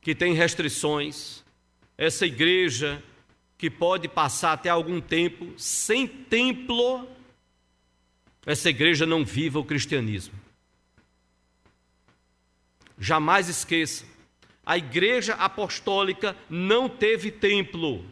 que 0.00 0.14
tem 0.14 0.32
restrições, 0.32 1.44
essa 1.98 2.24
igreja 2.24 3.04
que 3.58 3.68
pode 3.68 4.08
passar 4.08 4.54
até 4.54 4.70
algum 4.70 5.02
tempo 5.02 5.52
sem 5.58 6.06
templo, 6.06 7.06
essa 8.46 8.70
igreja 8.70 9.04
não 9.04 9.22
viva 9.22 9.58
o 9.58 9.64
cristianismo. 9.66 10.32
Jamais 12.98 13.50
esqueça, 13.50 14.13
a 14.66 14.78
igreja 14.78 15.34
apostólica 15.34 16.36
não 16.48 16.88
teve 16.88 17.30
templo. 17.30 18.04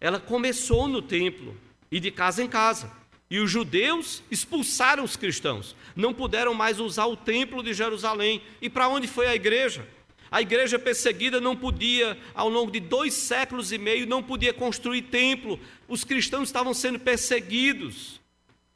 Ela 0.00 0.18
começou 0.18 0.88
no 0.88 1.02
templo 1.02 1.56
e 1.90 2.00
de 2.00 2.10
casa 2.10 2.42
em 2.42 2.48
casa. 2.48 2.90
E 3.30 3.38
os 3.38 3.50
judeus 3.50 4.22
expulsaram 4.30 5.04
os 5.04 5.16
cristãos. 5.16 5.76
Não 5.96 6.12
puderam 6.12 6.54
mais 6.54 6.80
usar 6.80 7.06
o 7.06 7.16
templo 7.16 7.62
de 7.62 7.72
Jerusalém. 7.72 8.42
E 8.60 8.68
para 8.68 8.88
onde 8.88 9.06
foi 9.06 9.26
a 9.26 9.34
igreja? 9.34 9.86
A 10.30 10.40
igreja 10.40 10.78
perseguida 10.78 11.40
não 11.40 11.54
podia, 11.54 12.18
ao 12.34 12.48
longo 12.48 12.70
de 12.70 12.80
dois 12.80 13.12
séculos 13.12 13.70
e 13.70 13.76
meio, 13.76 14.06
não 14.06 14.22
podia 14.22 14.52
construir 14.52 15.02
templo. 15.02 15.60
Os 15.86 16.04
cristãos 16.04 16.48
estavam 16.48 16.72
sendo 16.72 16.98
perseguidos 16.98 18.20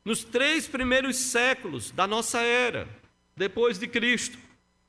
nos 0.05 0.23
três 0.23 0.69
primeiros 0.69 1.17
séculos 1.17 1.91
da 1.91 2.07
nossa 2.07 2.41
era, 2.41 2.87
depois 3.35 3.79
de 3.79 3.89
Cristo. 3.89 4.39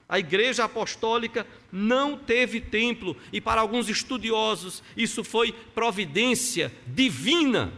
A 0.10 0.20
igreja 0.20 0.64
apostólica 0.64 1.45
não 1.72 2.18
teve 2.18 2.62
templo, 2.62 3.16
e 3.32 3.41
para 3.41 3.62
alguns 3.62 3.89
estudiosos, 3.89 4.82
isso 4.95 5.24
foi 5.24 5.51
providência 5.51 6.72
divina 6.88 7.74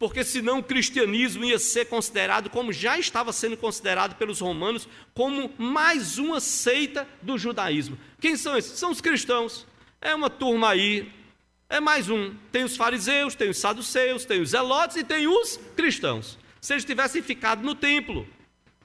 porque 0.00 0.24
senão 0.24 0.60
o 0.60 0.62
cristianismo 0.62 1.44
ia 1.44 1.58
ser 1.58 1.84
considerado, 1.84 2.48
como 2.48 2.72
já 2.72 2.98
estava 2.98 3.34
sendo 3.34 3.54
considerado 3.54 4.16
pelos 4.16 4.40
romanos, 4.40 4.88
como 5.12 5.52
mais 5.58 6.16
uma 6.16 6.40
seita 6.40 7.06
do 7.20 7.36
judaísmo. 7.36 7.98
Quem 8.18 8.34
são 8.34 8.56
esses? 8.56 8.78
São 8.78 8.90
os 8.90 9.02
cristãos. 9.02 9.66
É 10.00 10.14
uma 10.14 10.30
turma 10.30 10.70
aí, 10.70 11.12
é 11.68 11.80
mais 11.80 12.08
um. 12.08 12.34
Tem 12.50 12.64
os 12.64 12.78
fariseus, 12.78 13.34
tem 13.34 13.50
os 13.50 13.58
saduceus, 13.58 14.24
tem 14.24 14.40
os 14.40 14.48
zelotes 14.48 14.96
e 14.96 15.04
tem 15.04 15.28
os 15.28 15.60
cristãos. 15.76 16.38
Se 16.62 16.72
eles 16.72 16.84
tivessem 16.86 17.20
ficado 17.20 17.62
no 17.62 17.74
templo, 17.74 18.26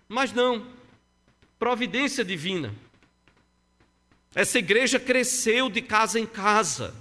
mas 0.10 0.34
não. 0.34 0.68
Providência 1.66 2.24
divina. 2.24 2.76
Essa 4.36 4.60
igreja 4.60 5.00
cresceu 5.00 5.68
de 5.68 5.82
casa 5.82 6.20
em 6.20 6.26
casa. 6.28 6.94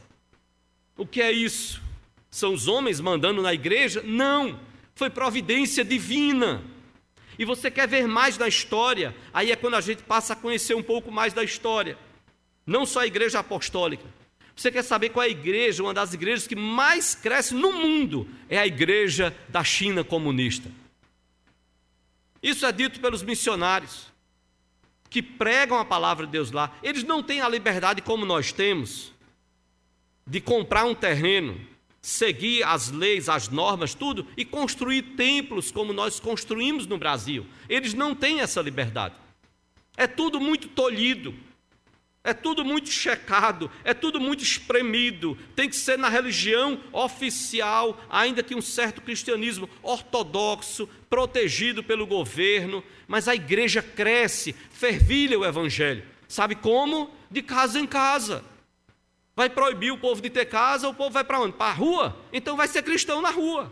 O 0.96 1.04
que 1.04 1.20
é 1.20 1.30
isso? 1.30 1.82
São 2.30 2.54
os 2.54 2.66
homens 2.66 2.98
mandando 2.98 3.42
na 3.42 3.52
igreja? 3.52 4.02
Não, 4.02 4.58
foi 4.94 5.10
providência 5.10 5.84
divina. 5.84 6.64
E 7.38 7.44
você 7.44 7.70
quer 7.70 7.86
ver 7.86 8.08
mais 8.08 8.38
da 8.38 8.48
história? 8.48 9.14
Aí 9.34 9.52
é 9.52 9.56
quando 9.56 9.74
a 9.74 9.82
gente 9.82 10.02
passa 10.02 10.32
a 10.32 10.36
conhecer 10.36 10.72
um 10.72 10.82
pouco 10.82 11.12
mais 11.12 11.34
da 11.34 11.44
história. 11.44 11.98
Não 12.66 12.86
só 12.86 13.00
a 13.00 13.06
igreja 13.06 13.40
apostólica. 13.40 14.06
Você 14.56 14.72
quer 14.72 14.82
saber 14.82 15.10
qual 15.10 15.24
é 15.24 15.26
a 15.26 15.30
igreja, 15.30 15.82
uma 15.82 15.92
das 15.92 16.14
igrejas 16.14 16.46
que 16.46 16.56
mais 16.56 17.14
cresce 17.14 17.52
no 17.54 17.70
mundo? 17.70 18.26
É 18.48 18.56
a 18.56 18.66
igreja 18.66 19.36
da 19.46 19.62
China 19.62 20.02
comunista. 20.02 20.70
Isso 22.42 22.64
é 22.64 22.72
dito 22.72 22.98
pelos 22.98 23.22
missionários 23.22 24.13
que 25.14 25.22
pregam 25.22 25.78
a 25.78 25.84
palavra 25.84 26.26
de 26.26 26.32
Deus 26.32 26.50
lá. 26.50 26.76
Eles 26.82 27.04
não 27.04 27.22
têm 27.22 27.40
a 27.40 27.48
liberdade 27.48 28.02
como 28.02 28.26
nós 28.26 28.50
temos 28.50 29.12
de 30.26 30.40
comprar 30.40 30.86
um 30.86 30.94
terreno 30.94 31.56
seguir 32.00 32.64
as 32.64 32.90
leis, 32.90 33.28
as 33.28 33.48
normas, 33.48 33.94
tudo, 33.94 34.26
e 34.36 34.44
construir 34.44 35.02
templos 35.14 35.70
como 35.70 35.92
nós 35.92 36.18
construímos 36.18 36.88
no 36.88 36.98
Brasil. 36.98 37.46
Eles 37.68 37.94
não 37.94 38.12
têm 38.12 38.40
essa 38.40 38.60
liberdade. 38.60 39.14
É 39.96 40.08
tudo 40.08 40.40
muito 40.40 40.66
tolhido, 40.66 41.32
é 42.24 42.32
tudo 42.32 42.64
muito 42.64 42.88
checado, 42.88 43.70
é 43.84 43.92
tudo 43.92 44.18
muito 44.18 44.42
espremido. 44.42 45.36
Tem 45.54 45.68
que 45.68 45.76
ser 45.76 45.98
na 45.98 46.08
religião 46.08 46.80
oficial, 46.90 48.00
ainda 48.08 48.42
que 48.42 48.54
um 48.54 48.62
certo 48.62 49.02
cristianismo 49.02 49.68
ortodoxo, 49.82 50.88
protegido 51.10 51.84
pelo 51.84 52.06
governo, 52.06 52.82
mas 53.06 53.28
a 53.28 53.34
igreja 53.34 53.82
cresce, 53.82 54.54
fervilha 54.70 55.38
o 55.38 55.44
evangelho. 55.44 56.02
Sabe 56.26 56.54
como? 56.54 57.10
De 57.30 57.42
casa 57.42 57.78
em 57.78 57.86
casa. 57.86 58.42
Vai 59.36 59.50
proibir 59.50 59.92
o 59.92 59.98
povo 59.98 60.22
de 60.22 60.30
ter 60.30 60.46
casa, 60.46 60.88
o 60.88 60.94
povo 60.94 61.10
vai 61.10 61.24
para 61.24 61.40
onde? 61.40 61.52
Para 61.52 61.72
a 61.72 61.74
rua? 61.74 62.16
Então 62.32 62.56
vai 62.56 62.68
ser 62.68 62.82
cristão 62.82 63.20
na 63.20 63.30
rua. 63.30 63.70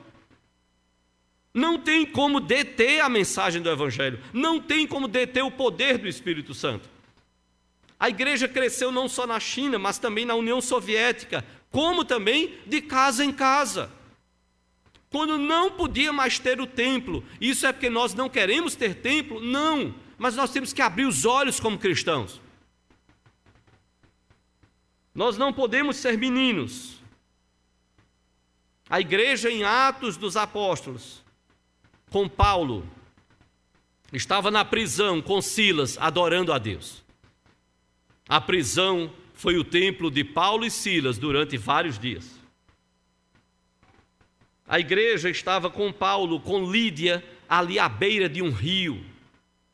Não 1.54 1.78
tem 1.78 2.04
como 2.04 2.38
deter 2.38 3.00
a 3.00 3.08
mensagem 3.08 3.62
do 3.62 3.70
Evangelho, 3.70 4.18
não 4.32 4.60
tem 4.60 4.86
como 4.86 5.06
deter 5.06 5.44
o 5.44 5.50
poder 5.50 5.98
do 5.98 6.08
Espírito 6.08 6.54
Santo. 6.54 6.91
A 8.02 8.08
igreja 8.08 8.48
cresceu 8.48 8.90
não 8.90 9.08
só 9.08 9.28
na 9.28 9.38
China, 9.38 9.78
mas 9.78 9.96
também 9.96 10.24
na 10.24 10.34
União 10.34 10.60
Soviética, 10.60 11.44
como 11.70 12.04
também 12.04 12.58
de 12.66 12.82
casa 12.82 13.24
em 13.24 13.32
casa. 13.32 13.92
Quando 15.08 15.38
não 15.38 15.70
podia 15.70 16.12
mais 16.12 16.36
ter 16.36 16.60
o 16.60 16.66
templo, 16.66 17.24
isso 17.40 17.64
é 17.64 17.72
porque 17.72 17.88
nós 17.88 18.12
não 18.12 18.28
queremos 18.28 18.74
ter 18.74 18.96
templo? 18.96 19.40
Não, 19.40 19.94
mas 20.18 20.34
nós 20.34 20.50
temos 20.50 20.72
que 20.72 20.82
abrir 20.82 21.04
os 21.04 21.24
olhos 21.24 21.60
como 21.60 21.78
cristãos. 21.78 22.40
Nós 25.14 25.38
não 25.38 25.52
podemos 25.52 25.96
ser 25.96 26.18
meninos. 26.18 27.00
A 28.90 29.00
igreja 29.00 29.48
em 29.48 29.62
Atos 29.62 30.16
dos 30.16 30.36
Apóstolos, 30.36 31.22
com 32.10 32.28
Paulo, 32.28 32.84
estava 34.12 34.50
na 34.50 34.64
prisão 34.64 35.22
com 35.22 35.40
Silas, 35.40 35.96
adorando 36.00 36.52
a 36.52 36.58
Deus. 36.58 37.00
A 38.28 38.40
prisão 38.40 39.12
foi 39.34 39.56
o 39.56 39.64
templo 39.64 40.10
de 40.10 40.22
Paulo 40.22 40.64
e 40.64 40.70
Silas 40.70 41.18
durante 41.18 41.56
vários 41.56 41.98
dias. 41.98 42.40
A 44.66 44.78
igreja 44.78 45.28
estava 45.28 45.68
com 45.68 45.92
Paulo, 45.92 46.40
com 46.40 46.70
Lídia, 46.70 47.22
ali 47.48 47.78
à 47.78 47.88
beira 47.88 48.28
de 48.28 48.40
um 48.40 48.50
rio. 48.50 49.04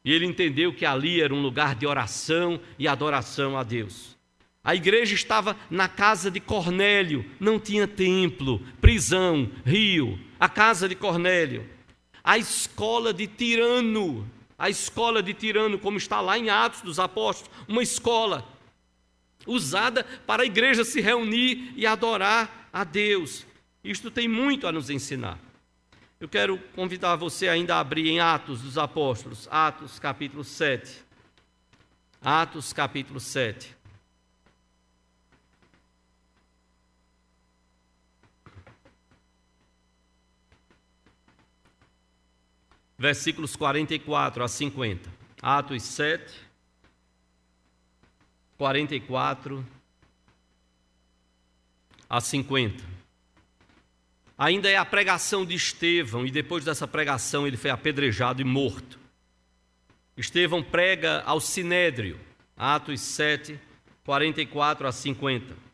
E 0.05 0.13
ele 0.13 0.27
entendeu 0.27 0.73
que 0.73 0.87
ali 0.87 1.21
era 1.21 1.35
um 1.35 1.43
lugar 1.43 1.75
de 1.75 1.87
oração 1.87 2.61
e 2.79 2.89
adoração 2.89 3.57
a 3.57 3.63
Deus. 3.63 4.17
A 4.65 4.75
igreja 4.75 5.15
estava 5.15 5.57
na 5.71 5.89
casa 5.89 6.31
de 6.31 6.41
Cornélio, 6.41 7.25
não 7.39 7.61
tinha 7.61 7.87
templo, 7.87 8.61
prisão, 8.81 9.51
rio, 9.65 10.19
a 10.39 10.49
casa 10.49 10.89
de 10.89 10.95
Cornélio. 10.95 11.69
A 12.25 12.37
escola 12.37 13.15
de 13.15 13.27
Tirano, 13.27 14.29
a 14.59 14.69
escola 14.69 15.23
de 15.23 15.33
Tirano, 15.33 15.79
como 15.79 15.97
está 15.97 16.21
lá 16.21 16.37
em 16.37 16.51
Atos 16.51 16.83
dos 16.83 16.99
Apóstolos, 16.99 17.57
uma 17.69 17.83
escola 17.83 18.45
usada 19.47 20.05
para 20.27 20.43
a 20.43 20.47
igreja 20.47 20.85
se 20.85 21.01
reunir 21.01 21.73
e 21.77 21.87
adorar 21.87 22.69
a 22.73 22.83
Deus. 22.83 23.47
Isto 23.85 24.11
tem 24.11 24.27
muito 24.27 24.67
a 24.67 24.73
nos 24.73 24.91
ensinar. 24.91 25.39
Eu 26.21 26.29
quero 26.29 26.59
convidar 26.75 27.15
você 27.15 27.49
ainda 27.49 27.77
a 27.77 27.81
abrir 27.81 28.09
em 28.09 28.19
Atos 28.19 28.61
dos 28.61 28.77
Apóstolos, 28.77 29.47
Atos 29.51 30.01
capítulo 30.01 30.43
7. 30.43 31.05
Atos 32.21 32.73
capítulo 32.73 33.21
7. 33.21 33.78
Versículos 42.99 43.55
44 43.55 44.43
a 44.43 44.49
50. 44.49 45.09
Atos 45.41 45.83
7, 45.85 46.35
44 48.57 49.65
a 52.11 52.21
50. 52.21 52.85
Ainda 54.37 54.69
é 54.69 54.77
a 54.77 54.85
pregação 54.85 55.47
de 55.47 55.55
Estevão, 55.55 56.27
e 56.27 56.31
depois 56.31 56.65
dessa 56.65 56.87
pregação 56.87 57.47
ele 57.47 57.57
foi 57.57 57.71
apedrejado 57.71 58.41
e 58.41 58.45
morto. 58.45 58.99
Estevão 60.17 60.63
prega 60.63 61.23
ao 61.23 61.41
Sinédrio, 61.41 62.19
Atos 62.57 63.01
7, 63.01 63.59
44 64.05 64.89
a 64.89 64.93
50. 64.93 65.68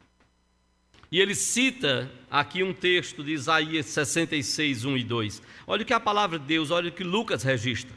E 1.11 1.21
ele 1.21 1.35
cita 1.35 2.11
aqui 2.31 2.63
um 2.63 2.73
texto 2.73 3.23
de 3.23 3.33
Isaías 3.33 3.87
66, 3.87 4.85
1 4.85 4.97
e 4.97 5.05
2. 5.05 5.43
Olha 5.67 5.83
o 5.83 5.85
que 5.85 5.93
a 5.93 6.01
palavra 6.01 6.39
de 6.39 6.45
Deus, 6.45 6.71
olha 6.71 6.89
o 6.89 6.93
que 6.93 7.05
Lucas 7.05 7.43
registra. 7.43 7.95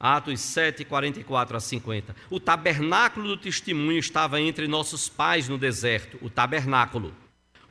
Atos 0.00 0.40
7, 0.40 0.84
44 0.84 1.56
a 1.56 1.60
50. 1.60 2.16
O 2.30 2.38
tabernáculo 2.38 3.28
do 3.28 3.36
testemunho 3.36 3.98
estava 3.98 4.40
entre 4.40 4.68
nossos 4.68 5.08
pais 5.08 5.48
no 5.48 5.58
deserto, 5.58 6.18
o 6.22 6.30
tabernáculo 6.30 7.14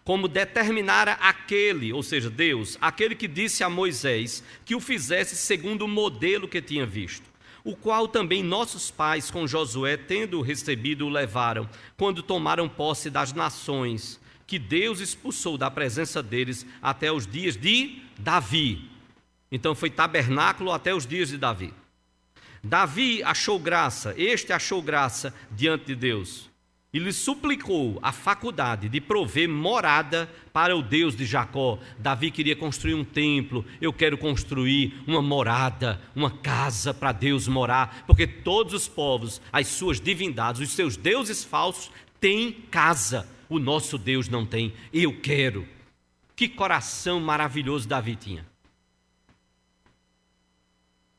como 0.07 0.29
determinara 0.29 1.17
aquele, 1.19 1.91
ou 1.91 2.01
seja, 2.01 2.29
Deus, 2.29 2.77
aquele 2.79 3.13
que 3.13 3.27
disse 3.27 3.61
a 3.61 3.69
Moisés 3.69 4.41
que 4.63 4.73
o 4.73 4.79
fizesse 4.79 5.35
segundo 5.35 5.81
o 5.81 5.87
modelo 5.87 6.47
que 6.47 6.61
tinha 6.61 6.85
visto, 6.85 7.29
o 7.61 7.75
qual 7.75 8.07
também 8.07 8.41
nossos 8.41 8.89
pais 8.89 9.29
com 9.29 9.45
Josué, 9.45 9.97
tendo 9.97 10.39
recebido, 10.39 11.05
o 11.05 11.09
levaram, 11.09 11.69
quando 11.97 12.23
tomaram 12.23 12.69
posse 12.69 13.09
das 13.09 13.33
nações, 13.33 14.17
que 14.47 14.57
Deus 14.57 14.99
expulsou 15.01 15.57
da 15.57 15.69
presença 15.69 16.23
deles 16.23 16.65
até 16.81 17.11
os 17.11 17.27
dias 17.27 17.55
de 17.55 18.01
Davi. 18.17 18.89
Então 19.51 19.75
foi 19.75 19.89
tabernáculo 19.89 20.71
até 20.71 20.95
os 20.95 21.05
dias 21.05 21.29
de 21.29 21.37
Davi. 21.37 21.73
Davi 22.63 23.21
achou 23.23 23.59
graça, 23.59 24.15
este 24.17 24.51
achou 24.51 24.81
graça 24.81 25.33
diante 25.51 25.85
de 25.87 25.95
Deus 25.95 26.49
e 26.93 26.99
lhe 26.99 27.11
suplicou 27.11 27.99
a 28.01 28.11
faculdade 28.11 28.87
de 28.87 29.01
prover 29.01 29.47
morada 29.47 30.27
para 30.53 30.75
o 30.75 30.81
Deus 30.81 31.15
de 31.15 31.25
Jacó. 31.25 31.77
Davi 31.99 32.31
queria 32.31 32.55
construir 32.55 32.93
um 32.93 33.03
templo, 33.03 33.65
eu 33.81 33.91
quero 33.91 34.17
construir 34.17 34.95
uma 35.05 35.21
morada, 35.21 36.01
uma 36.15 36.31
casa 36.31 36.93
para 36.93 37.11
Deus 37.11 37.47
morar, 37.47 38.03
porque 38.07 38.25
todos 38.25 38.73
os 38.73 38.87
povos, 38.87 39.41
as 39.51 39.67
suas 39.67 39.99
divindades, 39.99 40.61
os 40.61 40.71
seus 40.71 40.95
deuses 40.95 41.43
falsos 41.43 41.91
têm 42.19 42.51
casa, 42.51 43.27
o 43.49 43.59
nosso 43.59 43.97
Deus 43.97 44.27
não 44.29 44.45
tem. 44.45 44.73
Eu 44.93 45.19
quero. 45.19 45.67
Que 46.35 46.47
coração 46.47 47.19
maravilhoso 47.19 47.87
Davi 47.87 48.15
tinha. 48.15 48.45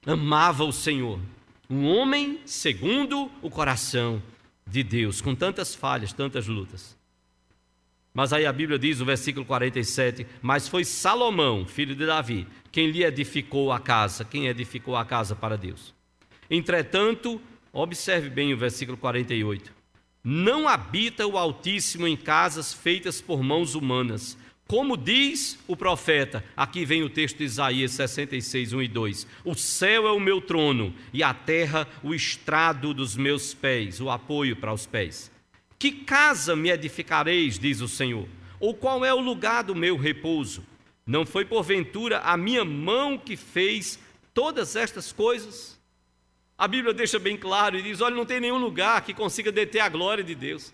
Amava 0.06 0.64
o 0.64 0.72
Senhor, 0.72 1.20
um 1.68 1.86
homem 1.86 2.40
segundo 2.46 3.30
o 3.42 3.50
coração 3.50 4.22
de 4.66 4.82
Deus, 4.82 5.20
com 5.20 5.34
tantas 5.34 5.74
falhas, 5.74 6.12
tantas 6.12 6.46
lutas. 6.46 6.96
Mas 8.14 8.32
aí 8.32 8.46
a 8.46 8.52
Bíblia 8.52 8.78
diz, 8.78 9.00
no 9.00 9.04
versículo 9.04 9.44
47, 9.44 10.26
mas 10.40 10.66
foi 10.66 10.84
Salomão, 10.84 11.66
filho 11.66 11.94
de 11.94 12.06
Davi, 12.06 12.46
quem 12.72 12.90
lhe 12.90 13.04
edificou 13.04 13.70
a 13.70 13.78
casa, 13.78 14.24
quem 14.24 14.46
edificou 14.46 14.96
a 14.96 15.04
casa 15.04 15.36
para 15.36 15.56
Deus. 15.56 15.94
Entretanto, 16.50 17.40
observe 17.72 18.30
bem 18.30 18.54
o 18.54 18.56
versículo 18.56 18.96
48. 18.96 19.77
Não 20.30 20.68
habita 20.68 21.26
o 21.26 21.38
Altíssimo 21.38 22.06
em 22.06 22.14
casas 22.14 22.74
feitas 22.74 23.18
por 23.18 23.42
mãos 23.42 23.74
humanas, 23.74 24.36
como 24.66 24.94
diz 24.94 25.58
o 25.66 25.74
profeta, 25.74 26.44
aqui 26.54 26.84
vem 26.84 27.02
o 27.02 27.08
texto 27.08 27.38
de 27.38 27.44
Isaías 27.44 27.92
66, 27.92 28.74
1 28.74 28.82
e 28.82 28.88
2: 28.88 29.26
O 29.42 29.54
céu 29.54 30.06
é 30.06 30.12
o 30.12 30.20
meu 30.20 30.42
trono 30.42 30.94
e 31.14 31.22
a 31.22 31.32
terra 31.32 31.88
o 32.02 32.14
estrado 32.14 32.92
dos 32.92 33.16
meus 33.16 33.54
pés, 33.54 34.02
o 34.02 34.10
apoio 34.10 34.54
para 34.54 34.70
os 34.70 34.84
pés. 34.84 35.30
Que 35.78 35.92
casa 35.92 36.54
me 36.54 36.68
edificareis, 36.68 37.58
diz 37.58 37.80
o 37.80 37.88
Senhor? 37.88 38.28
Ou 38.60 38.74
qual 38.74 39.06
é 39.06 39.14
o 39.14 39.20
lugar 39.20 39.64
do 39.64 39.74
meu 39.74 39.96
repouso? 39.96 40.62
Não 41.06 41.24
foi 41.24 41.46
porventura 41.46 42.18
a 42.18 42.36
minha 42.36 42.66
mão 42.66 43.16
que 43.16 43.34
fez 43.34 43.98
todas 44.34 44.76
estas 44.76 45.10
coisas? 45.10 45.77
A 46.58 46.66
Bíblia 46.66 46.92
deixa 46.92 47.20
bem 47.20 47.36
claro 47.36 47.78
e 47.78 47.82
diz: 47.82 48.00
olha, 48.00 48.16
não 48.16 48.26
tem 48.26 48.40
nenhum 48.40 48.58
lugar 48.58 49.02
que 49.02 49.14
consiga 49.14 49.52
deter 49.52 49.80
a 49.80 49.88
glória 49.88 50.24
de 50.24 50.34
Deus. 50.34 50.72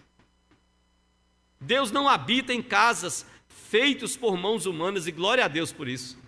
Deus 1.61 1.91
não 1.91 2.09
habita 2.09 2.55
em 2.55 2.63
casas 2.63 3.27
feitos 3.47 4.17
por 4.17 4.37
mãos 4.37 4.65
humanas, 4.65 5.07
e 5.07 5.13
glória 5.13 5.45
a 5.45 5.49
Deus 5.49 5.73
por 5.73 5.89
isso. 5.89 6.19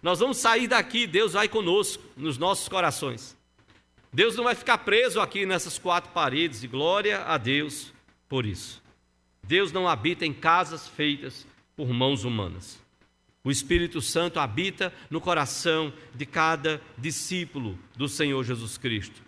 Nós 0.00 0.20
vamos 0.20 0.36
sair 0.36 0.68
daqui, 0.68 1.06
Deus 1.06 1.32
vai 1.32 1.48
conosco, 1.48 2.02
nos 2.16 2.38
nossos 2.38 2.68
corações. 2.68 3.36
Deus 4.12 4.36
não 4.36 4.44
vai 4.44 4.54
ficar 4.54 4.78
preso 4.78 5.20
aqui 5.20 5.46
nessas 5.46 5.78
quatro 5.78 6.10
paredes, 6.12 6.62
e 6.62 6.68
glória 6.68 7.24
a 7.24 7.38
Deus 7.38 7.92
por 8.28 8.44
isso. 8.44 8.82
Deus 9.42 9.72
não 9.72 9.88
habita 9.88 10.26
em 10.26 10.32
casas 10.32 10.88
feitas 10.88 11.46
por 11.76 11.88
mãos 11.88 12.24
humanas. 12.24 12.81
O 13.44 13.50
Espírito 13.50 14.00
Santo 14.00 14.38
habita 14.38 14.92
no 15.10 15.20
coração 15.20 15.92
de 16.14 16.24
cada 16.24 16.80
discípulo 16.96 17.78
do 17.96 18.08
Senhor 18.08 18.44
Jesus 18.44 18.78
Cristo. 18.78 19.22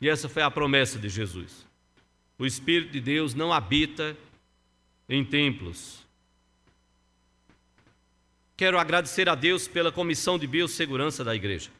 E 0.00 0.08
essa 0.08 0.28
foi 0.28 0.42
a 0.42 0.50
promessa 0.50 0.98
de 0.98 1.08
Jesus. 1.08 1.66
O 2.38 2.46
Espírito 2.46 2.92
de 2.92 3.00
Deus 3.00 3.34
não 3.34 3.52
habita 3.52 4.16
em 5.08 5.24
templos, 5.24 6.06
Quero 8.56 8.78
agradecer 8.78 9.28
a 9.28 9.34
Deus 9.34 9.68
pela 9.68 9.92
comissão 9.92 10.38
de 10.38 10.46
biossegurança 10.46 11.22
da 11.22 11.34
igreja. 11.34 11.70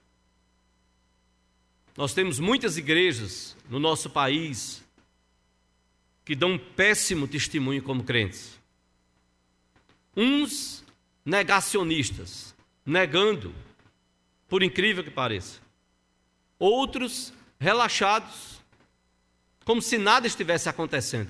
Nós 1.97 2.13
temos 2.13 2.39
muitas 2.39 2.77
igrejas 2.77 3.57
no 3.71 3.81
nosso 3.81 4.11
país 4.11 4.85
que 6.23 6.35
dão 6.35 6.53
um 6.53 6.59
péssimo 6.59 7.27
testemunho 7.27 7.83
como 7.83 8.05
crentes. 8.05 8.61
Uns 10.15 10.85
negacionistas, 11.27 12.55
negando, 12.85 13.53
por 14.49 14.63
incrível 14.63 15.03
que 15.03 15.11
pareça. 15.11 15.61
Outros 16.57 17.33
relaxados, 17.59 18.61
como 19.65 19.83
se 19.83 19.99
nada 19.99 20.29
estivesse 20.29 20.69
acontecendo. 20.69 21.29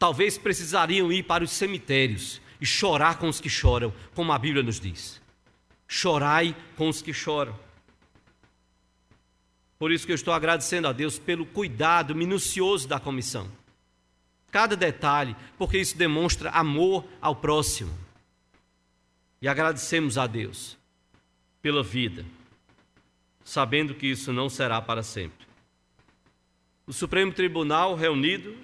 Talvez 0.00 0.36
precisariam 0.36 1.12
ir 1.12 1.22
para 1.22 1.44
os 1.44 1.52
cemitérios 1.52 2.42
e 2.60 2.66
chorar 2.66 3.18
com 3.18 3.28
os 3.28 3.40
que 3.40 3.48
choram, 3.48 3.94
como 4.16 4.32
a 4.32 4.38
Bíblia 4.38 4.64
nos 4.64 4.80
diz. 4.80 5.22
Chorai 5.86 6.56
com 6.76 6.88
os 6.88 7.00
que 7.00 7.12
choram. 7.12 7.56
Por 9.78 9.92
isso 9.92 10.06
que 10.06 10.12
eu 10.12 10.16
estou 10.16 10.34
agradecendo 10.34 10.88
a 10.88 10.92
Deus 10.92 11.18
pelo 11.18 11.46
cuidado 11.46 12.16
minucioso 12.16 12.88
da 12.88 12.98
comissão. 12.98 13.48
Cada 14.50 14.76
detalhe, 14.76 15.36
porque 15.56 15.78
isso 15.78 15.96
demonstra 15.96 16.50
amor 16.50 17.04
ao 17.20 17.36
próximo. 17.36 18.03
E 19.44 19.48
agradecemos 19.48 20.16
a 20.16 20.26
Deus 20.26 20.74
pela 21.60 21.82
vida, 21.82 22.24
sabendo 23.44 23.94
que 23.94 24.06
isso 24.06 24.32
não 24.32 24.48
será 24.48 24.80
para 24.80 25.02
sempre. 25.02 25.46
O 26.86 26.94
Supremo 26.94 27.30
Tribunal 27.30 27.94
reunido 27.94 28.56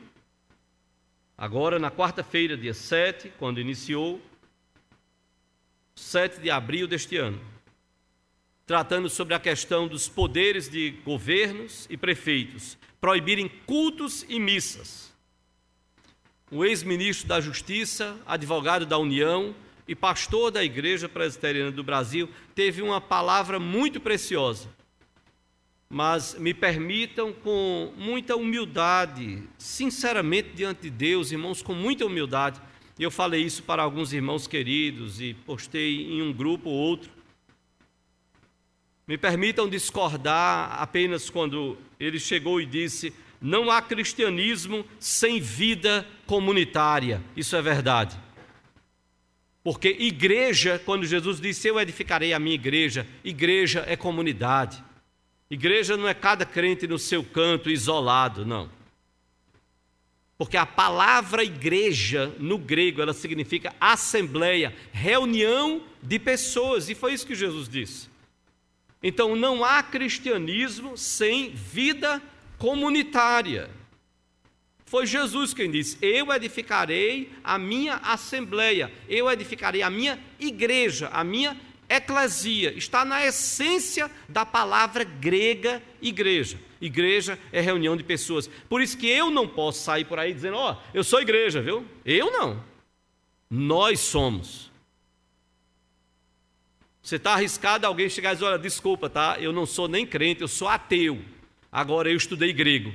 Agora, 1.37 1.79
na 1.79 1.91
quarta-feira, 1.91 2.57
dia 2.57 2.73
7, 2.73 3.31
quando 3.39 3.61
iniciou, 3.61 4.23
7 5.95 6.41
de 6.41 6.51
abril 6.51 6.89
deste 6.89 7.19
ano, 7.19 7.39
tratando 8.65 9.11
sobre 9.11 9.35
a 9.35 9.39
questão 9.39 9.87
dos 9.87 10.09
poderes 10.09 10.67
de 10.67 10.93
governos 11.05 11.87
e 11.91 11.97
prefeitos 11.99 12.79
proibirem 12.99 13.51
cultos 13.67 14.25
e 14.31 14.41
missas. 14.41 15.13
O 16.51 16.65
ex-ministro 16.65 17.29
da 17.29 17.39
Justiça, 17.39 18.19
advogado 18.27 18.87
da 18.87 18.97
União 18.97 19.55
e 19.91 19.95
pastor 19.95 20.51
da 20.51 20.65
Igreja 20.65 21.09
Presbiteriana 21.09 21.71
do 21.71 21.85
Brasil 21.85 22.31
teve 22.55 22.81
uma 22.81 23.01
palavra 23.01 23.59
muito 23.61 24.01
preciosa 24.01 24.69
mas 25.93 26.37
me 26.39 26.55
permitam 26.55 27.33
com 27.33 27.93
muita 27.97 28.37
humildade, 28.37 29.43
sinceramente 29.59 30.51
diante 30.55 30.83
de 30.83 30.91
Deus, 30.91 31.33
irmãos, 31.33 31.63
com 31.63 31.75
muita 31.75 32.07
humildade. 32.07 32.61
Eu 32.97 33.11
falei 33.11 33.43
isso 33.43 33.65
para 33.65 33.83
alguns 33.83 34.13
irmãos 34.13 34.47
queridos 34.47 35.21
e 35.21 35.35
postei 35.35 36.03
em 36.13 36.23
um 36.23 36.33
grupo 36.33 36.71
ou 36.71 36.77
outro. 36.77 37.11
Me 39.05 39.19
permitam 39.19 39.69
discordar 39.69 40.81
apenas 40.81 41.29
quando 41.29 41.77
ele 41.99 42.21
chegou 42.21 42.61
e 42.61 42.67
disse: 42.67 43.13
não 43.41 43.69
há 43.69 43.83
cristianismo 43.83 44.85
sem 45.01 45.41
vida 45.41 46.07
comunitária. 46.25 47.21
Isso 47.37 47.57
é 47.57 47.63
verdade. 47.63 48.17
Porque 49.71 49.97
igreja, 50.01 50.83
quando 50.85 51.07
Jesus 51.07 51.41
disse: 51.41 51.69
Eu 51.69 51.79
edificarei 51.79 52.33
a 52.33 52.41
minha 52.41 52.57
igreja, 52.57 53.07
igreja 53.23 53.85
é 53.87 53.95
comunidade. 53.95 54.83
Igreja 55.49 55.97
não 55.97 56.09
é 56.09 56.13
cada 56.13 56.45
crente 56.45 56.89
no 56.89 56.99
seu 56.99 57.23
canto 57.23 57.71
isolado, 57.71 58.45
não. 58.45 58.69
Porque 60.37 60.57
a 60.57 60.67
palavra 60.67 61.45
igreja 61.45 62.35
no 62.41 62.59
grego 62.59 63.01
ela 63.01 63.13
significa 63.13 63.73
assembleia, 63.81 64.75
reunião 64.91 65.85
de 66.03 66.19
pessoas, 66.19 66.89
e 66.89 66.95
foi 66.97 67.13
isso 67.13 67.25
que 67.25 67.37
Jesus 67.37 67.69
disse. 67.69 68.09
Então 69.01 69.37
não 69.37 69.65
há 69.65 69.85
cristianismo 69.85 70.99
sem 70.99 71.51
vida 71.51 72.21
comunitária. 72.59 73.71
Foi 74.91 75.07
Jesus 75.07 75.55
quem 75.55 75.71
disse: 75.71 75.97
Eu 76.03 76.33
edificarei 76.33 77.31
a 77.45 77.57
minha 77.57 77.99
assembleia, 77.99 78.93
eu 79.09 79.31
edificarei 79.31 79.83
a 79.83 79.89
minha 79.89 80.19
igreja, 80.37 81.09
a 81.13 81.23
minha 81.23 81.57
eclesia. 81.89 82.73
Está 82.77 83.05
na 83.05 83.25
essência 83.25 84.11
da 84.29 84.45
palavra 84.45 85.05
grega 85.05 85.81
igreja. 86.03 86.59
Igreja 86.81 87.39
é 87.53 87.61
reunião 87.61 87.97
de 87.97 88.03
pessoas. 88.03 88.51
Por 88.69 88.83
isso 88.83 88.99
que 88.99 89.07
eu 89.07 89.31
não 89.31 89.47
posso 89.47 89.81
sair 89.85 90.05
por 90.05 90.19
aí 90.19 90.35
dizendo: 90.35 90.57
Ó, 90.57 90.73
oh, 90.73 90.77
eu 90.93 91.05
sou 91.05 91.23
igreja, 91.23 91.63
viu? 91.63 91.87
Eu 92.05 92.33
não. 92.33 92.61
Nós 93.49 94.01
somos. 94.01 94.73
Você 97.01 97.15
está 97.15 97.35
arriscado 97.35 97.87
alguém 97.87 98.09
chegar 98.09 98.33
e 98.33 98.35
dizer: 98.35 98.47
Olha, 98.47 98.59
desculpa, 98.59 99.09
tá? 99.09 99.37
Eu 99.39 99.53
não 99.53 99.67
sou 99.67 99.87
nem 99.87 100.05
crente, 100.05 100.41
eu 100.43 100.49
sou 100.49 100.67
ateu. 100.67 101.23
Agora 101.71 102.11
eu 102.11 102.17
estudei 102.17 102.53
grego. 102.53 102.93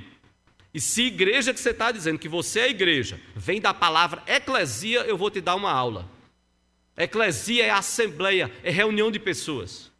E 0.76 0.80
se 0.80 1.04
igreja 1.04 1.54
que 1.54 1.60
você 1.60 1.70
está 1.70 1.90
dizendo 1.90 2.18
que 2.18 2.28
você 2.28 2.60
é 2.60 2.68
igreja, 2.68 3.18
vem 3.34 3.62
da 3.62 3.72
palavra 3.72 4.22
eclesia, 4.26 5.00
eu 5.06 5.16
vou 5.16 5.30
te 5.30 5.40
dar 5.40 5.54
uma 5.54 5.72
aula. 5.72 6.06
Eclesia 6.94 7.64
é 7.64 7.70
assembleia, 7.70 8.52
é 8.62 8.70
reunião 8.70 9.10
de 9.10 9.18
pessoas. 9.18 9.90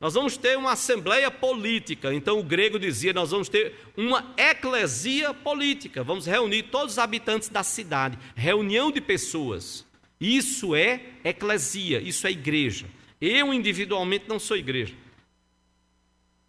Nós 0.00 0.14
vamos 0.14 0.36
ter 0.36 0.58
uma 0.58 0.72
assembleia 0.72 1.30
política. 1.30 2.12
Então 2.12 2.40
o 2.40 2.42
grego 2.42 2.76
dizia: 2.76 3.12
nós 3.12 3.30
vamos 3.30 3.48
ter 3.48 3.72
uma 3.96 4.34
eclesia 4.36 5.32
política. 5.32 6.02
Vamos 6.02 6.26
reunir 6.26 6.64
todos 6.64 6.94
os 6.94 6.98
habitantes 6.98 7.48
da 7.48 7.62
cidade, 7.62 8.18
reunião 8.34 8.90
de 8.90 9.00
pessoas. 9.00 9.86
Isso 10.20 10.74
é 10.74 11.02
eclesia, 11.22 12.00
isso 12.00 12.26
é 12.26 12.32
igreja. 12.32 12.86
Eu 13.20 13.54
individualmente 13.54 14.24
não 14.26 14.40
sou 14.40 14.56
igreja. 14.56 14.92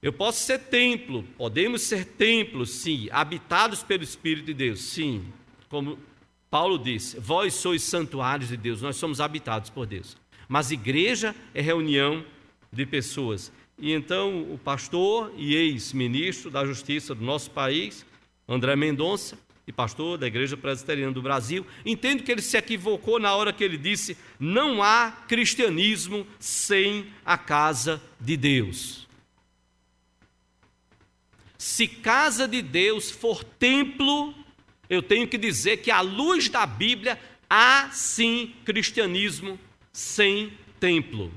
Eu 0.01 0.11
posso 0.11 0.43
ser 0.43 0.57
templo, 0.57 1.23
podemos 1.37 1.83
ser 1.83 2.05
templos, 2.05 2.71
sim, 2.71 3.07
habitados 3.11 3.83
pelo 3.83 4.03
Espírito 4.03 4.47
de 4.47 4.53
Deus, 4.55 4.81
sim. 4.81 5.23
Como 5.69 5.99
Paulo 6.49 6.79
disse: 6.79 7.19
Vós 7.19 7.53
sois 7.53 7.83
santuários 7.83 8.49
de 8.49 8.57
Deus, 8.57 8.81
nós 8.81 8.95
somos 8.95 9.21
habitados 9.21 9.69
por 9.69 9.85
Deus. 9.85 10.17
Mas 10.47 10.71
igreja 10.71 11.35
é 11.53 11.61
reunião 11.61 12.25
de 12.73 12.83
pessoas. 12.83 13.51
E 13.77 13.91
então 13.91 14.51
o 14.51 14.57
pastor 14.57 15.31
e 15.37 15.55
ex-ministro 15.55 16.49
da 16.49 16.65
Justiça 16.65 17.13
do 17.13 17.23
nosso 17.23 17.51
país, 17.51 18.03
André 18.47 18.75
Mendonça, 18.75 19.37
e 19.67 19.71
pastor 19.71 20.17
da 20.17 20.25
Igreja 20.25 20.57
Presbiteriana 20.57 21.13
do 21.13 21.21
Brasil, 21.21 21.63
entendo 21.85 22.23
que 22.23 22.31
ele 22.31 22.41
se 22.41 22.57
equivocou 22.57 23.19
na 23.19 23.35
hora 23.35 23.53
que 23.53 23.63
ele 23.63 23.77
disse: 23.77 24.17
não 24.39 24.81
há 24.81 25.11
cristianismo 25.27 26.25
sem 26.39 27.05
a 27.23 27.37
casa 27.37 28.01
de 28.19 28.35
Deus. 28.35 29.10
Se 31.61 31.87
casa 31.87 32.47
de 32.47 32.59
Deus 32.59 33.11
for 33.11 33.43
templo, 33.43 34.33
eu 34.89 34.99
tenho 35.03 35.27
que 35.27 35.37
dizer 35.37 35.77
que, 35.77 35.91
à 35.91 36.01
luz 36.01 36.49
da 36.49 36.65
Bíblia, 36.65 37.21
há 37.47 37.91
sim 37.91 38.55
cristianismo 38.65 39.59
sem 39.93 40.57
templo. 40.79 41.31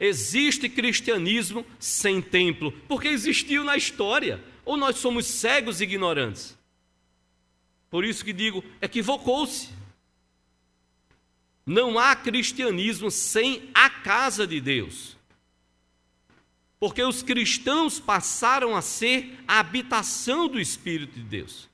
Existe 0.00 0.68
cristianismo 0.68 1.64
sem 1.78 2.20
templo, 2.20 2.72
porque 2.88 3.06
existiu 3.06 3.62
na 3.62 3.76
história, 3.76 4.42
ou 4.64 4.76
nós 4.76 4.96
somos 4.96 5.26
cegos 5.26 5.80
e 5.80 5.84
ignorantes? 5.84 6.58
Por 7.88 8.04
isso 8.04 8.24
que 8.24 8.32
digo, 8.32 8.64
equivocou-se. 8.82 9.68
Não 11.64 11.96
há 11.96 12.16
cristianismo 12.16 13.08
sem 13.08 13.70
a 13.72 13.88
casa 13.88 14.48
de 14.48 14.60
Deus. 14.60 15.16
Porque 16.78 17.02
os 17.02 17.22
cristãos 17.22 17.98
passaram 17.98 18.76
a 18.76 18.82
ser 18.82 19.38
a 19.46 19.60
habitação 19.60 20.48
do 20.48 20.60
Espírito 20.60 21.14
de 21.14 21.22
Deus. 21.22 21.68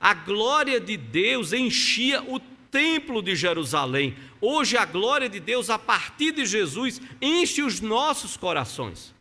A 0.00 0.14
glória 0.14 0.80
de 0.80 0.96
Deus 0.96 1.52
enchia 1.52 2.22
o 2.22 2.38
templo 2.74 3.22
de 3.22 3.36
Jerusalém. 3.36 4.16
Hoje 4.40 4.76
a 4.76 4.84
glória 4.84 5.28
de 5.28 5.38
Deus, 5.38 5.70
a 5.70 5.78
partir 5.78 6.32
de 6.32 6.44
Jesus, 6.44 7.00
enche 7.22 7.62
os 7.62 7.80
nossos 7.80 8.36
corações. 8.36 9.14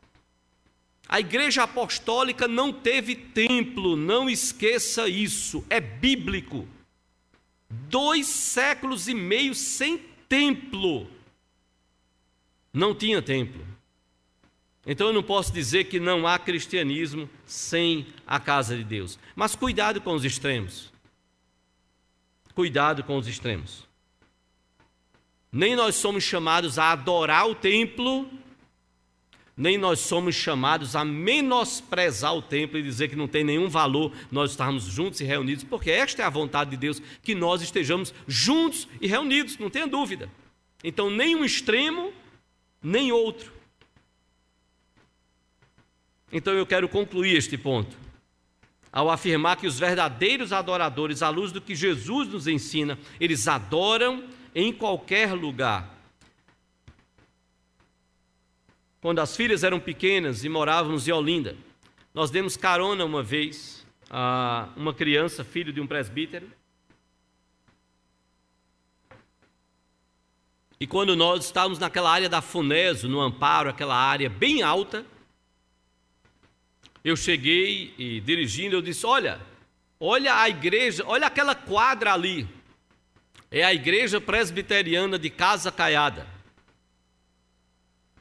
A 1.08 1.20
igreja 1.20 1.64
apostólica 1.64 2.48
não 2.48 2.74
teve 2.74 3.16
templo, 3.16 3.96
não 3.96 4.30
esqueça 4.30 5.08
isso, 5.08 5.64
é 5.70 5.80
bíblico. 5.80 6.68
Dois 7.70 8.26
séculos 8.26 9.08
e 9.08 9.14
meio 9.14 9.54
sem 9.54 10.00
templo. 10.28 11.08
Não 12.74 12.96
tinha 12.96 13.22
templo. 13.22 13.64
Então 14.86 15.08
eu 15.08 15.14
não 15.14 15.24
posso 15.24 15.54
dizer 15.54 15.86
que 15.86 16.00
não 16.00 16.28
há 16.28 16.38
cristianismo 16.38 17.30
sem 17.46 18.06
a 18.28 18.40
casa 18.40 18.76
de 18.76 18.84
Deus. 18.84 19.18
Mas 19.36 19.56
cuidado 19.56 20.02
com 20.02 20.14
os 20.14 20.26
extremos. 20.26 20.92
Cuidado 22.54 23.04
com 23.04 23.18
os 23.18 23.28
extremos. 23.28 23.88
Nem 25.52 25.76
nós 25.76 25.96
somos 25.96 26.24
chamados 26.24 26.78
a 26.78 26.92
adorar 26.92 27.48
o 27.48 27.56
templo, 27.56 28.28
nem 29.56 29.78
nós 29.78 30.00
somos 30.00 30.36
chamados 30.36 30.96
a 30.96 31.06
menosprezar 31.06 32.36
o 32.36 32.42
templo 32.42 32.78
e 32.78 32.84
dizer 32.84 33.08
que 33.08 33.16
não 33.16 33.28
tem 33.28 33.44
nenhum 33.44 33.70
valor 33.70 34.12
nós 34.32 34.52
estarmos 34.52 34.86
juntos 34.86 35.22
e 35.22 35.24
reunidos, 35.24 35.64
porque 35.64 35.92
esta 35.92 36.24
é 36.24 36.26
a 36.26 36.30
vontade 36.30 36.72
de 36.72 36.78
Deus, 36.78 37.02
que 37.22 37.36
nós 37.36 37.62
estejamos 37.62 38.14
juntos 38.28 38.88
e 39.00 39.08
reunidos, 39.08 39.58
não 39.60 39.70
tenha 39.70 39.88
dúvida. 39.88 40.30
Então, 40.84 41.10
nem 41.10 41.36
um 41.36 41.46
extremo, 41.46 42.12
nem 42.82 43.12
outro. 43.12 43.54
Então, 46.36 46.54
eu 46.54 46.66
quero 46.66 46.90
concluir 46.90 47.38
este 47.38 47.56
ponto 47.58 47.96
ao 48.92 49.10
afirmar 49.10 49.58
que 49.58 49.68
os 49.68 49.80
verdadeiros 49.80 50.52
adoradores, 50.52 51.22
à 51.22 51.30
luz 51.30 51.52
do 51.52 51.62
que 51.62 51.76
Jesus 51.76 52.28
nos 52.28 52.48
ensina, 52.48 52.98
eles 53.20 53.48
adoram 53.48 54.28
em 54.54 54.74
qualquer 54.74 55.34
lugar. 55.34 55.96
Quando 59.00 59.20
as 59.20 59.36
filhas 59.36 59.64
eram 59.64 59.80
pequenas 59.80 60.44
e 60.44 60.50
morávamos 60.50 61.08
em 61.08 61.12
Olinda, 61.12 61.56
nós 62.14 62.32
demos 62.32 62.58
carona 62.58 63.06
uma 63.06 63.22
vez 63.22 63.86
a 64.10 64.70
uma 64.76 64.94
criança, 64.94 65.44
filho 65.44 65.74
de 65.74 65.82
um 65.82 65.88
presbítero. 65.88 66.50
E 70.80 70.88
quando 70.88 71.16
nós 71.16 71.46
estávamos 71.46 71.80
naquela 71.80 72.12
área 72.12 72.30
da 72.30 72.42
Funeso, 72.42 73.08
no 73.08 73.22
Amparo, 73.22 73.70
aquela 73.70 73.96
área 73.96 74.30
bem 74.30 74.62
alta, 74.62 75.06
eu 77.04 77.18
cheguei 77.18 77.94
e 77.98 78.22
dirigindo, 78.22 78.76
eu 78.76 78.82
disse: 78.82 79.06
Olha, 79.06 79.40
olha 80.00 80.40
a 80.40 80.48
igreja, 80.48 81.04
olha 81.06 81.28
aquela 81.28 81.54
quadra 81.54 82.14
ali. 82.14 82.48
É 83.52 83.64
a 83.64 83.74
igreja 83.74 84.22
presbiteriana 84.22 85.20
de 85.20 85.30
Casa 85.30 85.72
Caiada. 85.72 86.26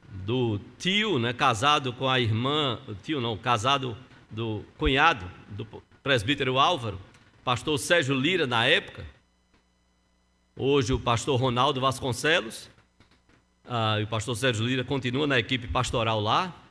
Do 0.08 0.60
tio, 0.78 1.18
né, 1.18 1.32
casado 1.32 1.92
com 1.92 2.08
a 2.08 2.20
irmã, 2.20 2.78
tio 3.02 3.20
não, 3.20 3.36
casado 3.36 3.96
do 4.30 4.64
cunhado 4.76 5.30
do 5.48 5.64
presbítero 6.02 6.58
Álvaro, 6.58 7.00
pastor 7.44 7.78
Sérgio 7.78 8.14
Lira 8.14 8.46
na 8.46 8.66
época. 8.66 9.06
Hoje 10.54 10.92
o 10.92 11.00
pastor 11.00 11.40
Ronaldo 11.40 11.80
Vasconcelos. 11.80 12.68
Ah, 13.64 13.98
e 14.00 14.02
o 14.02 14.06
pastor 14.06 14.36
Sérgio 14.36 14.66
Lira 14.66 14.84
continua 14.84 15.26
na 15.26 15.38
equipe 15.38 15.66
pastoral 15.66 16.20
lá. 16.20 16.61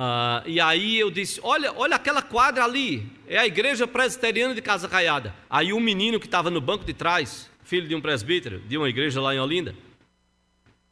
Uh, 0.00 0.40
e 0.46 0.58
aí 0.58 0.98
eu 0.98 1.10
disse: 1.10 1.38
olha, 1.42 1.74
olha 1.76 1.96
aquela 1.96 2.22
quadra 2.22 2.64
ali, 2.64 3.06
é 3.26 3.36
a 3.36 3.46
igreja 3.46 3.86
presbiteriana 3.86 4.54
de 4.54 4.62
Casa 4.62 4.88
Caiada. 4.88 5.34
Aí 5.50 5.74
um 5.74 5.80
menino 5.80 6.18
que 6.18 6.24
estava 6.24 6.48
no 6.48 6.58
banco 6.58 6.86
de 6.86 6.94
trás, 6.94 7.50
filho 7.64 7.86
de 7.86 7.94
um 7.94 8.00
presbítero, 8.00 8.60
de 8.60 8.78
uma 8.78 8.88
igreja 8.88 9.20
lá 9.20 9.34
em 9.34 9.38
Olinda, 9.38 9.74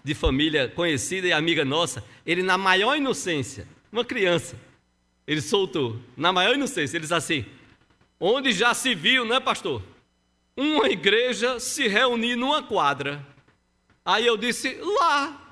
de 0.04 0.14
família 0.14 0.68
conhecida 0.68 1.26
e 1.26 1.32
amiga 1.32 1.64
nossa, 1.64 2.04
ele 2.26 2.42
na 2.42 2.58
maior 2.58 2.98
inocência, 2.98 3.66
uma 3.90 4.04
criança, 4.04 4.56
ele 5.26 5.40
soltou, 5.40 5.98
na 6.14 6.30
maior 6.30 6.54
inocência, 6.54 6.98
ele 6.98 7.04
disse 7.04 7.14
assim: 7.14 7.46
onde 8.20 8.52
já 8.52 8.74
se 8.74 8.94
viu, 8.94 9.24
né, 9.24 9.40
pastor? 9.40 9.82
Uma 10.54 10.90
igreja 10.90 11.58
se 11.58 11.88
reunir 11.88 12.36
numa 12.36 12.62
quadra. 12.62 13.26
Aí 14.04 14.26
eu 14.26 14.36
disse: 14.36 14.78
lá, 15.00 15.47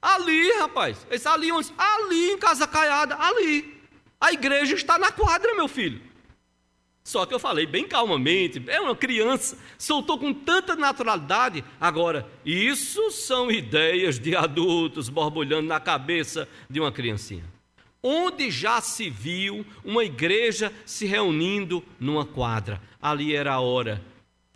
Ali, 0.00 0.52
rapaz. 0.58 1.06
Esse 1.10 1.26
ali 1.28 1.50
onde? 1.50 1.72
Ali 1.76 2.30
em 2.32 2.38
Casa 2.38 2.66
Caiada, 2.66 3.16
ali. 3.18 3.78
A 4.20 4.32
igreja 4.32 4.74
está 4.74 4.98
na 4.98 5.12
quadra, 5.12 5.54
meu 5.54 5.68
filho. 5.68 6.00
Só 7.08 7.24
que 7.24 7.32
eu 7.32 7.38
falei 7.38 7.64
bem 7.64 7.88
calmamente, 7.88 8.62
é 8.66 8.78
uma 8.78 8.94
criança, 8.94 9.56
soltou 9.78 10.18
com 10.18 10.34
tanta 10.34 10.76
naturalidade. 10.76 11.64
Agora, 11.80 12.28
isso 12.44 13.10
são 13.10 13.50
ideias 13.50 14.18
de 14.18 14.36
adultos 14.36 15.08
borbulhando 15.08 15.66
na 15.66 15.80
cabeça 15.80 16.46
de 16.68 16.78
uma 16.78 16.92
criancinha. 16.92 17.44
Onde 18.02 18.50
já 18.50 18.82
se 18.82 19.08
viu 19.08 19.64
uma 19.82 20.04
igreja 20.04 20.70
se 20.84 21.06
reunindo 21.06 21.82
numa 21.98 22.26
quadra? 22.26 22.78
Ali 23.00 23.34
era 23.34 23.54
a 23.54 23.60
hora 23.60 24.04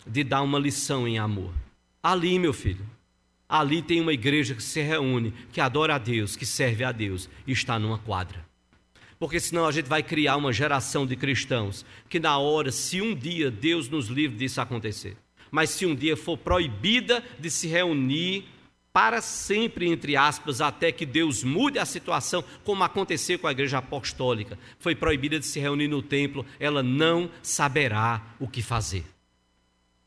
de 0.07 0.23
dar 0.23 0.43
uma 0.43 0.59
lição 0.59 1.09
em 1.09 1.19
amor. 1.19 1.55
Ali, 2.03 2.39
meu 2.39 2.53
filho, 2.53 2.87
ali 3.53 3.83
tem 3.83 4.01
uma 4.01 4.15
igreja 4.15 4.55
que 4.55 4.63
se 4.63 4.81
reúne, 4.81 5.35
que 5.53 5.61
adora 5.61 5.97
a 5.97 5.99
Deus, 5.99 6.35
que 6.37 6.47
serve 6.47 6.85
a 6.85 6.91
Deus 6.91 7.29
e 7.47 7.53
está 7.53 7.79
numa 7.79 7.99
quadra. 7.99 8.43
porque 9.19 9.39
senão 9.39 9.67
a 9.67 9.71
gente 9.71 9.87
vai 9.87 10.03
criar 10.03 10.37
uma 10.37 10.53
geração 10.53 11.07
de 11.07 11.15
cristãos 11.15 11.85
que, 12.09 12.19
na 12.19 12.39
hora, 12.39 12.73
se 12.73 13.01
um 13.01 13.15
dia 13.15 13.53
Deus 13.53 13.89
nos 13.89 14.09
livre 14.09 14.37
disso 14.37 14.61
acontecer, 14.61 15.17
mas 15.49 15.71
se 15.71 15.87
um 15.87 15.95
dia 15.95 16.17
for 16.17 16.37
proibida 16.37 17.23
de 17.39 17.49
se 17.49 17.69
reunir 17.69 18.47
para 18.93 19.21
sempre, 19.21 19.89
entre 19.89 20.17
aspas, 20.17 20.61
até 20.61 20.91
que 20.91 21.07
Deus 21.07 21.45
mude 21.45 21.79
a 21.79 21.85
situação, 21.85 22.43
como 22.65 22.83
aconteceu 22.83 23.39
com 23.39 23.47
a 23.47 23.53
igreja 23.53 23.79
apostólica. 23.79 24.59
Foi 24.79 24.95
proibida 24.95 25.39
de 25.39 25.47
se 25.47 25.61
reunir 25.61 25.89
no 25.89 26.03
templo, 26.03 26.45
ela 26.59 26.83
não 26.83 27.31
saberá 27.43 28.35
o 28.41 28.49
que 28.49 28.61
fazer. 28.61 29.05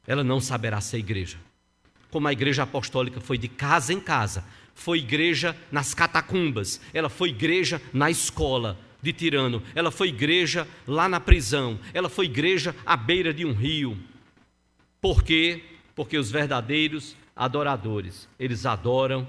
Ela 0.05 0.23
não 0.23 0.41
saberá 0.41 0.81
ser 0.81 0.97
igreja. 0.97 1.37
Como 2.15 2.29
a 2.29 2.31
igreja 2.31 2.63
apostólica 2.63 3.19
foi 3.19 3.37
de 3.37 3.49
casa 3.49 3.91
em 3.91 3.99
casa, 3.99 4.45
foi 4.73 4.99
igreja 4.99 5.53
nas 5.69 5.93
catacumbas, 5.93 6.79
ela 6.93 7.09
foi 7.09 7.27
igreja 7.27 7.81
na 7.91 8.09
escola 8.09 8.79
de 9.01 9.11
tirano, 9.11 9.61
ela 9.75 9.91
foi 9.91 10.07
igreja 10.07 10.65
lá 10.87 11.09
na 11.09 11.19
prisão, 11.19 11.77
ela 11.93 12.07
foi 12.07 12.23
igreja 12.23 12.73
à 12.85 12.95
beira 12.95 13.33
de 13.33 13.43
um 13.43 13.51
rio. 13.51 13.97
Por 15.01 15.23
quê? 15.23 15.61
Porque 15.93 16.17
os 16.17 16.31
verdadeiros 16.31 17.17
adoradores. 17.35 18.29
Eles 18.39 18.65
adoram 18.65 19.27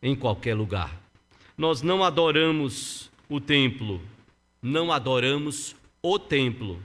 em 0.00 0.14
qualquer 0.14 0.54
lugar. 0.54 0.96
Nós 1.58 1.82
não 1.82 2.04
adoramos 2.04 3.10
o 3.28 3.40
templo, 3.40 4.00
não 4.62 4.92
adoramos 4.92 5.74
o 6.00 6.20
templo, 6.20 6.80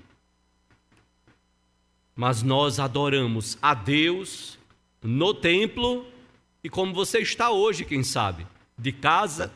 mas 2.15 2.41
nós 2.41 2.79
adoramos 2.79 3.55
a 3.61 3.75
Deus 3.75 4.57
no 5.05 5.33
templo 5.33 6.05
e 6.63 6.69
como 6.69 6.93
você 6.93 7.19
está 7.19 7.51
hoje, 7.51 7.85
quem 7.85 8.03
sabe, 8.03 8.45
de 8.77 8.91
casa, 8.91 9.53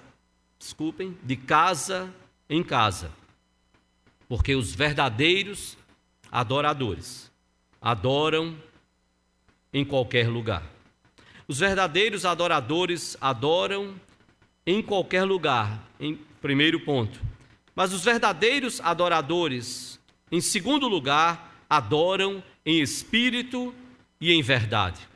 desculpem, 0.60 1.18
de 1.24 1.36
casa 1.36 2.14
em 2.48 2.64
casa. 2.64 3.12
Porque 4.28 4.56
os 4.56 4.76
verdadeiros 4.76 5.76
adoradores 6.32 7.32
adoram 7.82 8.56
em 9.74 9.84
qualquer 9.84 10.30
lugar. 10.30 10.64
Os 11.48 11.58
verdadeiros 11.58 12.26
adoradores 12.26 13.18
adoram 13.20 14.00
em 14.66 14.84
qualquer 14.84 15.24
lugar, 15.24 15.84
em 16.00 16.16
primeiro 16.40 16.80
ponto. 16.82 17.20
Mas 17.76 17.92
os 17.92 18.04
verdadeiros 18.04 18.80
adoradores, 18.82 20.00
em 20.32 20.42
segundo 20.42 20.88
lugar, 20.88 21.66
adoram 21.68 22.44
em 22.64 22.82
espírito 22.82 23.74
e 24.22 24.32
em 24.32 24.44
verdade. 24.44 25.09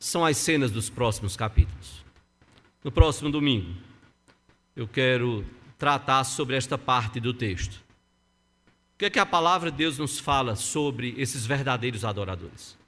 São 0.00 0.24
as 0.24 0.38
cenas 0.38 0.70
dos 0.70 0.88
próximos 0.88 1.36
capítulos. 1.36 2.02
No 2.82 2.90
próximo 2.90 3.30
domingo, 3.30 3.74
eu 4.74 4.88
quero 4.88 5.44
tratar 5.76 6.24
sobre 6.24 6.56
esta 6.56 6.78
parte 6.78 7.20
do 7.20 7.34
texto. 7.34 7.74
O 8.94 8.98
que 8.98 9.04
é 9.04 9.10
que 9.10 9.18
a 9.18 9.26
palavra 9.26 9.70
de 9.70 9.76
Deus 9.76 9.98
nos 9.98 10.18
fala 10.18 10.56
sobre 10.56 11.14
esses 11.18 11.44
verdadeiros 11.44 12.02
adoradores? 12.02 12.78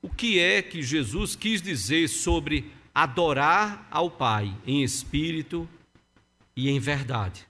O 0.00 0.08
que 0.08 0.38
é 0.38 0.62
que 0.62 0.84
Jesus 0.84 1.34
quis 1.34 1.60
dizer 1.60 2.06
sobre 2.06 2.72
adorar 2.94 3.88
ao 3.90 4.08
Pai 4.08 4.56
em 4.64 4.84
espírito 4.84 5.68
e 6.54 6.70
em 6.70 6.78
verdade? 6.78 7.44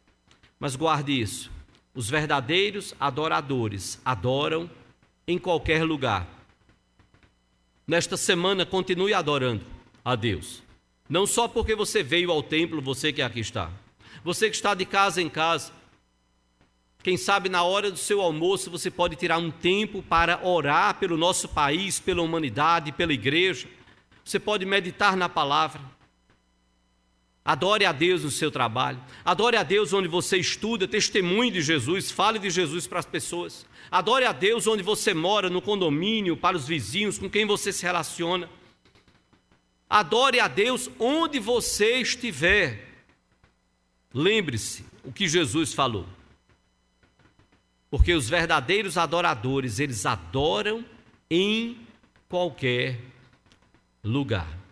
Mas 0.59 0.75
guarde 0.75 1.21
isso: 1.21 1.51
os 1.95 2.09
verdadeiros 2.09 2.95
adoradores 2.99 4.01
adoram 4.03 4.71
em 5.29 5.39
qualquer 5.39 5.85
lugar. 5.85 6.36
Nesta 7.89 8.17
semana, 8.17 8.67
continue 8.67 9.15
adorando 9.15 9.65
a 10.05 10.17
Deus. 10.17 10.61
Não 11.09 11.25
só 11.25 11.47
porque 11.47 11.73
você 11.77 12.03
veio 12.03 12.33
ao 12.33 12.43
templo, 12.43 12.83
você 12.83 13.13
que 13.13 13.23
aqui 13.23 13.39
está. 13.39 13.71
Você 14.25 14.51
que 14.51 14.57
está 14.57 14.75
de 14.75 14.85
casa 14.85 15.23
em 15.23 15.29
casa, 15.29 15.71
quem 17.01 17.17
sabe 17.17 17.49
na 17.49 17.63
hora 17.63 17.89
do 17.89 17.97
seu 17.97 18.21
almoço 18.21 18.73
você 18.73 18.91
pode 18.91 19.15
tirar 19.15 19.39
um 19.39 19.53
tempo 19.53 20.03
para 20.03 20.45
orar 20.45 20.99
pelo 20.99 21.17
nosso 21.17 21.49
país, 21.49 22.01
pela 22.01 22.23
humanidade, 22.23 22.91
pela 22.91 23.13
igreja. 23.13 23.69
Você 24.25 24.41
pode 24.41 24.67
meditar 24.67 25.17
na 25.17 25.29
palavra. 25.29 25.81
Adore 27.47 27.85
a 27.85 27.93
Deus 27.93 28.25
no 28.25 28.31
seu 28.31 28.51
trabalho. 28.51 29.01
Adore 29.25 29.57
a 29.57 29.63
Deus 29.63 29.93
onde 29.93 30.09
você 30.09 30.37
estuda, 30.37 30.89
testemunhe 30.89 31.49
de 31.49 31.63
Jesus, 31.63 32.11
fale 32.11 32.41
de 32.41 32.51
Jesus 32.51 32.89
para 32.89 32.99
as 32.99 33.07
pessoas. 33.07 33.65
Adore 33.89 34.25
a 34.25 34.33
Deus 34.33 34.67
onde 34.67 34.83
você 34.83 35.15
mora, 35.15 35.49
no 35.49 35.63
condomínio, 35.63 36.37
para 36.37 36.57
os 36.57 36.67
vizinhos, 36.67 37.19
com 37.19 37.31
quem 37.31 37.47
você 37.47 37.73
se 37.73 37.85
relaciona. 37.85 38.51
Adore 39.89 40.41
a 40.41 40.49
Deus 40.49 40.91
onde 40.99 41.39
você 41.39 41.99
estiver. 42.01 42.85
Lembre-se 44.13 44.85
o 45.05 45.13
que 45.13 45.29
Jesus 45.29 45.73
falou. 45.73 46.05
Porque 47.89 48.13
os 48.13 48.29
verdadeiros 48.29 48.99
adoradores, 48.99 49.79
eles 49.79 50.05
adoram 50.05 50.85
em 51.31 51.79
qualquer 52.29 52.99
lugar. 54.03 54.66